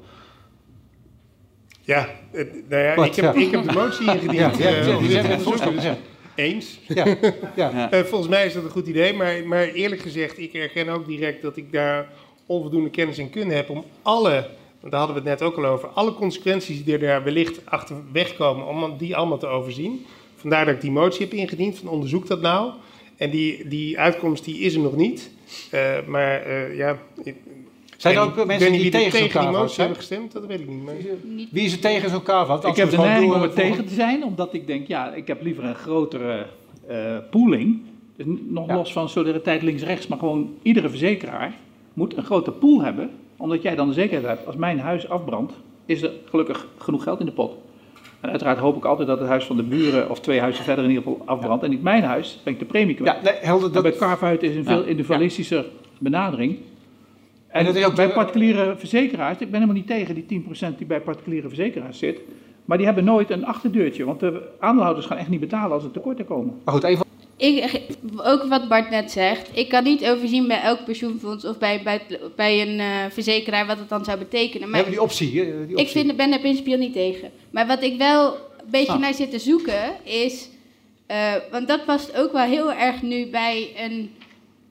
[1.80, 3.40] Ja, het- nou ja, ik, heb, ja.
[3.40, 4.56] ik heb de motie ingediend.
[4.58, 5.96] Ja, ja, ja,
[6.34, 6.80] Eens.
[6.88, 7.04] Ja,
[7.56, 7.90] ja.
[7.90, 11.06] Eh, volgens mij is dat een goed idee, maar, maar eerlijk gezegd, ik erken ook
[11.06, 12.08] direct dat ik daar
[12.46, 14.48] onvoldoende kennis en kunde heb om alle,
[14.80, 17.60] want daar hadden we het net ook al over, alle consequenties die er daar wellicht
[17.66, 20.06] achterweg komen, om die allemaal te overzien.
[20.36, 22.70] Vandaar dat ik die motie heb ingediend, van onderzoek dat nou.
[23.16, 25.30] En die, die uitkomst die is er nog niet.
[25.70, 26.98] Eh, maar eh, ja...
[27.24, 27.34] Ik,
[27.96, 29.86] Zijn er ook mensen die er tegen zo'n tegen die motie zijn?
[29.86, 30.32] hebben gestemd?
[30.32, 30.84] Dat weet ik niet.
[30.84, 30.94] Maar...
[31.50, 32.62] Wie is er tegen zo'n carve-out?
[32.62, 35.14] Ik Als heb de gewoon neiging om het tegen te zijn, omdat ik denk, ja,
[35.14, 36.46] ik heb liever een grotere
[36.88, 37.80] eh, pooling.
[38.16, 38.74] Dus nog Ja.
[38.74, 41.54] los van solidariteit links-rechts, maar gewoon iedere verzekeraar
[41.92, 43.10] moet een grote pool hebben.
[43.40, 45.52] Omdat jij dan de zekerheid hebt, als mijn huis afbrandt,
[45.86, 47.56] is er gelukkig genoeg geld in de pot.
[48.20, 50.84] En uiteraard hoop ik altijd dat het huis van de buren of twee huizen verder
[50.84, 51.64] in ieder geval afbrandt.
[51.64, 53.16] En niet mijn huis, ben ik de premie kwijt.
[53.16, 55.64] Ja, nee, helder, Maar dat, bij carve-out is een veel individualistischer
[55.98, 56.56] benadering.
[56.56, 56.62] En,
[57.60, 60.86] En dat is ook- bij particuliere verzekeraars, ik ben helemaal niet tegen die 10% die
[60.86, 62.20] bij particuliere verzekeraars zit.
[62.64, 65.90] Maar die hebben nooit een achterdeurtje, want de aandeelhouders gaan echt niet betalen als er
[65.90, 66.54] tekorten komen.
[66.64, 67.04] maar goed, even
[67.40, 67.80] Ik,
[68.16, 72.00] ook wat Bart net zegt, ik kan niet overzien bij elk pensioenfonds of bij, bij,
[72.36, 74.66] bij een eh, verzekeraar wat het dan zou betekenen.
[74.68, 75.38] Maar hebben die optie.
[75.38, 75.86] hè, Die ik optie.
[76.04, 77.30] vind, ben er principieel niet tegen.
[77.50, 78.98] Maar wat ik wel een beetje Ah.
[78.98, 80.48] naar zit te zoeken is,
[81.06, 84.10] eh, want dat past ook wel heel erg nu bij een,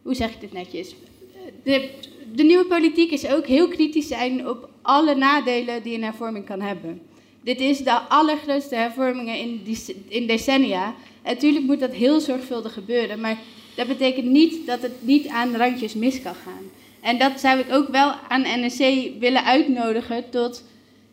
[0.02, 0.96] hoe zeg ik dit netjes?
[1.64, 1.90] De,
[2.34, 6.62] de nieuwe politiek is ook heel kritisch zijn op alle nadelen die een hervorming kan
[6.62, 7.02] hebben.
[7.44, 9.62] Dit is de allergrootste hervormingen in,
[10.08, 10.96] in decennia.
[11.30, 13.38] Natuurlijk moet dat heel zorgvuldig gebeuren, maar
[13.76, 16.64] dat betekent niet dat het niet aan randjes mis kan gaan.
[17.01, 18.80] En dat zou ik ook wel aan NSC
[19.19, 20.64] willen uitnodigen tot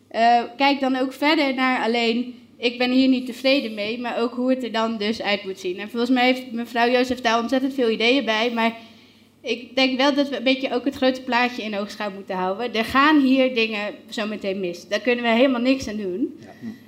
[0.09, 4.35] eh, kijk dan ook verder naar alleen, ik ben hier niet tevreden mee, maar ook
[4.35, 5.79] hoe het er dan dus uit moet zien.
[5.79, 8.77] En volgens mij heeft mevrouw Jozef daar ontzettend veel ideeën bij, maar
[9.51, 12.75] ik denk wel dat we een beetje ook het grote plaatje in oogschouw moeten houden.
[12.75, 14.89] Er gaan hier dingen zo meteen mis.
[14.89, 16.41] Daar kunnen we helemaal niks aan doen.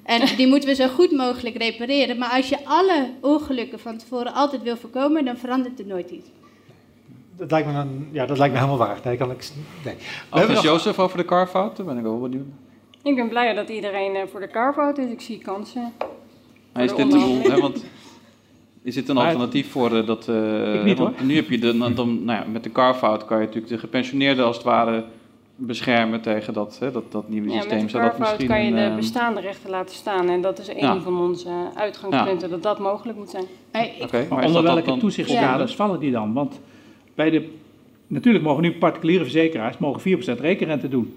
[0.05, 2.19] En die moeten we zo goed mogelijk repareren.
[2.19, 6.29] Maar als je alle ongelukken van tevoren altijd wil voorkomen, dan verandert er nooit iets.
[7.37, 9.01] Dat lijkt me, een, ja, dat lijkt me helemaal waar.
[9.05, 9.49] Nee, kan ik,
[9.85, 9.95] nee.
[10.31, 12.47] We hebben nog- Jozef over de carve-out, daar ben ik wel benieuwd.
[13.03, 15.11] Ik ben blij dat iedereen eh, voor de carve-out is.
[15.11, 15.93] Ik zie kansen.
[16.73, 17.55] Maar is de dit doel, onderhandeling.
[17.55, 17.85] hè, want
[18.89, 20.29] is dit een Maar- alternatief voor eh, dat...
[20.29, 21.27] eh, Ik niet, want.
[21.27, 23.79] Nu heb je de, dan, dan, nou ja, met de carve-out kan je natuurlijk de
[23.79, 25.05] gepensioneerden als het ware
[25.57, 27.87] beschermen tegen dat, hè, dat, dat nieuwe Ja, met systeem.
[27.87, 30.29] de dat misschien kan je de eh, bestaande rechten laten staan.
[30.29, 31.01] En dat is een Ja.
[31.01, 33.45] van onze uitgangspunten, dat dat mogelijk moet zijn.
[34.03, 36.33] Oké, maar onder welke dan toezichtskaders vallen die dan?
[36.33, 36.61] Want
[37.15, 37.49] bij de,
[38.07, 41.17] natuurlijk mogen nu particuliere verzekeraars mogen 4% rekenrente doen.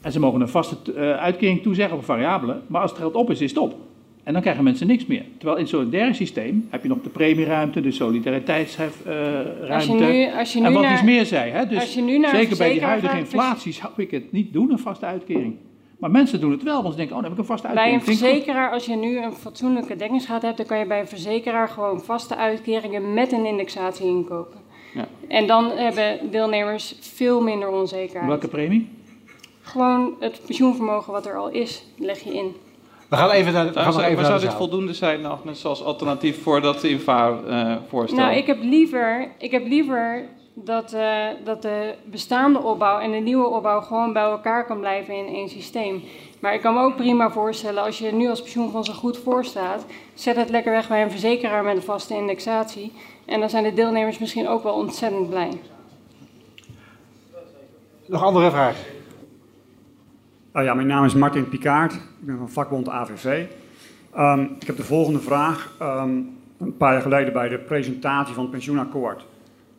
[0.00, 2.56] En ze mogen een vaste eh, uitkering toezeggen of variabele.
[2.66, 3.74] Maar als het geld op is, is het op.
[4.22, 5.24] En dan krijgen mensen niks meer.
[5.38, 9.66] Terwijl in zo'n derde systeem heb je nog de premieruimte, de solidariteitsruimte.
[9.70, 11.50] Als je nu, als je nu en wat naar, iets meer zei.
[11.50, 11.66] Hè?
[11.66, 14.32] Dus als je nu naar een zeker bij die huidige gaat, inflatie zou ik het
[14.32, 15.56] niet doen, een vaste uitkering.
[15.98, 17.76] Maar mensen doen het wel, want ze denken, oh dan heb ik een vaste Bij
[17.76, 18.06] uitkering.
[18.06, 18.28] een ik goed.
[18.28, 22.00] verzekeraar, als je nu een fatsoenlijke dekkingsgraad hebt, dan kan je bij een verzekeraar gewoon
[22.00, 24.60] vaste uitkeringen met een indexatie inkopen.
[24.94, 25.06] Ja.
[25.28, 28.26] En dan hebben deelnemers veel minder onzekerheid.
[28.26, 28.88] Welke premie?
[29.60, 32.54] Gewoon het pensioenvermogen wat er al is, leg je in.
[33.12, 34.94] We gaan even naar, we gaan Zou, zou, even maar naar zou de dit voldoende
[34.94, 37.80] zijn, Agnes, als alternatief voor dat invaarvoorstel?
[37.88, 40.24] voorstel Nou, ik heb liever, ik heb liever
[40.54, 45.14] dat, uh, dat de bestaande opbouw en de nieuwe opbouw gewoon bij elkaar kan blijven
[45.14, 46.02] in één systeem.
[46.40, 49.44] Maar ik kan me ook prima voorstellen, als je nu als pensioenfonds er goed voor
[49.44, 52.92] staat, zet het lekker weg bij een verzekeraar met een vaste indexatie.
[53.24, 55.50] En dan zijn de deelnemers misschien ook wel ontzettend blij.
[58.06, 58.84] Nog andere vragen?
[60.56, 61.92] Uh, ja, mijn naam is Martin Pikaert.
[61.92, 63.44] Ik ben van vakbond AVV.
[64.18, 65.76] Um, ik heb de volgende vraag.
[65.82, 69.26] Um, een paar jaar geleden bij de presentatie van het pensioenakkoord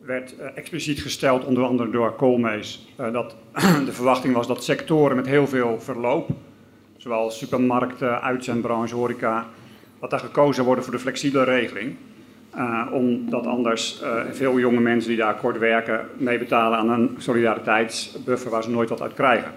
[0.00, 3.36] werd uh, expliciet gesteld, onder andere door Koolmees, uh, dat
[3.86, 6.30] de verwachting was dat sectoren met heel veel verloop,
[6.96, 9.46] zoals supermarkten, uitzendbranche, horeca,
[10.00, 11.96] dat daar gekozen worden voor de flexibele regeling.
[12.56, 18.62] Uh, omdat anders veel jonge mensen die daar kort werken meebetalen aan een solidariteitsbuffer waar
[18.62, 19.52] ze nooit wat uit krijgen.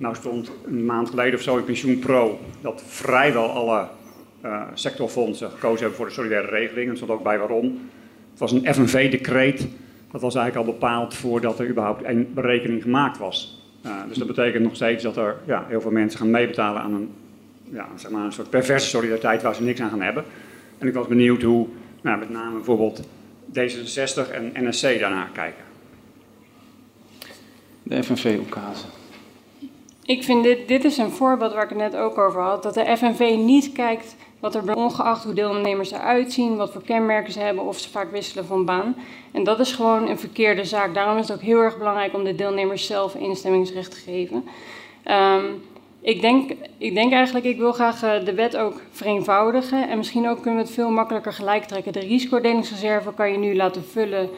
[0.00, 3.88] Nou stond een maand geleden of zo in Pensioen Pro dat vrijwel alle
[4.44, 6.90] uh, sectorfondsen gekozen hebben voor de solidaire regeling.
[6.90, 7.64] En stond ook bij waarom.
[8.30, 9.68] Het was een FNV-decreet.
[10.10, 13.62] Dat was eigenlijk al bepaald voordat er überhaupt een berekening gemaakt was.
[13.86, 16.94] Uh, dus dat betekent nog steeds dat er ja, heel veel mensen gaan meebetalen aan
[16.94, 17.10] een,
[17.70, 20.24] ja, zeg maar een soort perverse solidariteit waar ze niks aan gaan hebben.
[20.78, 21.66] En ik was benieuwd hoe
[22.00, 23.02] nou, met name bijvoorbeeld
[23.52, 25.64] D66 en NSC daarnaar kijken.
[27.82, 28.99] De FNV-occasie.
[30.10, 32.62] Ik vind dit, dit is een voorbeeld waar ik het net ook over had.
[32.62, 37.32] Dat de FNV niet kijkt wat er ongeacht hoe deelnemers eruit zien, wat voor kenmerken
[37.32, 38.96] ze hebben of ze vaak wisselen van baan.
[39.32, 40.94] En dat is gewoon een verkeerde zaak.
[40.94, 44.44] Daarom is het ook heel erg belangrijk om de deelnemers zelf instemmingsrecht te geven.
[45.04, 45.62] Um,
[46.00, 49.88] ik, denk, ik denk eigenlijk, ik wil graag uh, de wet ook vereenvoudigen.
[49.88, 51.92] En misschien ook kunnen we het veel makkelijker gelijk trekken.
[51.92, 54.30] De risicodelingsreserve kan je nu laten vullen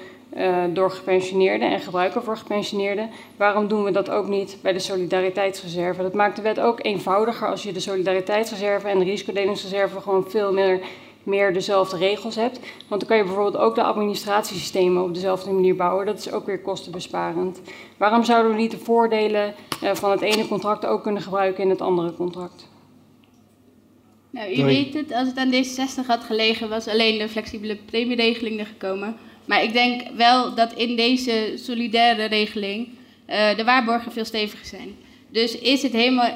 [0.73, 3.11] door gepensioneerden en gebruiken voor gepensioneerden.
[3.37, 6.03] Waarom doen we dat ook niet bij de solidariteitsreserve?
[6.03, 10.53] Dat maakt de wet ook eenvoudiger als je de solidariteitsreserve en de risicodelingsreserve gewoon veel
[10.53, 10.81] meer,
[11.23, 12.59] meer dezelfde regels hebt.
[12.89, 16.07] Want dan kan je bijvoorbeeld ook de administratiesystemen op dezelfde manier bouwen.
[16.07, 17.61] Dat is ook weer kostenbesparend.
[17.97, 21.71] Waarom zouden we niet de voordelen uh, van het ene contract ook kunnen gebruiken in
[21.71, 22.71] het andere contract?
[24.31, 28.61] Nou, u weet het, als het aan D66 had gelegen, was alleen de flexibele premieregeling
[28.61, 29.17] er gekomen.
[29.45, 32.89] Maar ik denk wel dat in deze solidaire regeling
[33.31, 34.95] uh, de waarborgen veel steviger zijn.
[35.29, 36.31] Dus is het helemaal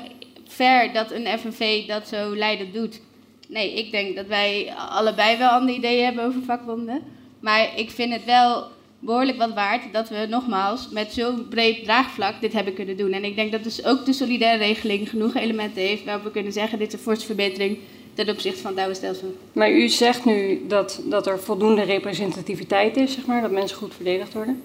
[0.49, 3.01] fair dat een FNV dat zo leidend doet?
[3.49, 7.03] Nee, ik denk dat wij allebei wel andere ideeën hebben over vakbonden.
[7.41, 8.67] Maar ik vind het wel
[8.99, 13.13] behoorlijk wat waard dat we nogmaals met zo'n breed draagvlak dit hebben kunnen doen.
[13.13, 16.53] En ik denk dat dus ook de solidaire regeling genoeg elementen heeft waarop we kunnen
[16.53, 17.79] zeggen dit is een forse verbetering
[18.17, 19.37] ten opzichte van het oude stelsel.
[19.53, 23.95] Maar u zegt nu dat, dat er voldoende representativiteit is, zeg maar, dat mensen goed
[23.95, 24.63] verdedigd worden.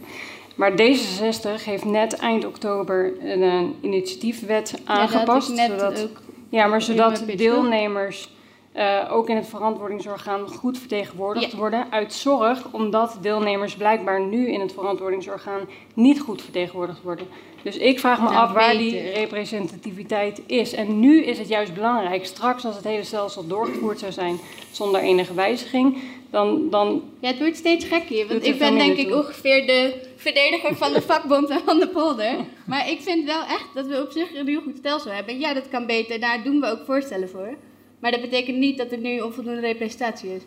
[0.56, 5.48] Maar D66 heeft net eind oktober een, een initiatiefwet aangepast.
[5.48, 8.30] Ja, net zodat, ook ja, maar zodat deelnemers
[8.77, 11.57] uh, ook in het verantwoordingsorgaan goed vertegenwoordigd Ja.
[11.57, 11.88] worden.
[11.91, 15.61] Uit zorg, omdat deelnemers blijkbaar nu in het verantwoordingsorgaan
[15.93, 17.27] niet goed vertegenwoordigd worden.
[17.64, 20.73] Dus ik vraag me af waar die representativiteit is.
[20.73, 24.39] En nu is het juist belangrijk, straks als het hele stelsel doorgevoerd zou zijn
[24.72, 25.98] zonder enige wijziging,
[26.30, 28.27] dan, dan Ja, het wordt steeds gekker.
[28.27, 32.35] Want ik ben denk ik ongeveer de verdediger van de vakbond en van de polder.
[32.65, 35.39] Maar ik vind wel echt dat we op zich een heel goed stelsel hebben.
[35.39, 36.19] Ja, dat kan beter.
[36.19, 37.56] Daar doen we ook voorstellen voor.
[38.02, 40.41] Maar dat betekent niet dat er nu onvoldoende representatie is.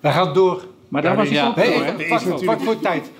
[0.00, 0.66] Wij gaan door.
[0.88, 3.10] Maar daar was ja, het ook nee, voor, tijd.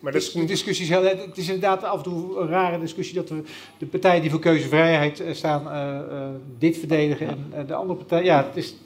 [0.00, 3.28] Maar dat discussie is heel, het is inderdaad af en toe een rare discussie dat
[3.28, 3.42] we
[3.78, 6.28] de partijen die voor keuzevrijheid eh, staan eh, eh,
[6.58, 8.24] dit verdedigen en de andere partij.
[8.24, 8.76] Ja, het is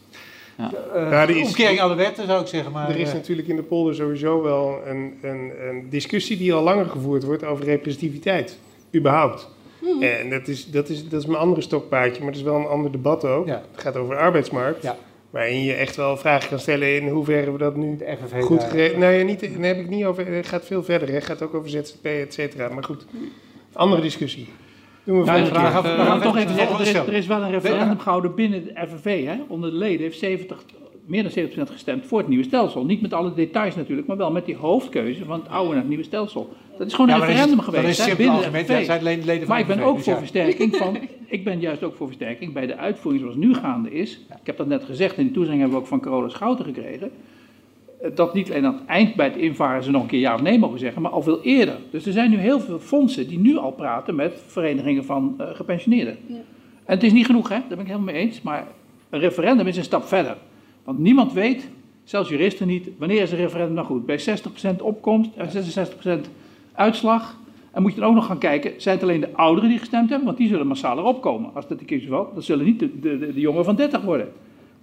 [0.59, 0.71] Ja.
[0.95, 2.73] Ja, er is- omkering aan de wetten zou ik zeggen.
[2.73, 6.63] Maar, er is natuurlijk in de polder sowieso wel een, een, een discussie die al
[6.63, 8.59] langer gevoerd wordt over representativiteit.
[8.95, 9.49] Überhaupt.
[10.01, 12.67] En dat is, dat, is, dat is mijn andere stokpaardje, maar het is wel een
[12.67, 13.47] ander debat ook.
[13.47, 13.63] Ja.
[13.73, 14.83] Het gaat over de arbeidsmarkt.
[14.83, 14.97] Ja.
[15.31, 18.65] Waarin je echt wel vragen kan stellen in hoeverre we dat nu de FNV goed
[18.65, 18.99] geregeld...
[18.99, 20.27] Nee, niet, daar heb ik niet over.
[20.27, 21.09] Het gaat veel verder.
[21.09, 21.15] hè.
[21.15, 22.69] Het gaat ook over ZZP, et cetera.
[22.69, 23.07] Maar goed,
[23.73, 24.49] andere discussie.
[25.05, 27.99] Doen we Nou, gaan gaan toch even zeggen, er is, er is wel een referendum
[27.99, 29.25] gehouden binnen de FNV.
[29.25, 29.35] Hè?
[29.49, 30.65] Onder de leden heeft 70,
[31.07, 32.85] meer dan 70% gestemd voor het nieuwe stelsel.
[32.85, 35.89] Niet met alle details natuurlijk, maar wel met die hoofdkeuze van het oude naar het
[35.89, 36.49] nieuwe stelsel.
[36.79, 39.49] Dat is gewoon een referendum geweest is hè, binnen de ja, zijn alleen leden van
[39.49, 40.19] maar ik de ben ook dus voor ja.
[40.19, 44.21] versterking van, ik ben juist ook voor versterking bij de uitvoering zoals nu gaande is.
[44.41, 47.11] Ik heb dat net gezegd, in die toezegging hebben we ook van Carola Schouten gekregen.
[48.01, 50.35] eh, Dat niet alleen aan het eind bij het invaren ze nog een keer ja
[50.35, 51.77] of nee mogen zeggen, maar al veel eerder.
[51.91, 55.47] Dus er zijn nu heel veel fondsen die nu al praten met verenigingen van eh,
[55.53, 56.17] gepensioneerden.
[56.27, 56.35] Ja.
[56.85, 57.59] En het is niet genoeg, hè?
[57.59, 58.43] daar ben ik helemaal mee eens.
[58.43, 58.67] Maar
[59.11, 60.37] een referendum is een stap verder.
[60.87, 61.69] Want niemand weet,
[62.05, 64.07] zelfs juristen niet, wanneer is een referendum nou goed.
[64.07, 65.49] Bij 60% opkomst en
[66.27, 66.29] 66%
[66.73, 67.37] uitslag.
[67.71, 70.09] En moet je dan ook nog gaan kijken, zijn het alleen de ouderen die gestemd
[70.09, 70.27] hebben?
[70.27, 71.51] Want die zullen massaal erop komen.
[71.55, 74.33] Als dat de keuze valt, dan zullen niet de, de, de jongeren van 30 worden.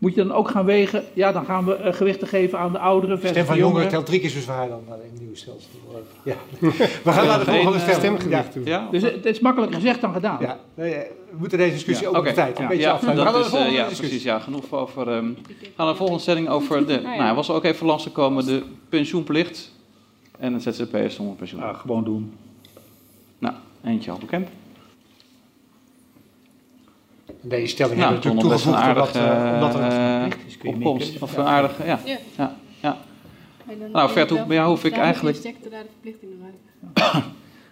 [0.04, 2.80] Moet je dan ook gaan wegen, ja, dan gaan we eh, gewichten geven aan de
[2.80, 4.04] ouderen De versus stem van de jongeren jongeren.
[4.04, 5.70] telt drie keer zo zwaar dan naar een nieuwe stelsel.
[6.24, 6.36] Ja.
[7.04, 7.96] We gaan naar de volgende eh, stem.
[7.96, 8.62] stemgewicht Ja.
[8.64, 8.88] Ja?
[8.92, 10.38] Dus het het is makkelijker gezegd dan gedaan.
[10.42, 10.60] Ja.
[10.74, 13.26] Nee, eh, we moeten deze discussie ook op de tijd een ja, beetje ja, afsluiten.
[13.26, 14.08] We gaan dat naar de is, eh, volgende ja, discussie.
[14.08, 14.24] precies.
[14.24, 15.08] Ja, genoeg over.
[15.08, 17.00] ehm we gaan naar de volgende stelling over de.
[17.02, 19.72] Nou, hij was ook even langsgekomen de pensioenplicht
[20.40, 21.62] en het ZZP'ers zonder pensioen.
[21.62, 22.34] Ja, gewoon doen.
[23.40, 24.50] Nou, eentje al bekend.
[27.41, 30.48] Deze stelling Nou, hebben natuurlijk toegevoegd een omdat, aardige eh, omdat er een eh, verplicht
[30.48, 30.58] is.
[30.58, 31.22] Kun je opkomst.
[31.22, 32.00] Of een aardige, ja.
[32.06, 32.18] Ja.
[32.38, 32.56] ja.
[32.80, 32.98] ja.
[33.91, 35.44] Nou, Vert, hoe- bij jou hoef ik eigenlijk...
[35.44, 36.12] daar de.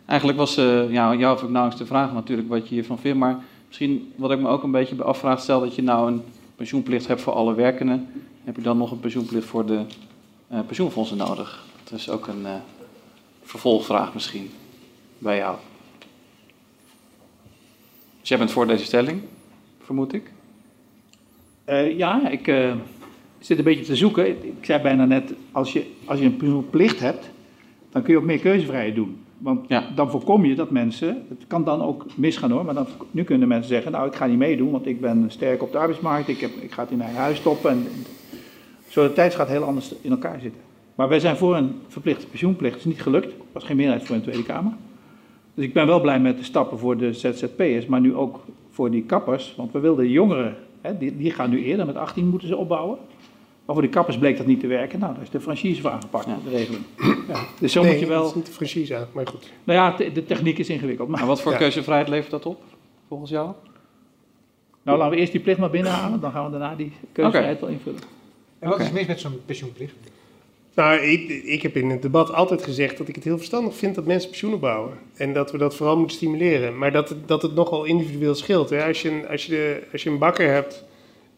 [0.06, 3.19] Eigenlijk was, eh ja, jou hoef ik nauwelijks te vragen natuurlijk wat je hiervan vindt.
[3.19, 3.38] Maar
[3.68, 6.23] misschien wat ik me ook een beetje afvraag, stel dat je nou een
[6.56, 8.07] pensioenplicht hebt voor alle werkenden.
[8.44, 9.82] Heb je dan nog een pensioenplicht voor de
[10.48, 11.64] eh, pensioenfondsen nodig?
[11.84, 12.53] Dat is ook een eh,
[13.44, 14.52] vervolgvraag misschien
[15.18, 15.56] bij jou.
[18.19, 19.22] Dus jij bent voor deze stelling,
[19.84, 20.32] vermoed ik?
[21.66, 22.74] Eh, ja, ik eh,
[23.40, 24.28] zit een beetje te zoeken.
[24.28, 27.30] Ik, ik zei bijna net, als je, als je een pensioenplicht hebt,
[27.90, 29.18] dan kun je ook meer keuzevrijheid doen.
[29.38, 29.90] Want Ja.
[29.95, 33.48] dan voorkom je dat mensen, het kan dan ook misgaan hoor, maar dan, nu kunnen
[33.48, 36.40] mensen zeggen, nou ik ga niet meedoen, want ik ben sterk op de arbeidsmarkt, ik,
[36.40, 37.72] heb, ik ga het in eigen huis stoppen.
[37.72, 37.88] En,
[38.88, 40.62] zo de tijd gaat heel anders in elkaar zitten.
[40.95, 44.08] Maar wij zijn voor een verplichte pensioenplicht, het is niet gelukt, er was geen meerderheid
[44.08, 44.74] voor in de Tweede Kamer.
[45.53, 48.40] Dus ik ben wel blij met de stappen voor de ZZP'ers, maar nu ook
[48.72, 49.53] voor die kappers.
[49.57, 52.56] Want we wilden de jongeren, hè, die, die gaan nu eerder, met 18 moeten ze
[52.57, 52.98] opbouwen.
[53.65, 54.99] Maar voor die kappers bleek dat niet te werken.
[54.99, 56.84] Nou, daar is de franchise voor aangepakt, de regeling.
[57.27, 58.27] Ja, dus zo nee, moet je dat wel...
[58.27, 59.52] is niet de franchise aan, maar goed.
[59.64, 61.10] Nou ja, de, de techniek is ingewikkeld.
[61.10, 61.57] Maar En wat voor Ja.
[61.57, 62.61] keuzevrijheid levert dat op,
[63.07, 63.52] volgens jou?
[64.84, 67.69] nou, laten we eerst die plicht maar binnenhalen, dan gaan we daarna die keuzevrijheid wel
[67.69, 67.99] invullen.
[68.60, 68.93] En wat is Oké.
[68.93, 69.93] mis met zo'n pensioenplicht?
[70.76, 73.95] Nou, ik, ik heb in het debat altijd gezegd dat ik het heel verstandig vind
[73.95, 74.98] dat mensen pensioen opbouwen.
[75.15, 76.77] En dat we dat vooral moeten stimuleren.
[76.77, 78.69] Maar dat het, dat het nogal individueel scheelt.
[78.69, 78.85] Hè?
[78.85, 80.84] Als, je een, als, je de, als je een bakker hebt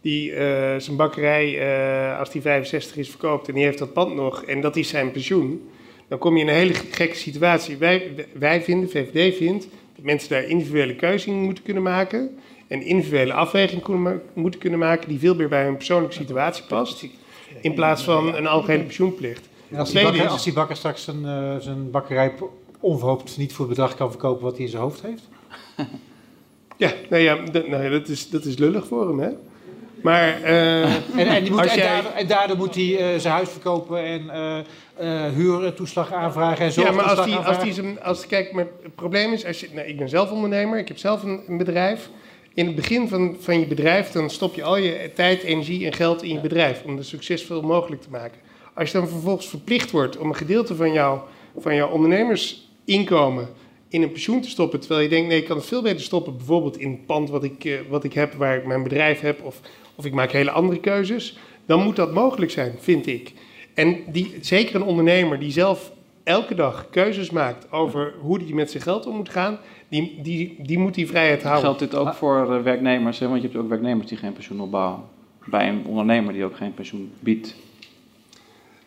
[0.02, 4.16] die eh, zijn bakkerij, eh, als die 65 is, verkoopt en die heeft dat pand
[4.16, 5.70] nog en dat is zijn pensioen,
[6.08, 7.78] dan kom je in een hele gekke situatie.
[7.78, 12.38] Wij, wij vinden, VVD vindt, dat mensen daar individuele keuze in moeten kunnen maken.
[12.68, 17.08] En individuele afweging moeten kunnen maken die veel meer bij hun persoonlijke situatie past.
[17.62, 19.50] In plaats van een algehele pensioenplicht.
[19.72, 22.34] En als die, bakker, als die bakker straks zijn, eh, zijn bakkerij
[22.80, 25.24] onverhoopt niet voor het bedrag kan verkopen wat hij in zijn hoofd heeft?
[26.78, 29.30] Ja, nou ja, d- nou ja dat, is, dat is lullig voor hem, hè?
[30.02, 33.34] Maar eh, En, en, die moet, en, jij- daardoor, en daardoor moet hij eh, zijn
[33.34, 34.58] huis verkopen en eh
[34.98, 38.96] eh huurtoeslag aanvragen en ja, maar als die, als die zijn, als, kijk, maar het
[38.96, 42.10] probleem is, als je, nou, ik ben zelf ondernemer, ik heb zelf een, een bedrijf.
[42.56, 45.94] In het begin van, van je bedrijf, dan stop je al je tijd, energie en
[45.94, 48.40] geld in je bedrijf om het succesvol mogelijk te maken.
[48.74, 51.20] Als je dan vervolgens verplicht wordt om een gedeelte van, jou,
[51.58, 53.48] van jouw ondernemersinkomen
[53.90, 56.38] in een pensioen te stoppen, terwijl je denkt, nee, ik kan het veel beter stoppen,
[56.38, 59.44] bijvoorbeeld in het pand wat ik, eh, wat ik heb, waar ik mijn bedrijf heb,
[59.44, 59.60] of,
[59.96, 63.34] of ik maak hele andere keuzes, dan moet dat mogelijk zijn, vind ik.
[63.74, 65.92] En die, zeker een ondernemer die zelf
[66.24, 69.60] elke dag keuzes maakt over hoe hij met zijn geld om moet gaan,
[69.94, 71.64] die, die, die moet die vrijheid houden.
[71.64, 73.20] Geldt dit ook voor eh, werknemers?
[73.20, 73.28] Hè?
[73.28, 75.02] Want je hebt ook werknemers die geen pensioen opbouwen.
[75.46, 77.56] Bij een ondernemer die ook geen pensioen biedt.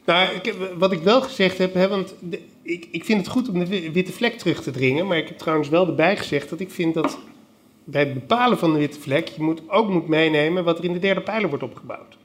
[0.05, 3.29] Nou, ik heb- wat ik wel gezegd heb, hè, want de- ik, ik vind het
[3.29, 6.17] goed om de wi- witte vlek terug te dringen, maar ik heb trouwens wel erbij
[6.17, 7.19] gezegd dat ik vind dat
[7.85, 10.93] bij het bepalen van de witte vlek je moet, ook moet meenemen wat er in
[10.93, 12.17] de derde pijler wordt opgebouwd.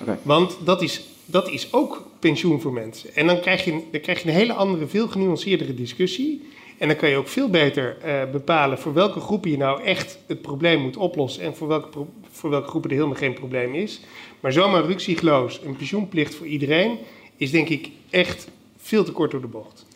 [0.00, 0.18] Oké.
[0.22, 3.14] Want dat is, dat is ook pensioen voor mensen.
[3.14, 6.48] En dan krijg, je, een- dan krijg je een hele andere, veel genuanceerdere discussie.
[6.80, 10.18] En dan kan je ook veel beter eh, bepalen voor welke groepen je nou echt
[10.26, 11.42] het probleem moet oplossen.
[11.42, 14.00] En voor welke, pro- voor welke groepen er helemaal geen probleem is.
[14.40, 16.98] Maar zomaar ruksigloos een pensioenplicht voor iedereen
[17.36, 19.86] is denk ik echt veel te kort door de bocht.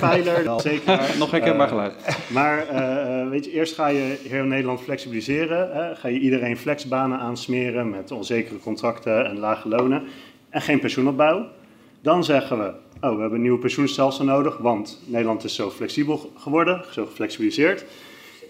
[0.00, 1.00] Pijler, wel zeker.
[1.18, 1.94] Nog herkenbaar Eh, geluid.
[2.28, 5.70] Maar eh, eh, weet je, eerst ga je heel Nederland flexibiliseren.
[5.72, 5.94] Hè?
[5.96, 10.02] Ga je iedereen flexbanen aansmeren met onzekere contracten en lage lonen.
[10.48, 11.46] En geen pensioenopbouw.
[12.02, 12.72] Dan zeggen we,
[13.04, 17.84] oh, we hebben een nieuw pensioenstelsel nodig, want Nederland is zo flexibel geworden, zo geflexibiliseerd.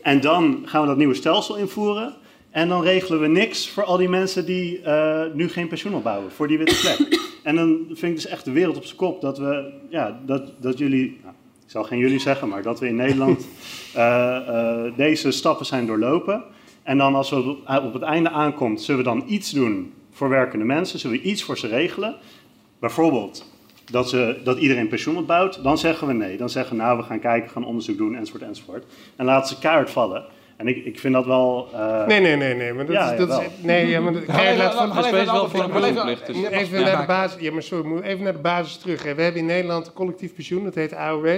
[0.02, 2.14] En dan gaan we dat nieuwe stelsel invoeren.
[2.50, 6.32] En dan regelen we niks voor al die mensen die eh, nu geen pensioen opbouwen,
[6.32, 7.20] voor die witte plek.
[7.42, 10.52] en dan vind ik dus echt de wereld op zijn kop dat we, ja, dat,
[10.60, 13.46] dat jullie, nou, ik zal geen jullie zeggen, maar dat we in Nederland
[13.94, 16.44] eh, eh, deze stappen zijn doorlopen.
[16.82, 20.28] En dan als we op, op het einde aankomt, zullen we dan iets doen voor
[20.28, 22.16] werkende mensen, zullen we iets voor ze regelen.
[22.78, 23.52] Bijvoorbeeld
[23.90, 26.36] dat, ze, dat iedereen pensioen opbouwt, dan zeggen we nee.
[26.36, 28.84] Dan zeggen we nou, we gaan kijken, gaan onderzoek doen, enzovoort, enzovoort.
[29.16, 30.24] En laten ze kaart vallen.
[30.56, 31.68] En ik, ik vind dat wel...
[31.72, 32.72] eh, Nee, nee, nee, nee.
[32.72, 35.24] Maar dat Ja, is, dat is, nee, ja, maar dat, Ga even- laat van, een
[35.24, 35.70] wel voor
[36.26, 37.40] dus- even naar de maak- basis.
[37.40, 39.02] Ja, maar sorry, moet even naar de basis terug.
[39.02, 39.14] Hè.
[39.14, 41.28] We hebben in Nederland een collectief pensioen, dat heet AOW.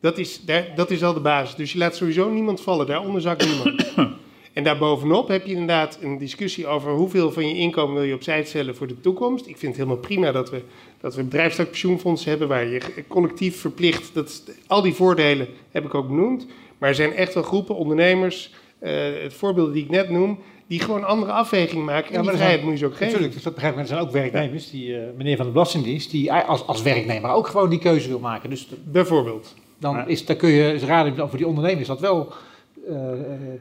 [0.00, 1.54] Dat is, daar, dat is al de basis.
[1.54, 2.86] Dus je laat sowieso niemand vallen.
[2.86, 3.84] Daaronder zakt niemand.
[4.52, 8.44] En daarbovenop heb je inderdaad een discussie over hoeveel van je inkomen wil je opzij
[8.44, 9.46] stellen voor de toekomst.
[9.46, 10.62] Ik vind het helemaal prima dat we,
[11.00, 15.94] dat we bedrijfstak pensioenfondsen hebben waar je collectief verplicht, dat, al die voordelen heb ik
[15.94, 16.46] ook benoemd.
[16.78, 20.80] Maar er zijn echt wel groepen ondernemers, eh, het voorbeeld die ik net noem, die
[20.80, 22.08] gewoon andere afwegingen maken.
[22.08, 23.06] En Ja, maar vrijheid moet je ze ook geven.
[23.06, 23.80] Natuurlijk, dus dat begrijp ik.
[23.80, 27.30] Maar er zijn ook werknemers, die, eh, meneer van de Belastingdienst, die als, als werknemer
[27.30, 28.50] ook gewoon die keuze wil maken.
[28.50, 29.54] Dus Bijvoorbeeld.
[29.78, 32.32] Dan, is, dan kun je, raden, voor die ondernemers is dat wel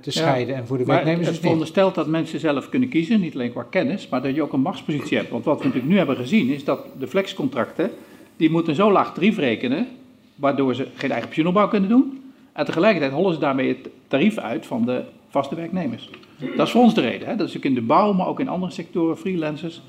[0.01, 3.51] te scheiden en voor de werknemers het veronderstelt dat mensen zelf kunnen kiezen, niet alleen
[3.51, 5.29] qua kennis, maar dat je ook een machtspositie hebt.
[5.29, 7.91] Want wat we natuurlijk nu hebben gezien is dat de flexcontracten,
[8.37, 9.87] die moeten zo laag tarief rekenen,
[10.35, 12.21] waardoor ze geen eigen pensioenopbouw kunnen doen.
[12.53, 16.09] En tegelijkertijd hollen ze daarmee het tarief uit van de vaste werknemers.
[16.55, 17.27] Dat is voor ons de reden.
[17.27, 17.35] Hè?
[17.35, 19.81] Dat is ook in de bouw, maar ook in andere sectoren, freelancers.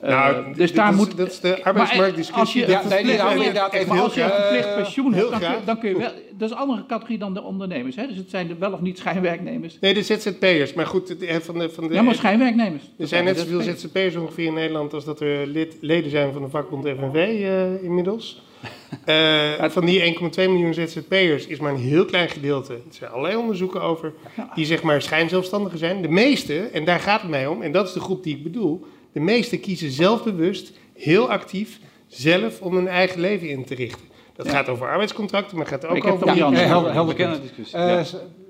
[0.00, 1.16] Eh, Nou, dus daar is- moet.
[1.16, 2.40] dat is de Maar, eh, arbeidsmarktdiscussie.
[2.40, 4.76] Als je, Dat is verplicht- inderdaad- maar als je een heel verplicht graag.
[4.82, 5.64] pensioen hebt, dan kun, graag.
[5.64, 6.10] dan kun je wel.
[6.38, 7.96] Dat is een andere categorie dan de ondernemers.
[7.96, 8.06] Hè?
[8.06, 9.76] Dus het zijn de wel of niet schijnwerknemers.
[9.80, 10.72] Nee, de ZZP'ers.
[10.72, 12.82] Maar goed, het- van de, van de, Ja, maar schijnwerknemers.
[12.98, 14.16] Er zijn net zoveel ZZP'ers.
[14.16, 18.42] Ongeveer in Nederland als dat er lid, leden zijn van de vakbond FNV eh, inmiddels.
[19.04, 23.36] Eh, van die 1,2 miljoen ZZP'ers is maar een heel klein gedeelte, er zijn allerlei
[23.36, 24.12] onderzoeken over,
[24.54, 26.02] die zeg maar schijnzelfstandigen zijn.
[26.02, 28.42] De meeste, en daar gaat het mij om, en dat is de groep die ik
[28.42, 28.86] bedoel,
[29.16, 34.04] de meeste kiezen zelfbewust, heel actief, zelf om hun eigen leven in te richten.
[34.34, 34.52] Dat Ja.
[34.52, 36.26] gaat over arbeidscontracten, maar gaat ook Ik heb over...
[36.26, 37.72] van die andere- eh, helder, helder Bekende punt.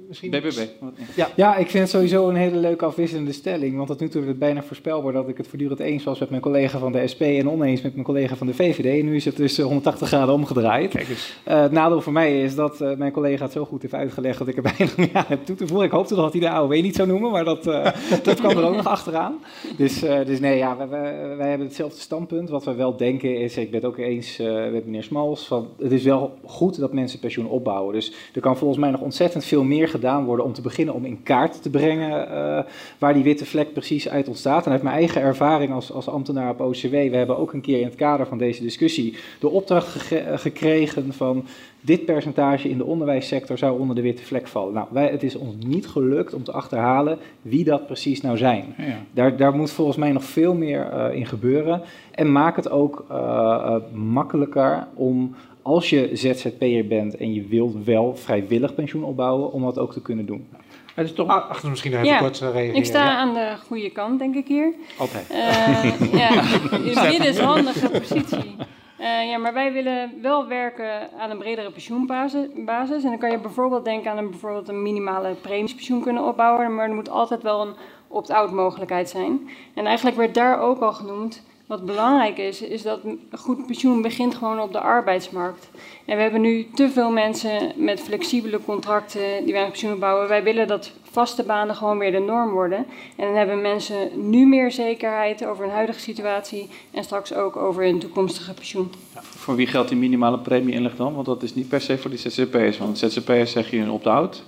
[0.06, 0.30] Eh, misschien...
[0.30, 0.66] BBB.
[1.14, 1.28] Ja.
[1.36, 3.76] Ja, ik vind het sowieso een hele leuke afwisselende stelling.
[3.76, 6.30] Want tot nu toe werd het bijna voorspelbaar dat ik het voortdurend eens was met
[6.30, 9.00] mijn collega van de SP en oneens met mijn collega van de VVD.
[9.00, 10.90] En nu is het dus eh, 180 graden omgedraaid.
[10.90, 11.36] Kijk eens.
[11.44, 14.38] Eh, het nadeel voor mij is dat eh, mijn collega het zo goed heeft uitgelegd
[14.38, 15.86] dat ik er bijna niet aan heb toe te voegen.
[15.86, 17.84] Ik hoopte dat hij de AOW niet zou noemen, maar dat, eh,
[18.22, 19.34] dat kwam er ook nog achteraan.
[19.76, 22.50] Dus, eh, dus nee, ja, wij, wij, wij hebben hetzelfde standpunt.
[22.50, 25.68] Wat we wel denken is, ik ben het ook eens eh, met meneer Smals, van
[25.78, 27.94] het is wel goed dat mensen pensioen opbouwen.
[27.94, 31.04] Dus er kan volgens mij nog ontzettend veel meer gedaan worden om te beginnen om
[31.04, 32.64] in kaart te brengen eh,
[32.98, 34.66] waar die witte vlek precies uit ontstaat.
[34.66, 37.78] En uit mijn eigen ervaring als, als ambtenaar op OCW, we hebben ook een keer
[37.78, 41.44] in het kader van deze discussie de opdracht gekregen van
[41.86, 44.74] dit percentage in de onderwijssector zou onder de witte vlek vallen.
[44.74, 48.74] Nou, wij, het is ons niet gelukt om te achterhalen wie dat precies nou zijn.
[48.78, 48.84] Ja.
[49.12, 51.82] Daar, daar moet volgens mij nog veel meer eh, in gebeuren.
[52.10, 55.34] En maak het ook eh, makkelijker om,
[55.66, 60.02] als je ZZP'er bent en je wilt wel vrijwillig pensioen opbouwen, om dat ook te
[60.02, 60.48] kunnen doen.
[60.94, 61.28] Het is toch...
[61.28, 62.74] Ah, achter misschien even Ja, kort reageren.
[62.74, 63.16] Ik sta Ja.
[63.16, 64.74] aan de goede kant, denk ik hier.
[64.98, 65.30] Altijd.
[65.30, 68.56] Eh, ja, in het midden is een handige positie.
[68.98, 72.46] Eh, ja, maar wij willen wel werken aan een bredere pensioenbasis.
[72.64, 73.02] basis.
[73.02, 76.74] En dan kan je bijvoorbeeld denken aan een, bijvoorbeeld een minimale premiepensioen kunnen opbouwen.
[76.74, 77.74] Maar er moet altijd wel een
[78.08, 79.48] opt-out mogelijkheid zijn.
[79.74, 81.42] En eigenlijk werd daar ook al genoemd.
[81.66, 85.70] Wat belangrijk is, is dat een goed pensioen begint gewoon op de arbeidsmarkt.
[86.04, 90.28] En we hebben nu te veel mensen met flexibele contracten die weinig pensioen opbouwen.
[90.28, 92.78] Wij willen dat vaste banen gewoon weer de norm worden.
[93.16, 97.84] En dan hebben mensen nu meer zekerheid over hun huidige situatie en straks ook over
[97.84, 98.90] hun toekomstige pensioen.
[99.20, 101.14] Voor wie geldt die minimale premie-inleg dan?
[101.14, 102.78] Want dat is niet per se voor die ZZP'ers.
[102.78, 104.42] Want ZZP'ers zeg je een opt-out.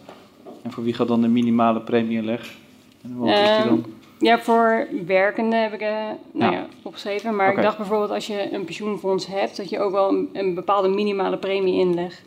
[0.62, 2.56] En voor wie geldt dan de minimale premie-inleg?
[3.02, 3.84] En wat is die Ehm, dan?
[4.18, 5.88] Ja, voor werkenden heb ik eh,
[6.32, 6.58] nou Ja.
[6.58, 7.36] ja, opgeschreven.
[7.36, 10.54] Maar ik dacht bijvoorbeeld als je een pensioenfonds hebt, dat je ook wel een, een
[10.54, 12.22] bepaalde minimale premie-inleg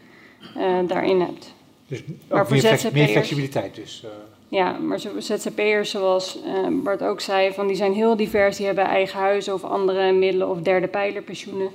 [0.56, 1.54] eh, daarin hebt.
[1.88, 4.04] Dus Maar voor meer, meer flexibiliteit dus.
[4.04, 4.10] eh.
[4.48, 8.58] Ja, maar ZZP'ers zoals eh, Bart ook zei, van die zijn heel divers.
[8.58, 11.70] Die hebben eigen huizen of andere middelen of derde pijler pensioenen.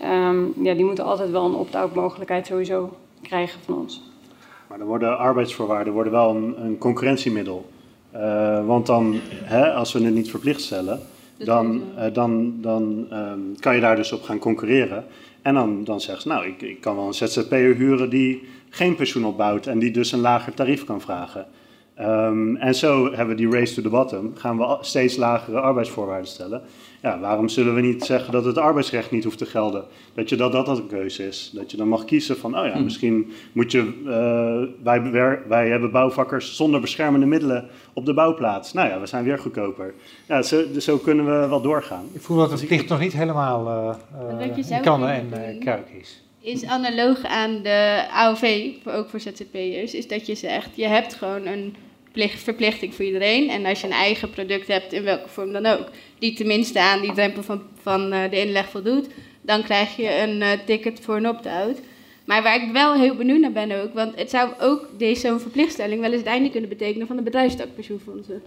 [0.00, 2.90] Ehm, ja, die moeten altijd wel een opt-out mogelijkheid sowieso
[3.22, 4.02] krijgen van ons.
[4.68, 7.66] Maar dan worden arbeidsvoorwaarden worden wel een, een concurrentiemiddel.
[8.12, 11.00] Eh, want dan, hè, als we het niet verplicht stellen,
[11.36, 15.04] dan, eh, dan, dan ehm, kan je daar dus op gaan concurreren.
[15.42, 18.96] En dan, dan zeggen ze, nou, ik, ik kan wel een ZZP'er huren die geen
[18.96, 21.46] pensioen opbouwt en die dus een lager tarief kan vragen.
[22.00, 24.32] Ehm, en zo hebben we die race to the bottom.
[24.36, 26.62] Gaan we steeds lagere arbeidsvoorwaarden stellen.
[27.02, 29.84] Ja, waarom zullen we niet zeggen dat het arbeidsrecht niet hoeft te gelden?
[30.14, 31.50] Dat je dat, dat, dat een keuze is.
[31.54, 33.78] Dat je dan mag kiezen van, oh ja, misschien moet je...
[34.06, 35.12] eh, wij,
[35.48, 38.72] wij hebben bouwvakkers zonder beschermende middelen op de bouwplaats.
[38.72, 39.94] Nou ja, we zijn weer goedkoper.
[40.28, 42.04] Ja, zo, dus zo kunnen we wel doorgaan.
[42.12, 46.22] Ik voel dat het plicht nog niet helemaal eh eh zou kannen en kruik is.
[46.40, 51.46] is analoog aan de AOV, ook voor ZZP'ers, is dat je zegt, je hebt gewoon
[51.46, 51.74] een
[52.12, 53.50] verplichting voor iedereen.
[53.50, 55.88] En als je een eigen product hebt, in welke vorm dan ook,
[56.18, 59.06] die tenminste aan die drempel van, van eh, de inleg voldoet,
[59.40, 61.80] dan krijg je een eh, ticket voor een opt-out.
[62.24, 65.40] Maar waar ik wel heel benieuwd naar ben ook, want het zou ook deze zo'n
[65.40, 68.42] verplichtstelling wel eens het einde kunnen betekenen van de bedrijfstakpensioenfondsen.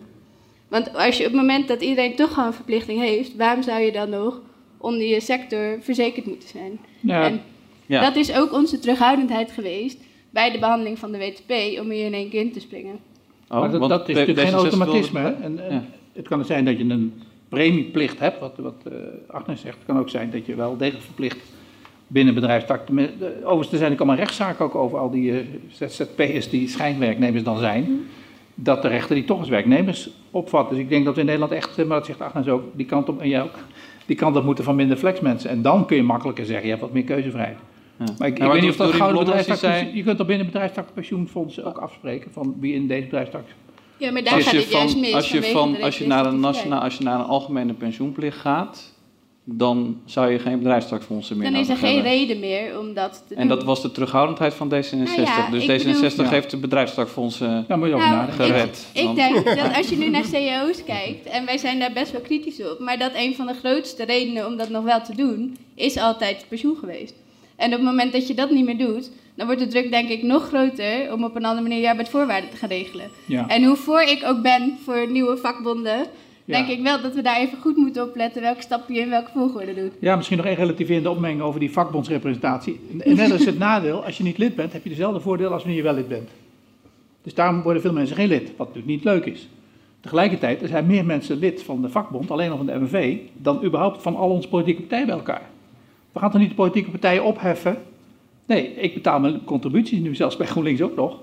[0.68, 3.82] Want als je op het moment dat iedereen toch gewoon een verplichting heeft, waarom zou
[3.82, 4.42] je dan nog
[4.78, 6.80] onder je sector verzekerd moeten zijn?
[7.00, 7.24] Ja.
[7.24, 7.42] En
[7.86, 8.02] Ja.
[8.02, 9.98] dat is ook onze terughoudendheid geweest
[10.30, 13.00] bij de behandeling van de WTP om hier in één keer in te springen.
[13.54, 15.22] Oh, maar dat, want dat is natuurlijk geen D66 automatisme.
[15.22, 15.44] wilde- hè?
[15.44, 15.84] En, en Ja.
[16.14, 17.14] Het kan zijn dat je een
[17.50, 18.94] premieplicht hebt, wat, wat eh
[19.36, 19.76] Agnes zegt.
[19.76, 21.38] Het kan ook zijn dat je wel degelijk verplicht
[22.08, 22.82] binnen bedrijfstak.
[23.44, 27.58] Overigens, er zijn ook allemaal rechtszaken ook over al die eh, ZZP'ers die schijnwerknemers dan
[27.58, 28.02] zijn.
[28.56, 30.70] Dat de rechter die toch als werknemers opvat.
[30.70, 32.86] Dus ik denk dat we in Nederland echt, eh, maar dat zegt Agnes ook, die
[32.86, 33.56] kant op en jij ook,
[34.06, 35.50] die kant op moeten van minder flexmensen.
[35.50, 37.58] En dan kun je makkelijker zeggen, je hebt wat meer keuzevrijheid.
[38.00, 38.06] Ja.
[38.18, 39.86] Maar ik, Ja, ik weet niet of dat Dorien gouden Blommers, die bedrijfstak...
[39.90, 43.44] zei- Je kunt toch binnen bedrijfstak pensioenfondsen ook afspreken van wie in deze bedrijfstak...
[43.98, 46.26] Ja, maar daar Als gaat je, het juist mis als, je van, als, je naar
[46.26, 48.92] een nationaal, als je naar een algemene pensioenplicht gaat,
[49.44, 52.12] dan zou je geen bedrijfstakfondsen meer Dan is er geen hebben.
[52.12, 53.68] reden meer om dat te En dat doen.
[53.68, 54.98] was de terughoudendheid van D66.
[55.16, 58.46] Nou ja, dus ik D66 bedoel- heeft de bedrijfstakfondsen Daar moet je over Nou, nadenken.
[58.46, 58.88] gered.
[58.94, 62.12] Ik Want- denk dat als je nu naar CEO's kijkt, en wij zijn daar best
[62.12, 65.16] wel kritisch op, maar dat een van de grootste redenen om dat nog wel te
[65.16, 67.14] doen, is altijd pensioen geweest.
[67.56, 70.10] En op het moment dat je dat niet meer doet, dan wordt de druk denk
[70.10, 73.10] ik nog groter om op een andere manier je arbeidsvoorwaarden te gaan regelen.
[73.28, 73.48] Ja.
[73.48, 75.98] En hoe voor ik ook ben voor nieuwe vakbonden,
[76.46, 76.58] Ja.
[76.58, 79.32] denk ik wel dat we daar even goed moeten opletten welke stappen je in welke
[79.34, 79.92] volgorde doet.
[80.00, 82.80] Ja, misschien nog één relativerende opmerking over die vakbondsrepresentatie.
[83.00, 85.62] En net is het nadeel, als je niet lid bent, heb je dezelfde voordeel als
[85.62, 86.30] wanneer je wel lid bent.
[87.24, 89.48] Dus daarom worden veel mensen geen lid, wat natuurlijk niet leuk is.
[90.02, 93.64] Tegelijkertijd er zijn meer mensen lid van de vakbond, alleen al van de MNV, dan
[93.64, 95.50] überhaupt van al onze politieke partijen bij elkaar.
[96.14, 97.78] We gaan toch niet de politieke partijen opheffen?
[98.46, 101.20] Nee, ik betaal mijn contributies nu zelfs bij GroenLinks ook nog.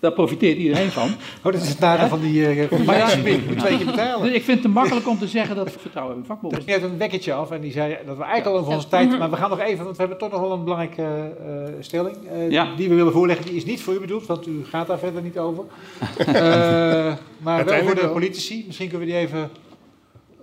[0.00, 1.08] Daar profiteert iedereen van.
[1.44, 3.10] Oh, dat is het nadeel van die, eh, van die Maar ja.
[3.10, 4.26] Je moet twee keer betalen.
[4.26, 6.56] Dus ik vind het te makkelijk om te zeggen dat ik vertrouwen in mijn vakbond.
[6.56, 8.88] Er ging net een wekkertje af en die zei dat we eigenlijk al over onze
[8.88, 9.18] tijd...
[9.18, 12.16] Maar we gaan nog even, want we hebben toch nog wel een belangrijke eh, stelling.
[12.32, 12.74] eh, Ja.
[12.76, 13.46] Die we willen voorleggen.
[13.46, 15.64] Die is niet voor u bedoeld, want u gaat daar verder niet over.
[16.18, 18.64] Eh, maar wel voor de politici.
[18.66, 19.50] Misschien kunnen we die even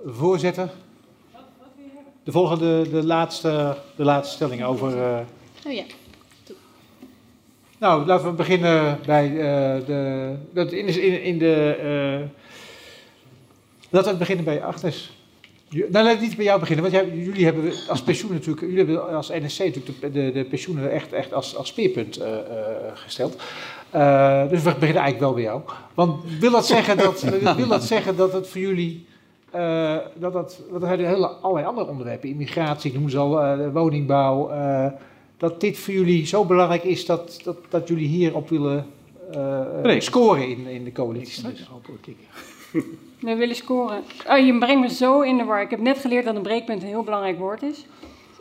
[0.06, 0.70] voorzetten.
[2.26, 4.98] De volgende, de laatste, de laatste stelling over...
[5.04, 5.18] eh,
[5.68, 5.84] Oh ja.
[7.78, 10.34] nou, laten we beginnen bij eh, de.
[10.54, 11.76] Dat in, in, in de
[12.22, 12.30] eh,
[13.90, 15.18] laten we beginnen bij Agnes.
[15.70, 18.78] Nou, laten we niet bij jou beginnen, want jij- jullie hebben als pensioen natuurlijk, jullie
[18.78, 22.42] hebben als NSC natuurlijk de, de, de pensioenen echt, echt als, als speerpunt eh, eh,
[22.94, 23.42] gesteld.
[23.90, 25.62] Eh, dus we beginnen eigenlijk wel bij jou.
[25.94, 27.22] Want wil dat zeggen dat,
[27.58, 29.06] wil dat, zeggen dat het voor jullie,
[29.56, 33.42] eh, dat dat, want er zijn hele, allerlei andere onderwerpen, immigratie, ik noem ze al,
[33.42, 34.88] eh, woningbouw, eh,
[35.38, 38.86] dat dit voor jullie zo belangrijk is dat, dat, dat jullie hierop willen
[39.32, 41.44] eh, scoren in, in de coalitie?
[43.20, 44.04] We willen scoren.
[44.30, 45.62] Oh, je brengt me zo in de war.
[45.62, 47.86] Ik heb net geleerd dat een breekpunt een heel belangrijk woord is.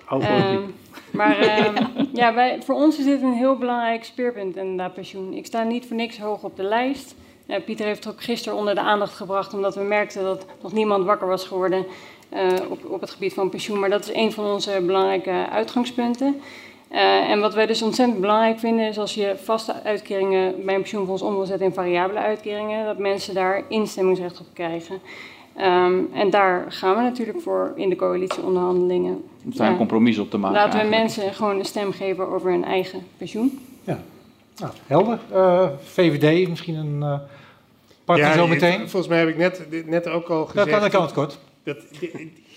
[0.09, 0.75] Politiek.
[1.13, 5.33] maar ehm, ja, wij, voor ons is dit een heel belangrijk speerpunt, inderdaad, pensioen.
[5.33, 7.15] Ik sta niet voor niks hoog op de lijst.
[7.47, 10.73] Eh, Pieter heeft het ook gisteren onder de aandacht gebracht, omdat we merkten dat nog
[10.73, 11.87] niemand wakker was geworden
[12.29, 13.79] eh, op, op het gebied van pensioen.
[13.79, 16.41] Maar dat is een van onze belangrijke uitgangspunten.
[16.89, 20.81] Eh, en wat wij dus ontzettend belangrijk vinden, is als je vaste uitkeringen bij een
[20.81, 25.01] pensioenfonds om wil zetten in variabele uitkeringen, dat mensen daar instemmingsrecht op krijgen.
[25.57, 29.25] Ehm, en daar gaan we natuurlijk voor in de coalitieonderhandelingen.
[29.45, 29.79] Om daar een Ja.
[29.79, 30.57] compromis op te maken.
[30.57, 31.13] Laten we eigenlijk.
[31.15, 33.59] mensen gewoon een stem geven over hun eigen pensioen.
[34.57, 35.19] Nou, helder.
[35.31, 37.19] Eh, VVD, misschien een uh,
[38.05, 38.79] partij zo meteen.
[38.79, 40.71] Volgens mij heb ik net, net ook al gezegd.
[40.71, 41.39] Dat kan, kan het kort.
[41.63, 41.77] Dat,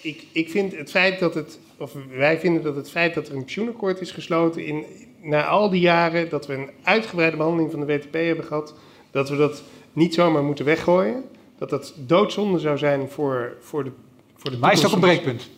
[0.01, 3.35] ik, ik vind het feit dat het, of wij vinden dat het feit dat er
[3.35, 4.85] een pensioenakkoord is gesloten in,
[5.21, 8.73] na al die jaren dat we een uitgebreide behandeling van de WTP hebben gehad,
[9.11, 9.63] dat we dat
[9.93, 11.23] niet zomaar moeten weggooien.
[11.57, 13.91] Dat dat doodzonde zou zijn voor, voor de
[14.35, 15.49] voor de Maar is het ook een breekpunt?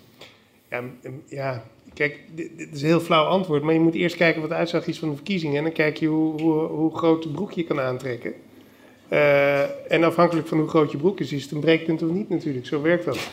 [1.28, 1.64] Ja
[1.94, 4.56] kijk, dit, dit is een heel flauw antwoord, maar je moet eerst kijken wat de
[4.56, 7.52] uitslag is van de verkiezingen en dan kijk je hoe, hoe, hoe groot de broek
[7.52, 8.34] je kan aantrekken.
[9.08, 12.30] Eh, en afhankelijk van hoe groot je broek is, is het een breekpunt of niet
[12.30, 12.66] natuurlijk.
[12.66, 13.32] Zo werkt dat.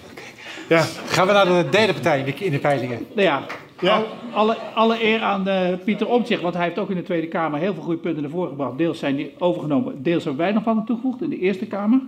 [0.68, 0.80] Ja.
[1.06, 3.06] Gaan we naar de derde partij in de, in de peilingen?
[3.14, 3.46] Nou ja,
[3.80, 3.96] Ja.
[3.96, 7.26] al- alle, alle eer aan eh, Pieter Omtzigt, want hij heeft ook in de Tweede
[7.28, 8.78] Kamer heel veel goede punten naar voren gebracht.
[8.78, 12.00] Deels zijn die overgenomen, deels hebben wij nog wat aan toegevoegd in de Eerste Kamer.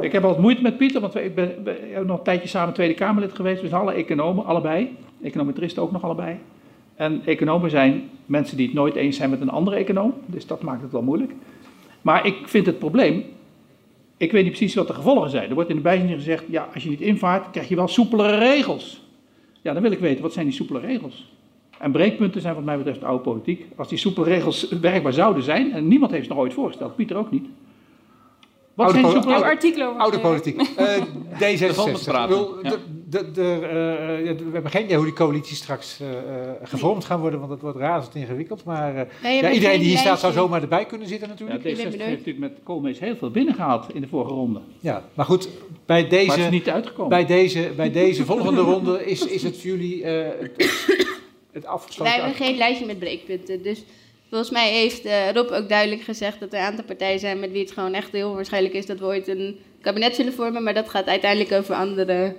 [0.00, 2.48] Ik heb wat moeite met Pieter, want we- ik ben, we hebben nog een tijdje
[2.48, 3.62] samen Tweede Kamerlid geweest.
[3.62, 4.96] We zijn alle economen, allebei.
[5.22, 6.38] Econometristen ook nog allebei.
[6.94, 10.14] En economen zijn mensen die het nooit eens zijn met een andere econoom.
[10.26, 11.32] Dus dat maakt het wel moeilijk.
[12.02, 13.24] Maar ik vind het probleem,
[14.16, 15.48] ik weet niet precies wat de gevolgen zijn.
[15.48, 18.36] Er wordt in de bijzin gezegd, ja, als je niet invaart, krijg je wel soepelere
[18.36, 19.02] regels.
[19.62, 21.32] Ja, dan wil ik weten, wat zijn die soepele regels?
[21.78, 23.66] En breekpunten zijn wat mij betreft oude politiek.
[23.76, 27.16] Als die soepele regels werkbaar zouden zijn, en niemand heeft ze nog ooit voorgesteld, Pieter
[27.16, 27.46] ook niet.
[28.78, 30.60] Wat Oude zijn oude- artikelen over Oude politiek.
[30.76, 30.86] Eh,
[31.56, 32.04] De volgende D66.
[32.04, 32.70] praten, Wil- ja.
[32.70, 32.78] de-
[33.08, 37.04] de- de, eh, ja, we hebben geen idee hoe die coalitie straks eh, eh, gevormd
[37.04, 38.64] gaan worden, want het wordt razend ingewikkeld.
[38.64, 41.60] Maar eh, ja, iedereen die hier staat zou zomaar erbij kunnen zitten Ja, natuurlijk.
[41.60, 44.60] D66 hebben heeft nooit- natuurlijk met Koolmees heel veel binnengehaald in de vorige ronde.
[44.80, 45.48] Ja, maar goed,
[45.86, 47.08] bij Maar het is deze, niet uitgekomen.
[47.08, 50.96] bij deze, bij deze volgende ronde is, is het voor jullie eh, het,
[51.52, 52.12] het afgesloten...
[52.14, 53.62] Wij hebben geen lijstje met breekpunten.
[53.62, 53.84] Dus
[54.28, 57.52] volgens mij heeft eh, Rob ook duidelijk gezegd dat er een aantal partijen zijn met
[57.52, 60.62] wie het gewoon echt heel waarschijnlijk is dat we ooit een kabinet zullen vormen.
[60.62, 62.34] Maar dat gaat uiteindelijk over andere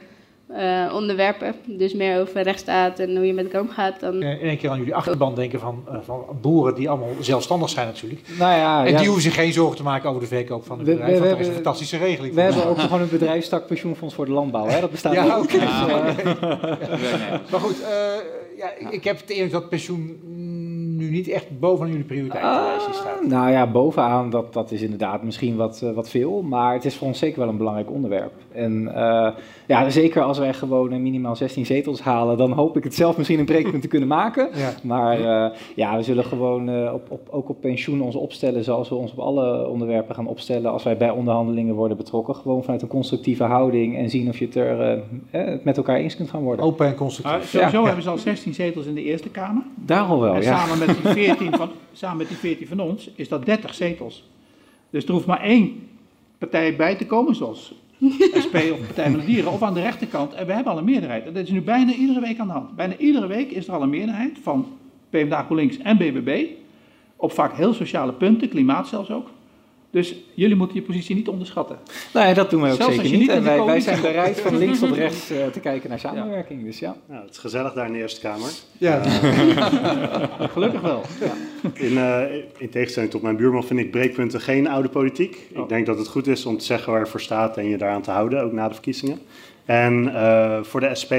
[0.48, 1.56] eh, onderwerpen.
[1.66, 4.00] Dus meer over rechtsstaat en hoe je met elkaar omgaat.
[4.00, 4.24] Dan...
[4.24, 7.88] In één keer aan jullie achterban denken van, eh, van boeren die allemaal zelfstandig zijn
[7.88, 8.22] natuurlijk.
[8.40, 8.98] Nou ja, en ja.
[8.98, 11.12] die hoeven zich geen zorgen te maken over de verkoop van het We- bedrijf.
[11.14, 12.34] we- want we dat is een fantastische regeling.
[12.36, 14.66] We hebben ook gewoon een bedrijfstak pensioenfonds voor de landbouw.
[14.68, 14.80] Hè?
[14.82, 15.44] Dat bestaat Ja, ook.
[15.44, 15.52] oké.
[15.60, 16.16] Dus, Ja,
[17.52, 17.88] maar goed, eh,
[18.58, 20.69] ja, ik- ik heb het indruk dat pensioen mm,
[21.00, 23.24] nu niet echt bovenaan jullie prioriteitenlijstje staat.
[23.28, 26.42] Nou ja, bovenaan, dat, dat is inderdaad misschien wat, eh, wat veel.
[26.42, 28.34] Maar het is voor ons zeker wel een belangrijk onderwerp.
[28.60, 29.32] En eh,
[29.68, 33.40] ja, zeker als wij gewoon minimaal 16 zetels halen, dan hoop ik het zelf misschien
[33.40, 34.50] een breekpunt te kunnen maken.
[34.54, 34.74] Ja.
[34.84, 38.90] Maar eh, ja, we zullen gewoon eh, op, op, ook op pensioen ons opstellen zoals
[38.90, 40.72] we ons op alle onderwerpen gaan opstellen.
[40.72, 42.36] Als wij bij onderhandelingen worden betrokken.
[42.36, 46.16] Gewoon vanuit een constructieve houding en zien of je het er eh, met elkaar eens
[46.16, 46.66] kunt gaan worden.
[46.66, 47.50] Open en constructief.
[47.50, 49.64] Sowieso hebben ze al 16 zetels in de Eerste Kamer.
[49.76, 50.58] Daar al wel, en ja.
[50.58, 54.30] samen, met die 14 van, samen met die 14 van ons is dat 30 zetels.
[54.90, 55.88] Dus er hoeft maar één
[56.38, 57.74] partij bij te komen, zoals
[58.46, 60.34] SP of Partij van de Dieren, of aan de rechterkant.
[60.34, 61.26] En we hebben al een meerderheid.
[61.26, 62.76] En dat is nu bijna iedere week aan de hand.
[62.76, 64.68] Bijna iedere week is er al een meerderheid van
[65.10, 66.46] PvdA, GroenLinks en BBB.
[67.16, 69.30] Op vaak heel sociale punten, klimaat zelfs ook.
[69.92, 71.78] Dus jullie moeten je positie niet onderschatten.
[72.14, 73.30] Nou ja, dat doen wij ook Zelfs zeker niet.
[73.30, 76.64] En wij, wij zijn bereid van links tot rechts eh, te kijken naar samenwerking.
[76.64, 76.96] Dus ja.
[77.06, 78.50] Nou, het is gezellig daar in de Eerste Kamer.
[78.78, 79.02] Ja.
[80.54, 81.02] Gelukkig wel.
[81.74, 82.22] In, eh,
[82.58, 85.48] in tegenstelling tot mijn buurman vind ik breekpunten geen oude politiek.
[85.54, 87.78] Ik denk dat het goed is om te zeggen waar je voor staat en je
[87.78, 89.20] daaraan te houden, ook na de verkiezingen.
[89.66, 91.14] En eh, voor de SP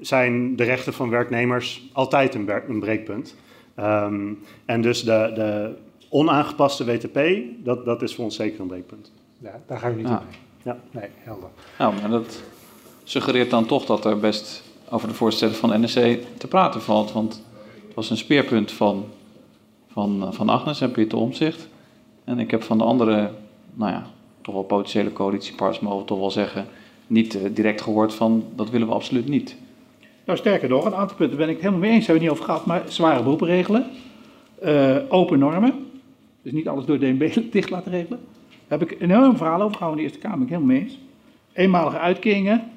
[0.00, 3.36] zijn de rechten van werknemers altijd een, een breekpunt.
[3.74, 4.32] Ehm,
[4.64, 5.74] en dus de, de
[6.10, 7.18] onaangepaste WTP,
[7.64, 9.12] dat, dat is voor ons zeker een breekpunt.
[9.38, 10.14] Ja, daar gaan we niet Ja.
[10.16, 10.22] op
[10.62, 10.74] mee.
[10.90, 11.48] Nee, helder.
[11.78, 12.42] Nou, maar dat
[13.04, 15.98] suggereert dan toch dat er best over de voorstellen van de NSC
[16.38, 17.12] te praten valt.
[17.12, 17.42] Want
[17.86, 19.04] het was een speerpunt van,
[19.92, 21.68] van, van Agnes en Pieter Omzicht.
[22.24, 23.30] En ik heb van de andere,
[23.74, 24.06] nou ja,
[24.40, 26.66] toch wel potentiële coalitiepartners, mogen we toch wel zeggen,
[27.06, 29.56] niet eh, direct gehoord van dat willen we absoluut niet.
[30.24, 32.38] Nou, sterker nog, een aantal punten ben ik het helemaal mee eens, hebben we het
[32.38, 33.86] niet over gehad, maar zware beroepen regelen,
[34.60, 35.89] eh, open normen,
[36.42, 38.18] dus niet alles door DNB dicht laten regelen.
[38.68, 40.82] Daar heb ik een enorm verhaal over gehouden in de Eerste Kamer, ik helemaal mee
[40.82, 40.98] eens.
[41.52, 42.70] Eenmalige uitkeringen,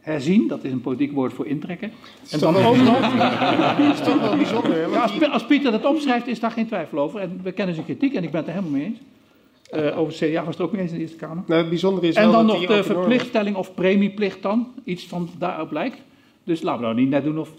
[0.00, 1.92] herzien, dat is een politiek woord voor intrekken.
[2.30, 3.00] En dan ook nog...
[3.00, 6.98] Dat is toch wel bijzonder, hè, Ja, als, Pieter dat opschrijft, is daar geen twijfel
[6.98, 7.20] over.
[7.20, 8.98] En we kennen zijn kritiek en ik ben het er helemaal mee eens.
[9.70, 11.44] Eh, over het CDA was het ook mee eens in de Eerste Kamer.
[11.46, 14.66] Nou, het bijzondere is en dan nog de verplichtstelling of premieplicht dan.
[14.84, 16.02] Iets van daarop lijkt.
[16.44, 17.50] Dus laten we nou niet net doen of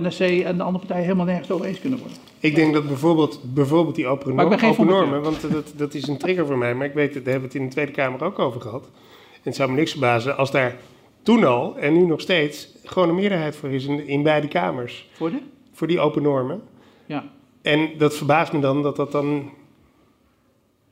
[0.00, 2.16] NSC en de andere partijen helemaal nergens over eens kunnen worden.
[2.40, 5.72] Ik denk dat bijvoorbeeld, bijvoorbeeld die open, Maar ik ben geen open normen, want dat,
[5.76, 7.64] dat is een trigger voor mij, maar ik weet, dat daar hebben we het in
[7.64, 8.84] de Tweede Kamer ook over gehad.
[9.32, 10.76] En het zou me niks verbazen als daar
[11.22, 15.08] toen al en nu nog steeds gewoon een meerderheid voor is in, in beide kamers.
[15.12, 15.38] Voor de?
[15.72, 16.62] Voor die open normen.
[17.06, 17.24] Ja.
[17.62, 19.50] En dat verbaast me dan dat dat dan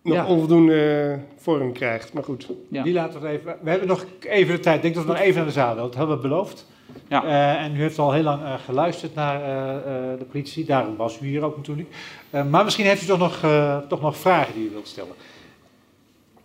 [0.02, 0.26] nog Ja.
[0.26, 2.12] onvoldoende vorm krijgt.
[2.12, 2.48] Maar goed.
[2.68, 3.56] Die laten we even.
[3.62, 4.76] We hebben nog even de tijd.
[4.76, 5.90] Ik denk dat we nog even naar de zaal willen.
[5.90, 6.66] Dat hebben we beloofd.
[7.08, 7.24] Ja.
[7.24, 10.64] Eh, en u heeft al heel lang eh, geluisterd naar eh, eh, de politie.
[10.64, 11.88] Daarom was u hier ook natuurlijk.
[12.30, 15.12] Eh, maar misschien heeft u toch nog, eh, toch nog vragen die u wilt stellen.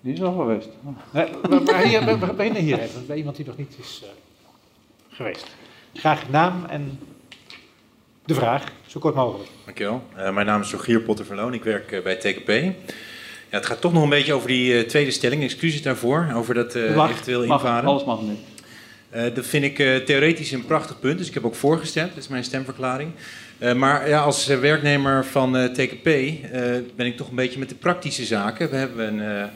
[0.02, 0.69] Die is al geweest.
[1.11, 1.27] Nee,
[1.88, 3.06] hier, we, we beginnen hier even.
[3.07, 4.10] Bij iemand die nog niet is eh,
[5.15, 5.48] geweest.
[5.94, 6.99] Graag naam en
[8.26, 9.49] de vraag, zo kort mogelijk.
[9.65, 10.02] Dankjewel.
[10.15, 11.53] Eh, mijn naam is Rogier Potterverloon.
[11.53, 12.48] Ik werk bij TKP.
[12.48, 15.44] Ja, het gaat toch nog een beetje over die eh, tweede stelling.
[15.44, 16.31] Excuses daarvoor.
[16.36, 17.90] Over dat eh, Mag, eventueel mag, invaren.
[17.90, 18.36] alles mag nu.
[19.10, 21.18] Eh, dat vind ik eh, theoretisch een prachtig punt.
[21.18, 22.10] Dus ik heb ook voorgestemd.
[22.10, 23.11] Dat is mijn stemverklaring.
[23.57, 26.03] Eh, maar ja, als werknemer van TKP
[26.95, 28.69] ben ik toch een beetje met de praktische zaken.
[28.69, 29.49] We hebben een...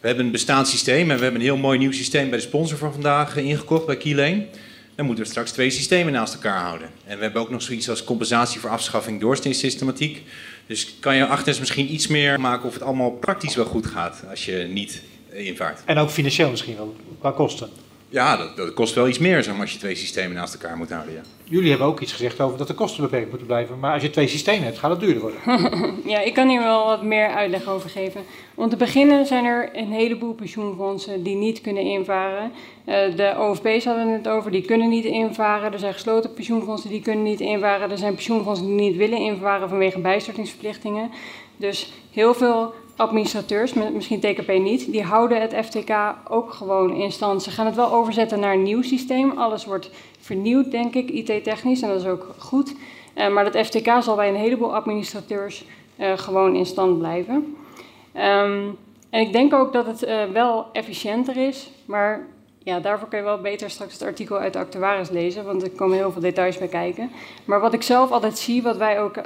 [0.00, 2.44] we hebben een bestaand systeem en we hebben een heel mooi nieuw systeem bij de
[2.44, 4.46] sponsor van vandaag ingekocht, bij Keylane.
[4.94, 6.88] Dan moeten we straks twee systemen naast elkaar houden.
[7.04, 10.22] En we hebben ook nog zoiets als compensatie voor afschaffing doorsnee-systematiek.
[10.66, 14.22] Dus kan je Agnes misschien iets meer maken of het allemaal praktisch wel goed gaat
[14.30, 15.82] als je niet invaart?
[15.84, 17.68] En ook financieel misschien wel, qua kosten.
[18.08, 20.76] Ja, dat, dat kost wel iets meer zeg maar, als je twee systemen naast elkaar
[20.76, 21.14] moet houden.
[21.14, 21.20] Ja.
[21.44, 23.78] Jullie hebben ook iets gezegd over dat de kosten beperkt moeten blijven.
[23.78, 25.40] Maar als je twee systemen hebt, gaat het duurder worden.
[26.12, 28.22] ja, ik kan hier wel wat meer uitleg over geven.
[28.54, 32.52] Om te beginnen zijn er een heleboel pensioenfondsen die niet kunnen invaren.
[32.84, 35.72] Eh, de OFP's hadden het over, die kunnen niet invaren.
[35.72, 37.90] Er zijn gesloten pensioenfondsen die kunnen niet invaren.
[37.90, 41.10] Er zijn pensioenfondsen die niet willen invaren vanwege bijstortingsverplichtingen.
[41.56, 45.94] Dus heel veel administrateurs, misschien TKP niet, die houden het FTK
[46.28, 47.42] ook gewoon in stand.
[47.42, 49.30] Ze gaan het wel overzetten naar een nieuw systeem.
[49.30, 49.90] Alles wordt
[50.20, 52.74] vernieuwd, denk ik, IT-technisch, en dat is ook goed.
[53.14, 55.64] Eh, maar dat FTK zal bij een heleboel administrateurs
[55.96, 57.56] eh, gewoon in stand blijven.
[58.12, 58.62] Ehm,
[59.10, 62.26] en ik denk ook dat het eh, wel efficiënter is, maar
[62.66, 65.70] Ja, daarvoor kun je wel beter straks het artikel uit de actuaris lezen, want er
[65.70, 67.10] komen heel veel details bij kijken.
[67.44, 69.24] Maar wat ik zelf altijd zie, wat wij ook uh,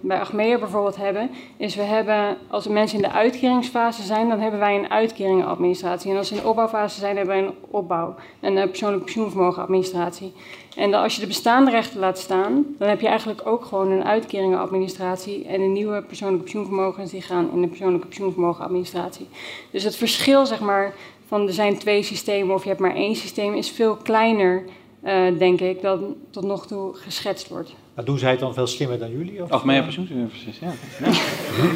[0.00, 4.60] bij Achmea bijvoorbeeld hebben, is we hebben, als mensen in de uitkeringsfase zijn, dan hebben
[4.60, 6.10] wij een uitkeringenadministratie.
[6.10, 10.32] En als ze in de opbouwfase zijn, hebben wij een opbouw, een uh, persoonlijk pensioenvermogenadministratie.
[10.76, 13.90] En dan als je de bestaande rechten laat staan, dan heb je eigenlijk ook gewoon
[13.90, 19.28] een uitkeringenadministratie en de nieuwe persoonlijke pensioenvermogens die gaan in de persoonlijke pensioenvermogenadministratie.
[19.70, 20.94] Dus het verschil, zeg maar,
[21.30, 24.64] van er zijn twee systemen of je hebt maar één systeem, is veel kleiner,
[25.04, 27.74] uh, denk ik, dan tot nog toe geschetst wordt.
[27.94, 29.42] Maar doen zij het dan veel slimmer dan jullie?
[29.42, 30.72] Of, of meer pensioenservices, ja.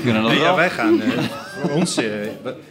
[0.04, 0.20] ja.
[0.20, 1.22] Nee, ja, wij gaan, uh,
[1.60, 2.04] voor ons, uh,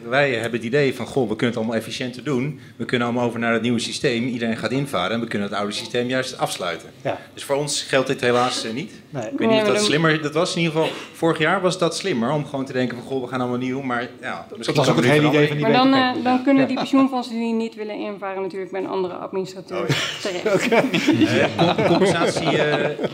[0.07, 2.60] wij hebben het idee van, goh, we kunnen het allemaal efficiënter doen.
[2.76, 4.27] We kunnen allemaal over naar het nieuwe systeem.
[4.27, 6.89] Iedereen gaat invaren en we kunnen het oude systeem juist afsluiten.
[7.01, 7.19] Ja.
[7.34, 8.91] Dus voor ons geldt dit helaas uh, niet.
[9.14, 9.31] Nee.
[9.31, 10.56] Ik weet niet of dat slimmer dat was.
[10.56, 13.27] In ieder geval, vorig jaar was dat slimmer om gewoon te denken van, goh, we
[13.27, 13.81] gaan allemaal nieuw.
[13.81, 16.68] Maar ja, misschien dat was ook het hele idee van die Maar dan, dan kunnen
[16.68, 20.65] die pensioenfondsen die niet willen invaren natuurlijk bij een andere administrateur oh, terecht.
[20.65, 21.88] Okay.
[21.88, 22.45] compensatie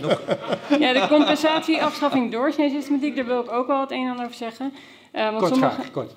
[0.02, 0.22] nog...
[0.80, 4.38] Ja, de compensatie, afschaffing doorsnee-systematiek, daar wil ik ook wel het een en ander over
[4.38, 4.74] zeggen.
[5.14, 5.74] Uh, want kort, sommige...
[5.74, 6.16] graag, kort.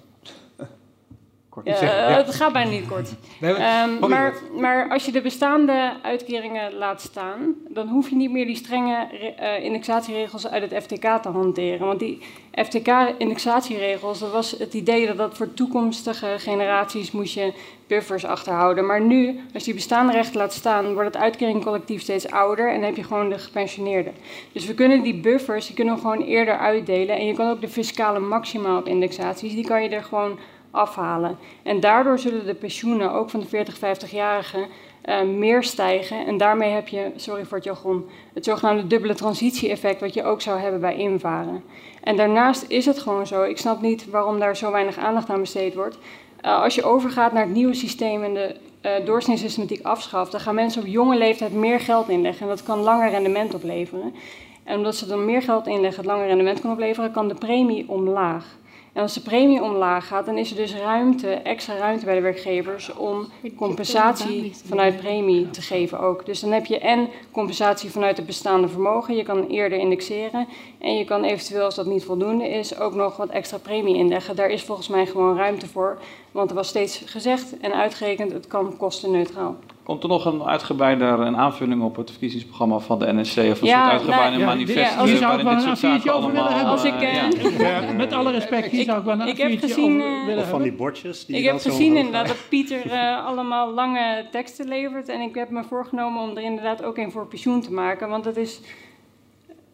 [1.52, 1.88] Kort uh, ja.
[1.88, 3.10] Het gaat bijna niet kort.
[3.40, 8.30] Nee, um, maar, maar als je de bestaande uitkeringen laat staan, dan hoef je niet
[8.30, 9.08] meer die strenge
[9.40, 11.86] uh, indexatieregels uit het FTK te hanteren.
[11.86, 12.22] Want die
[12.52, 17.52] FTK-indexatieregels, dat was het idee dat dat voor toekomstige generaties moest je
[17.86, 18.86] buffers achterhouden.
[18.86, 22.82] Maar nu, als je die bestaande rechten laat staan, wordt het uitkeringcollectief steeds ouder en
[22.82, 24.14] heb je gewoon de gepensioneerden.
[24.52, 27.16] Dus we kunnen die buffers, die kunnen we gewoon eerder uitdelen.
[27.16, 30.38] En je kan ook de fiscale maxima op indexaties, die kan je er gewoon
[30.72, 31.38] afhalen.
[31.62, 34.68] En daardoor zullen de pensioenen, ook van de 40, 50-jarigen,
[35.04, 36.26] uh, meer stijgen.
[36.26, 40.40] En daarmee heb je, sorry voor het jargon, het zogenaamde dubbele transitie-effect, wat je ook
[40.40, 41.62] zou hebben bij invaren.
[42.02, 45.40] En daarnaast is het gewoon zo, ik snap niet waarom daar zo weinig aandacht aan
[45.40, 45.98] besteed wordt.
[46.44, 50.54] Uh, als je overgaat naar het nieuwe systeem en de uh, doorsnee-systematiek afschaft, dan gaan
[50.54, 52.42] mensen op jonge leeftijd meer geld inleggen.
[52.42, 54.14] En dat kan langer rendement opleveren.
[54.64, 57.88] En omdat ze dan meer geld inleggen, het langer rendement kan opleveren, kan de premie
[57.88, 58.44] omlaag.
[58.92, 62.20] En als de premie omlaag gaat, dan is er dus ruimte, extra ruimte bij de
[62.20, 66.26] werkgevers om compensatie vanuit premie te geven ook.
[66.26, 70.46] Dus dan heb je en compensatie vanuit het bestaande vermogen, je kan eerder indexeren
[70.78, 74.36] en je kan eventueel, als dat niet voldoende is, ook nog wat extra premie inleggen.
[74.36, 75.98] Daar is volgens mij gewoon ruimte voor,
[76.32, 79.56] want er was steeds gezegd en uitgerekend, het kan kostenneutraal.
[79.82, 83.66] Komt er nog een uitgebreide een aanvulling op het verkiezingsprogramma van de NSC of een
[83.66, 84.92] ja, soort uitgebreide nou, manifest?
[84.92, 86.72] Ja, als je zou ik wel een A4'tje over willen hebben.
[86.72, 90.02] Als ik, uh, ja, met alle respect, hier zou ik wel een ik heb gezien,
[90.02, 91.26] over willen Of van die bordjes.
[91.26, 95.08] Die ik heb gezien inderdaad dat Pieter uh, allemaal lange teksten levert.
[95.08, 98.08] En ik heb me voorgenomen om er inderdaad ook een voor pensioen te maken.
[98.08, 98.60] Want dat is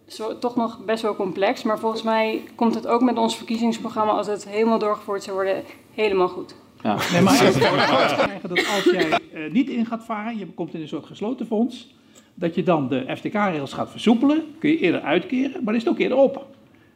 [0.09, 1.63] zo, toch nog best wel complex.
[1.63, 5.63] Maar volgens mij komt het ook met ons verkiezingsprogramma, als het helemaal doorgevoerd zou worden,
[5.95, 6.55] helemaal goed.
[6.83, 6.97] Ja.
[7.13, 10.81] Nee, maar ik krijgen dat als jij uh, niet in gaat varen, je komt in
[10.81, 11.95] een soort gesloten fonds,
[12.35, 15.99] dat je dan de FTK-regels gaat versoepelen, kun je eerder uitkeren, maar is het ook
[15.99, 16.47] eerder op.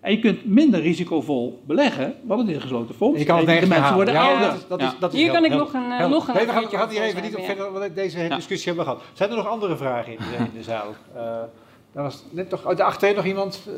[0.01, 3.19] En je kunt minder risicovol beleggen, want het is een gesloten fonds.
[3.19, 4.55] Je kan het de mensen worden ja, ouder.
[4.69, 6.69] Dat is, dat is hier kan ik nog een, uh, nog een nee, we gaan,
[6.69, 9.09] gaan hier even niet op verder, want deze discussie hebben we gehad.
[9.13, 10.95] Zijn er nog andere vragen in de, in de zaal?
[11.17, 11.43] Uh,
[11.93, 13.69] daar was net toch uit de achterin nog iemand.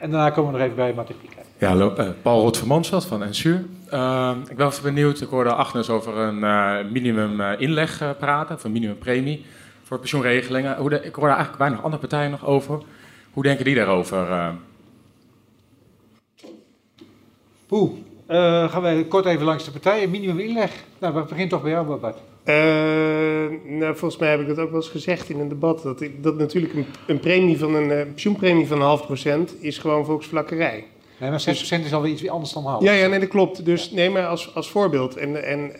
[0.00, 1.42] En daarna komen we nog even bij Martin Pieker.
[1.58, 3.64] Ja, uh, Paul van Mansveld van Ensur.
[3.92, 8.64] Uh, ik ben even benieuwd, ik hoorde Agnes over een uh, minimum inleg praten, of
[8.64, 9.44] een minimumpremie
[9.82, 10.76] voor pensioenregelingen.
[10.76, 12.82] Hoe de, ik hoorde eigenlijk weinig andere partijen nog over.
[13.32, 14.54] Hoe denken die daarover?
[17.66, 17.90] Poeh,
[18.68, 20.10] gaan we kort even langs de partijen.
[20.10, 20.72] Minimum inleg.
[20.98, 22.18] Nou, we beginnen toch bij jou, Bart.
[22.44, 22.54] Uh,
[23.64, 25.82] nou, volgens mij heb ik dat ook wel eens gezegd in een debat.
[25.82, 29.78] Dat, dat natuurlijk een, een premie van een uh, pensioenpremie van een half procent is
[29.78, 30.84] gewoon volksvlakkerij.
[31.20, 32.82] Nee, maar 6% dus, is alweer iets anders dan half.
[32.82, 33.64] Ja, ja, nee, dat klopt.
[33.64, 35.16] Dus neem maar als, als voorbeeld.
[35.16, 35.72] En, en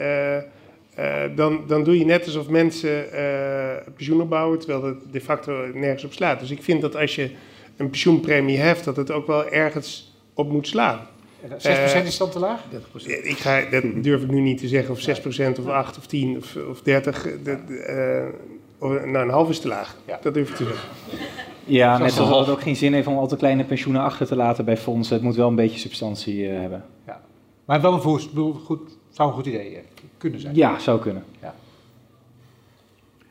[0.98, 3.05] uh, dan, dan doe je net alsof mensen
[3.94, 6.40] pensioen opbouwen, terwijl dat de facto nergens op slaat.
[6.40, 7.30] Dus ik vind dat als je
[7.76, 11.06] een pensioenpremie heft, dat het ook wel ergens op moet slaan.
[11.43, 12.64] 6% is dan te laag?
[13.05, 15.01] Ik ga, dat durf ik nu niet te zeggen of
[15.56, 17.27] 6% of 8 of 10 of, of 30.
[17.43, 17.86] Dat, uh,
[18.81, 19.97] nou, een half is te laag.
[20.06, 20.19] Ja.
[20.23, 20.89] Dat durf ik te zeggen.
[21.64, 24.36] Ja, net zoals het ook geen zin heeft om al te kleine pensioenen achter te
[24.36, 25.14] laten bij fondsen.
[25.14, 26.85] Het moet wel een beetje substantie uh, hebben.
[27.06, 27.20] Ja.
[27.64, 28.28] Maar wel een voorst,
[28.64, 29.82] goed, zou een goed idee eh,
[30.19, 30.55] kunnen zijn.
[30.55, 31.24] Ja, zou kunnen.
[31.40, 31.55] Ja.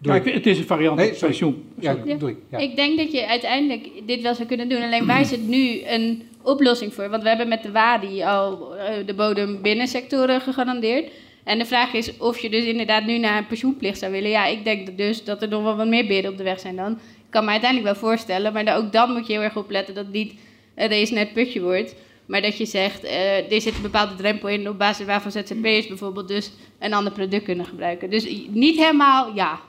[0.02, 1.64] Het is een variant nee, pensioen.
[1.80, 2.18] Ja, ja.
[2.50, 2.58] ja.
[2.58, 4.82] Ik denk dat je uiteindelijk dit wel zou kunnen doen.
[4.82, 7.10] Alleen wij zitten nu een oplossing voor.
[7.10, 11.12] Want we hebben met de WADI al uh, de bodembinnensectoren gegarandeerd.
[11.44, 14.30] En de vraag is of je dus inderdaad nu naar een pensioenplicht zou willen.
[14.30, 16.76] Ja, ik denk dus dat er nog wel wat meer beren op de weg zijn
[16.76, 16.92] dan.
[16.92, 18.54] Ik kan me uiteindelijk wel voorstellen.
[18.54, 20.34] Maar ook dan moet je heel erg opletten dat het niet
[20.76, 21.96] een race net putje wordt.
[22.26, 25.88] Maar dat je zegt, eh, er zit een bepaalde drempel in op basis waarvan ZZP'ers
[25.88, 28.10] bijvoorbeeld dus een ander product kunnen gebruiken.
[28.10, 29.60] Dus niet helemaal ja.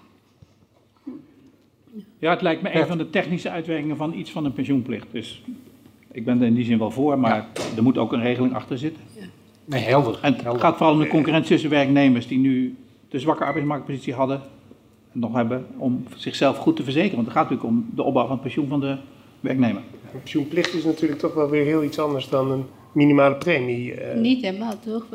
[2.19, 5.07] Ja, het lijkt me een van de technische uitwerkingen van iets van een pensioenplicht.
[5.11, 5.43] Dus
[6.13, 8.79] ik ben er in die zin wel voor, maar er moet ook een regeling achter
[8.79, 9.03] zitten.
[9.65, 10.19] Nee, helder.
[10.23, 12.77] En het gaat vooral om de concurrentie tussen werknemers die nu
[13.09, 14.41] de zwakke arbeidsmarktpositie hadden
[15.13, 17.15] en nog hebben om zichzelf goed te verzekeren.
[17.15, 18.97] Want het gaat natuurlijk om de opbouw van het pensioen van de
[19.41, 19.83] werknemer.
[20.13, 23.95] Een pensioenplicht is natuurlijk toch wel weer heel iets anders dan een minimale premie.
[23.95, 24.19] eh.
[24.21, 25.07] Niet helemaal, toch?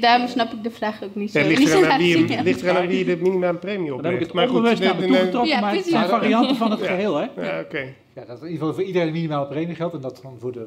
[0.00, 1.38] Daarom snap ik de vraag ook niet zo.
[1.40, 4.14] Ja, ligt eraan aan wie, ligt aan wie je de minimale premie heb oplegt.
[4.14, 7.26] ik het onbewust naar me toe getrokken, maar het zijn varianten van het geheel, hè?
[7.36, 7.94] Ja, oké.
[8.14, 10.52] Ja, dat in ieder geval voor iedereen een minimale premie geldt en dat dan voor
[10.52, 10.66] de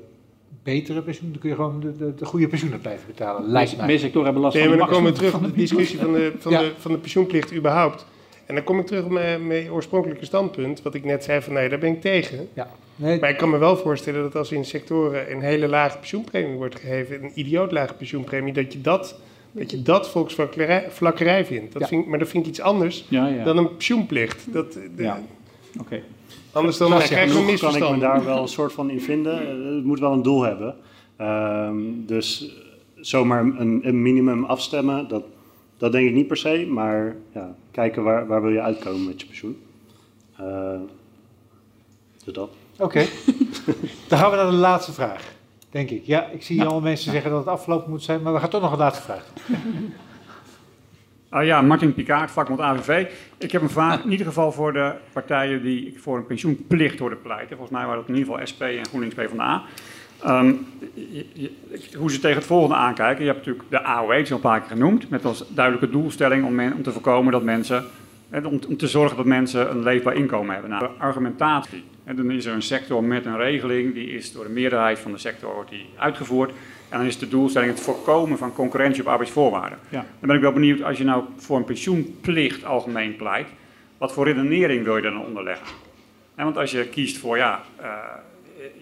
[0.63, 3.49] betere pensioen, dan kun je gewoon de, de, de goede pensioenen blijven betalen.
[3.51, 3.85] Lijkt mij.
[3.85, 5.61] Meer sectoren hebben last Nee, van maar de dan komen we maximum terug op de
[5.61, 6.59] discussie van de, van, Ja.
[6.61, 8.05] de, van de pensioenplicht überhaupt.
[8.45, 11.53] En dan kom ik terug op mijn, mijn oorspronkelijke standpunt, wat ik net zei van
[11.53, 12.47] nee, daar ben ik tegen.
[12.53, 12.69] Ja.
[12.95, 13.19] Nee.
[13.19, 16.75] Maar ik kan me wel voorstellen dat als in sectoren een hele lage pensioenpremie wordt
[16.79, 19.19] gegeven, een idioot lage pensioenpremie, dat je dat,
[19.51, 21.73] dat, je dat volksvlakkerij vlakkerij vindt.
[21.73, 21.87] Dat Ja.
[21.87, 23.43] vind, maar dat vind ik iets anders Ja, ja.
[23.43, 24.53] dan een pensioenplicht.
[24.53, 25.21] Dat, de- Ja.
[25.79, 26.01] Oké.
[26.55, 29.41] Anders dan krijg je een kan ik me daar wel een soort van in vinden.
[29.41, 30.75] Eh, Het moet wel een doel hebben.
[31.17, 32.55] Ehm, dus
[32.95, 35.23] zomaar een, een minimum afstemmen, dat,
[35.77, 36.65] dat denk ik niet per se.
[36.69, 39.57] Maar ja, kijken waar, waar wil je uitkomen met je pensioen.
[40.37, 40.79] Eh,
[42.23, 42.49] dus dat.
[42.79, 43.05] Oké.
[44.09, 45.33] Dan gaan we naar de laatste vraag,
[45.69, 46.05] denk ik.
[46.05, 48.61] Ja, ik zie al mensen zeggen dat het afgelopen moet zijn, maar we gaan toch
[48.61, 49.25] nog een laatste vraag
[51.29, 53.05] Ah ja, Martin Picard, vakbond AVV.
[53.37, 57.21] Ik heb een vraag in ieder geval voor de partijen die voor een pensioenplicht hoorden
[57.21, 57.57] pleiten.
[57.57, 59.63] Volgens mij waren dat in ieder geval SP en GroenLinks PvdA.
[60.23, 60.53] Ehm
[60.93, 61.51] je- je-
[61.97, 63.25] hoe ze tegen het volgende aankijken.
[63.25, 65.89] Je hebt natuurlijk de AOW, die is al een paar keer genoemd, met als duidelijke
[65.89, 67.83] doelstelling om, om te voorkomen dat mensen,
[68.43, 70.71] om, om te zorgen dat mensen een leefbaar inkomen hebben.
[70.71, 71.83] Nou, de argumentatie.
[72.03, 75.11] Hè, dan is er een sector met een regeling, die is door de meerderheid van
[75.11, 76.51] de sector wordt die uitgevoerd.
[76.89, 79.79] En dan is de doelstelling het voorkomen van concurrentie op arbeidsvoorwaarden.
[79.89, 80.05] Ja.
[80.19, 83.47] Dan ben ik wel benieuwd, als je nou voor een pensioenplicht algemeen pleit,
[83.97, 85.67] wat voor redenering wil je dan onderleggen?
[86.35, 87.89] Hè, want als je kiest voor, ja, eh,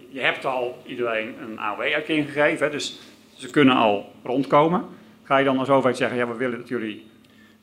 [0.08, 3.00] je hebt al iedereen een AOW-uitkering gegeven, hè, dus
[3.34, 4.84] ze kunnen al rondkomen.
[5.22, 7.06] Ga je dan als overheid zeggen, ja, we willen dat jullie...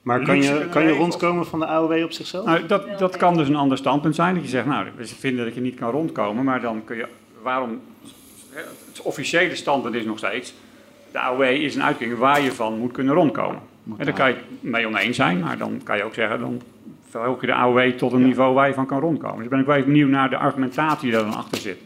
[0.01, 2.45] Maar kan je, kan je rondkomen van de AOW op zichzelf?
[2.45, 4.33] Nou, dat, dat kan dus een ander standpunt zijn.
[4.33, 7.07] Dat je zegt, nou, we vinden dat je niet kan rondkomen, maar dan kun je,
[7.41, 7.81] waarom,
[8.53, 10.53] het officiële standpunt is nog steeds,
[11.11, 13.59] de AOW is een uitkering waar je van moet kunnen rondkomen.
[13.97, 16.61] En daar kan je het mee oneens zijn, maar dan kan je ook zeggen, dan
[17.09, 19.39] verhoog je de AOW tot een niveau waar je van kan rondkomen.
[19.39, 21.77] Dus ben ik wel even benieuwd naar de argumentatie die daar dan achter zit.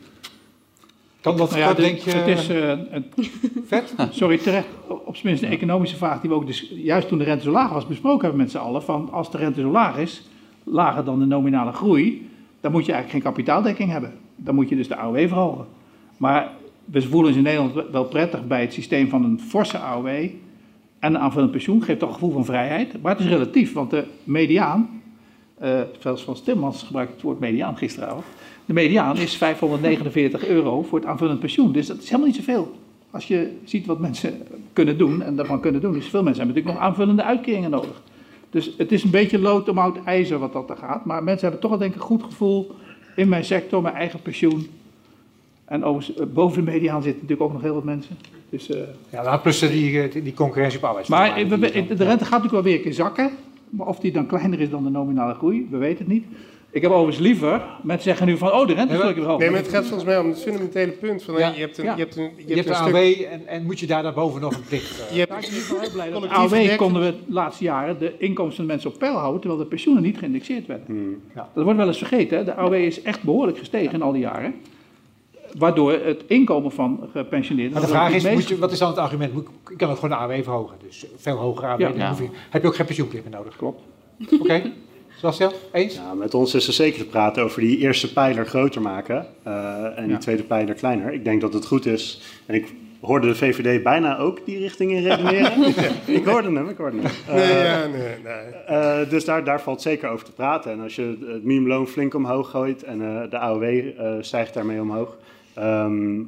[1.21, 2.11] Kan dat, Nou ja, denk je?
[2.11, 3.11] Het is eh, een-
[3.67, 3.93] vet?
[4.11, 4.67] Sorry, terecht.
[4.87, 7.51] Op zijn minst een economische vraag die we ook dus, juist toen de rente zo
[7.51, 8.83] laag was besproken hebben met z'n allen.
[8.83, 10.27] Van als de rente zo laag is,
[10.63, 12.29] lager dan de nominale groei,
[12.61, 14.13] dan moet je eigenlijk geen kapitaaldekking hebben.
[14.35, 15.65] Dan moet je dus de AOW verhogen.
[16.17, 16.51] Maar
[16.85, 20.33] we voelen ons in Nederland wel prettig bij het systeem van een forse AOW en
[20.99, 21.83] een aanvullend pensioen.
[21.83, 23.01] Geeft toch een gevoel van vrijheid.
[23.01, 25.01] Maar het is relatief, want de mediaan,
[25.57, 28.23] eh zelfs van Timmans gebruikte het woord mediaan gisteravond.
[28.65, 31.71] De mediaan is 549 euro voor het aanvullend pensioen.
[31.71, 32.75] Dus dat is helemaal niet zoveel.
[33.11, 34.33] Als je ziet wat mensen
[34.73, 38.01] kunnen doen en daarvan kunnen doen, is veel mensen hebben natuurlijk nog aanvullende uitkeringen nodig.
[38.49, 41.05] Dus het is een beetje lood om oud ijzer wat dat er gaat.
[41.05, 42.75] Maar mensen hebben toch wel denk ik een goed gevoel
[43.15, 44.67] in mijn sector, mijn eigen pensioen.
[45.65, 48.17] En overigens, eh, boven de mediaan zitten natuurlijk ook nog heel wat mensen.
[48.49, 48.79] Dus, eh,
[49.09, 50.89] Ja, nou, plus die, eh, die concurrentie op maar
[51.29, 51.49] arbeidsmarkt.
[51.49, 53.29] we- de rente gaat natuurlijk wel weer een keer zakken.
[53.69, 56.25] Maar of die dan kleiner is dan de nominale groei, we weten het niet.
[56.69, 59.39] Ik heb overigens liever, mensen zeggen nu van, oh de rente is weer hoog.
[59.39, 61.23] Nee, maar het gaat volgens mij om het fundamentele punt.
[61.23, 61.51] Van, Ja.
[61.55, 61.93] je hebt een, Ja.
[61.95, 64.03] je hebt een, je Je hebt een een stuk- AOW en, en moet je daar
[64.03, 64.99] daarboven nog een plicht...
[65.09, 67.63] eh, Je hebt Daar ben ik wel heel blij dat AOW konden we de laatste
[67.63, 71.21] jaren de inkomsten van de mensen op peil houden, terwijl de pensioenen niet geïndexeerd werden.
[71.35, 71.49] Ja.
[71.53, 72.37] Dat wordt wel eens vergeten.
[72.37, 72.43] Hè?
[72.43, 74.53] De AOW is echt behoorlijk gestegen in al die jaren.
[75.57, 77.73] Waardoor het inkomen van gepensioneerden...
[77.73, 79.33] Maar de vraag het is, meest- moet je, wat is dan het argument?
[79.33, 80.75] Moet, ik- kan ook gewoon de AOW verhogen.
[80.87, 81.79] Dus veel hoger AOW.
[81.79, 81.91] Ja.
[81.95, 82.15] Ja.
[82.49, 83.55] heb je ook geen pensioenplicht meer nodig.
[83.55, 83.81] Klopt.
[84.39, 84.61] Oké.
[85.15, 85.95] Sebastian, eens?
[85.95, 89.97] Ja, met ons is er zeker te praten over die eerste pijler groter maken eh,
[89.99, 91.13] en die tweede pijler kleiner.
[91.13, 92.21] Ik denk dat het goed is.
[92.45, 95.51] En ik hoorde de VVD bijna ook die richting in redeneren.
[96.19, 97.11] ik hoorde hem, ik hoorde hem.
[97.35, 98.33] Nee, Eh, ja, nee, nee.
[98.65, 100.71] eh, dus daar, daar valt zeker over te praten.
[100.71, 104.81] En als je het minimumloon flink omhoog gooit en eh, de AOW eh, stijgt daarmee
[104.81, 105.17] omhoog,
[105.55, 106.23] ehm,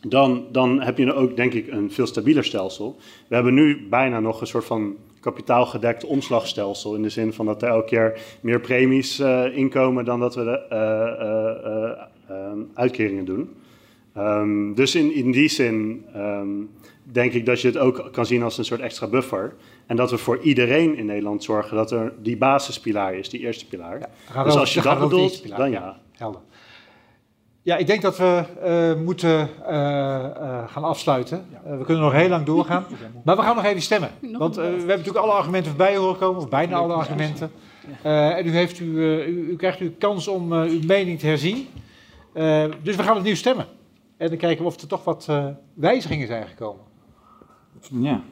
[0.00, 2.96] dan, dan heb je ook denk ik een veel stabieler stelsel.
[3.28, 6.94] We hebben nu bijna nog een soort van kapitaalgedekt omslagstelsel.
[6.94, 10.44] In de zin van dat er elke keer meer premies eh, inkomen dan dat we
[10.44, 13.54] de eh, eh, uitkeringen doen.
[14.14, 16.48] Ehm, dus in, in die zin ehm,
[17.02, 19.54] denk ik dat je het ook kan zien als een soort extra buffer.
[19.86, 23.66] En dat we voor iedereen in Nederland zorgen dat er die basispilaar is, die eerste
[23.66, 24.08] pilaar.
[24.44, 25.80] dus als je dat bedoelt, dan ja.
[25.80, 26.00] ja.
[26.12, 26.40] Helder.
[27.66, 31.46] Ja, ik denk dat we uh, moeten uh, uh, gaan afsluiten.
[31.64, 32.84] we kunnen nog heel lang doorgaan.
[33.24, 34.10] Maar we gaan nog even stemmen.
[34.20, 37.50] Want we hebben natuurlijk alle argumenten voorbij horen komen, of bijna alle argumenten.
[38.02, 41.68] en u, heeft u, u, u, krijgt uw kans om uw mening te herzien.
[42.82, 43.66] dus we gaan opnieuw stemmen.
[44.16, 45.28] En dan kijken we of er toch wat
[45.74, 46.84] wijzigingen zijn gekomen.
[47.90, 48.22] Ja.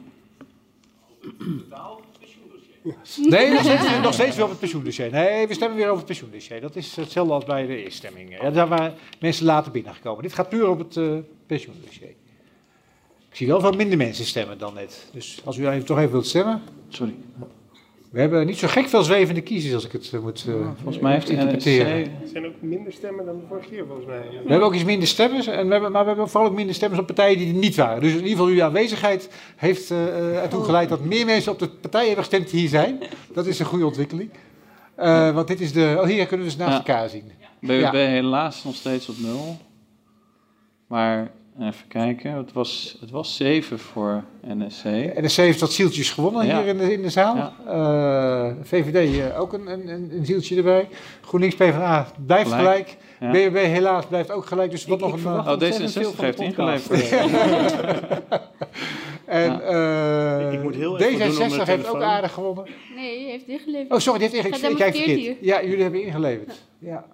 [3.17, 5.11] Nee, nog steeds, nog steeds weer over het pensioendossier.
[5.11, 6.61] Nee, we stemmen weer over het pensioendossier.
[6.61, 8.39] Dat is hetzelfde als bij de eerste stemming.
[8.41, 10.23] Ja, daar waren mensen later binnengekomen.
[10.23, 12.13] Dit gaat puur op het uh, pensioendossier.
[13.29, 15.09] Ik zie wel veel minder mensen stemmen dan net.
[15.11, 16.61] Dus als u even, toch even wilt stemmen.
[16.89, 17.15] Sorry.
[18.15, 20.99] We hebben niet zo gek veel zwevende kiezers als ik het uh, moet uh, volgens
[20.99, 21.91] mij heeft interpreteren.
[21.95, 24.21] Er zijn ook minder stemmen dan de vorige keer volgens mij.
[24.29, 26.75] We hebben ook iets minder stemmen, en we hebben, maar we hebben vooral ook minder
[26.75, 28.01] stemmen op partijen die er niet waren.
[28.01, 31.69] Dus in ieder geval uw aanwezigheid heeft uh, ertoe geleid dat meer mensen op de
[31.69, 32.99] partijen hebben gestemd die hier zijn.
[33.33, 34.29] Dat is een goede ontwikkeling.
[35.33, 36.77] want dit is de, oh hier kunnen we dus naast ja.
[36.77, 37.31] elkaar zien.
[37.59, 37.91] BBB ja.
[37.91, 39.57] helaas nog steeds op nul.
[40.87, 44.83] Maar Even kijken, het was, het was 7 voor NSC.
[45.21, 47.35] NSC heeft wat zieltjes gewonnen hier in de, in de zaal.
[47.35, 47.53] Ja.
[47.67, 50.87] Uh, VVD uh, ook een, een, een, zieltje erbij.
[51.21, 52.97] GroenLinks PvdA blijft gelijk.
[53.19, 53.31] Ja.
[53.31, 54.71] BBB helaas blijft ook gelijk.
[54.71, 55.25] Dus wat nog een...
[55.25, 57.11] Oh, D66 heeft ingeleverd.
[59.25, 62.65] en uh, ik, moet heel D66 heeft ook aardig gewonnen.
[62.95, 63.91] Nee, die heeft ingeleverd.
[63.91, 64.71] Oh, sorry, die heeft ingeleverd.
[64.71, 65.37] Ik kijk verkeerd.
[65.41, 66.61] Ja, jullie hebben ingeleverd.
[66.79, 67.05] Ja.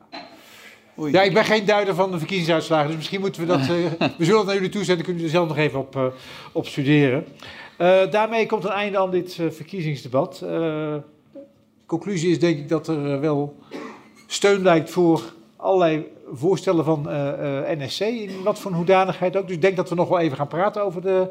[0.96, 3.60] Ja, ik ben geen duider van de verkiezingsuitslagen, dus misschien moeten we dat...
[3.60, 3.68] Uh,
[4.18, 6.06] we zullen het naar jullie toezenden, kunnen jullie er zelf nog even op, uh,
[6.52, 7.26] op studeren.
[7.78, 10.46] Uh, daarmee komt een einde aan dit verkiezingsdebat.
[11.86, 13.56] conclusie is denk ik dat er wel
[14.28, 17.08] steun lijkt voor allerlei voorstellen van
[17.78, 19.46] NSC, in wat voor hoedanigheid ook.
[19.48, 21.28] Dus ik denk dat we nog wel even gaan praten over de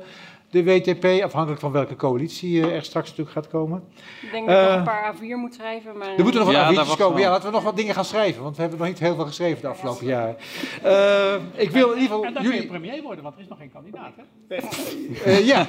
[0.51, 3.83] de WTP, afhankelijk van welke coalitie uh, er straks natuurlijk gaat komen.
[4.23, 5.99] Ik denk dat ik nog een eh, paar A4 moet schrijven.
[5.99, 6.17] Maar...
[6.17, 7.21] Er moeten nog wat ja, A4'tjes komen.
[7.21, 9.27] Ja, laten we nog wat dingen gaan schrijven, want we hebben nog niet heel veel
[9.27, 10.37] geschreven de afgelopen jaren.
[10.85, 12.25] Uh, ik wil in ieder geval...
[12.25, 12.59] En dan jullie...
[12.59, 15.31] kun je premier worden, want er is nog geen kandidaat, hè?
[15.53, 15.67] ja.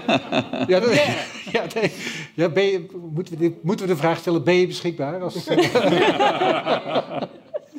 [0.67, 0.93] ja, dat,
[1.51, 1.91] ja, nee.
[2.33, 5.21] ja ben je, moeten, we de, moeten we de vraag stellen, ben je beschikbaar?
[5.21, 5.47] Als,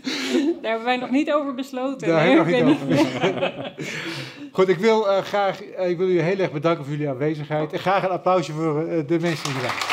[0.62, 2.08] Daar hebben wij nog niet over besloten.
[2.08, 3.74] Daar hebben we nog niet over.
[4.52, 7.72] Goed, ik wil uh, graag, uh, ik wil jullie heel erg bedanken voor jullie aanwezigheid.
[7.72, 9.90] En graag een applausje voor uh, de mensen die hier zijn.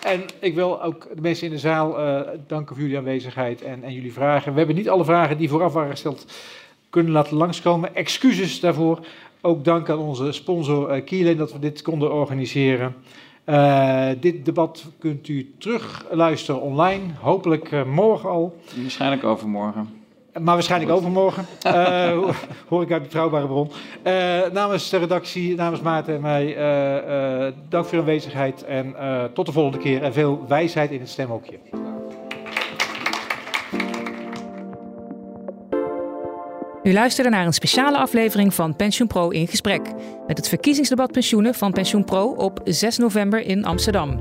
[0.00, 1.96] en ik wil ook de mensen in de zaal
[2.46, 4.52] danken voor jullie aanwezigheid en, en jullie vragen.
[4.52, 6.26] We hebben niet alle vragen die vooraf waren gesteld
[6.90, 7.94] kunnen laten langskomen.
[7.94, 9.06] Excuses daarvoor.
[9.40, 12.94] Ook dank aan onze sponsor uh, dat we dit konden organiseren.
[13.46, 18.56] Uh, dit debat kunt u terugluisteren online, hopelijk uh, morgen al.
[18.80, 19.88] Waarschijnlijk overmorgen.
[20.32, 21.00] Maar waarschijnlijk Goed.
[21.00, 22.34] overmorgen, uh,
[22.68, 23.70] hoor ik uit betrouwbare bron.
[24.52, 26.46] namens de redactie, namens Maarten en mij,
[27.68, 28.94] dank voor uw aanwezigheid en
[29.34, 30.02] tot de volgende keer.
[30.02, 31.58] En veel wijsheid in het stemhokje.
[36.84, 39.82] U luisterde naar een speciale aflevering van PensioenPro in gesprek.
[40.26, 44.20] Met het verkiezingsdebat pensioenen van PensioenPro op 6 november in Amsterdam.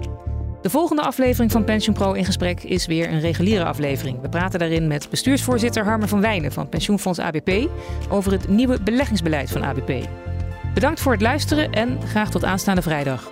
[0.62, 4.22] De volgende aflevering van PensioenPro in gesprek is weer een reguliere aflevering.
[4.22, 7.70] We praten daarin met bestuursvoorzitter Harmer van Wijnen van Pensioenfonds ABP
[8.10, 10.08] over het nieuwe beleggingsbeleid van ABP.
[10.74, 13.32] Bedankt voor het luisteren en graag tot aanstaande vrijdag.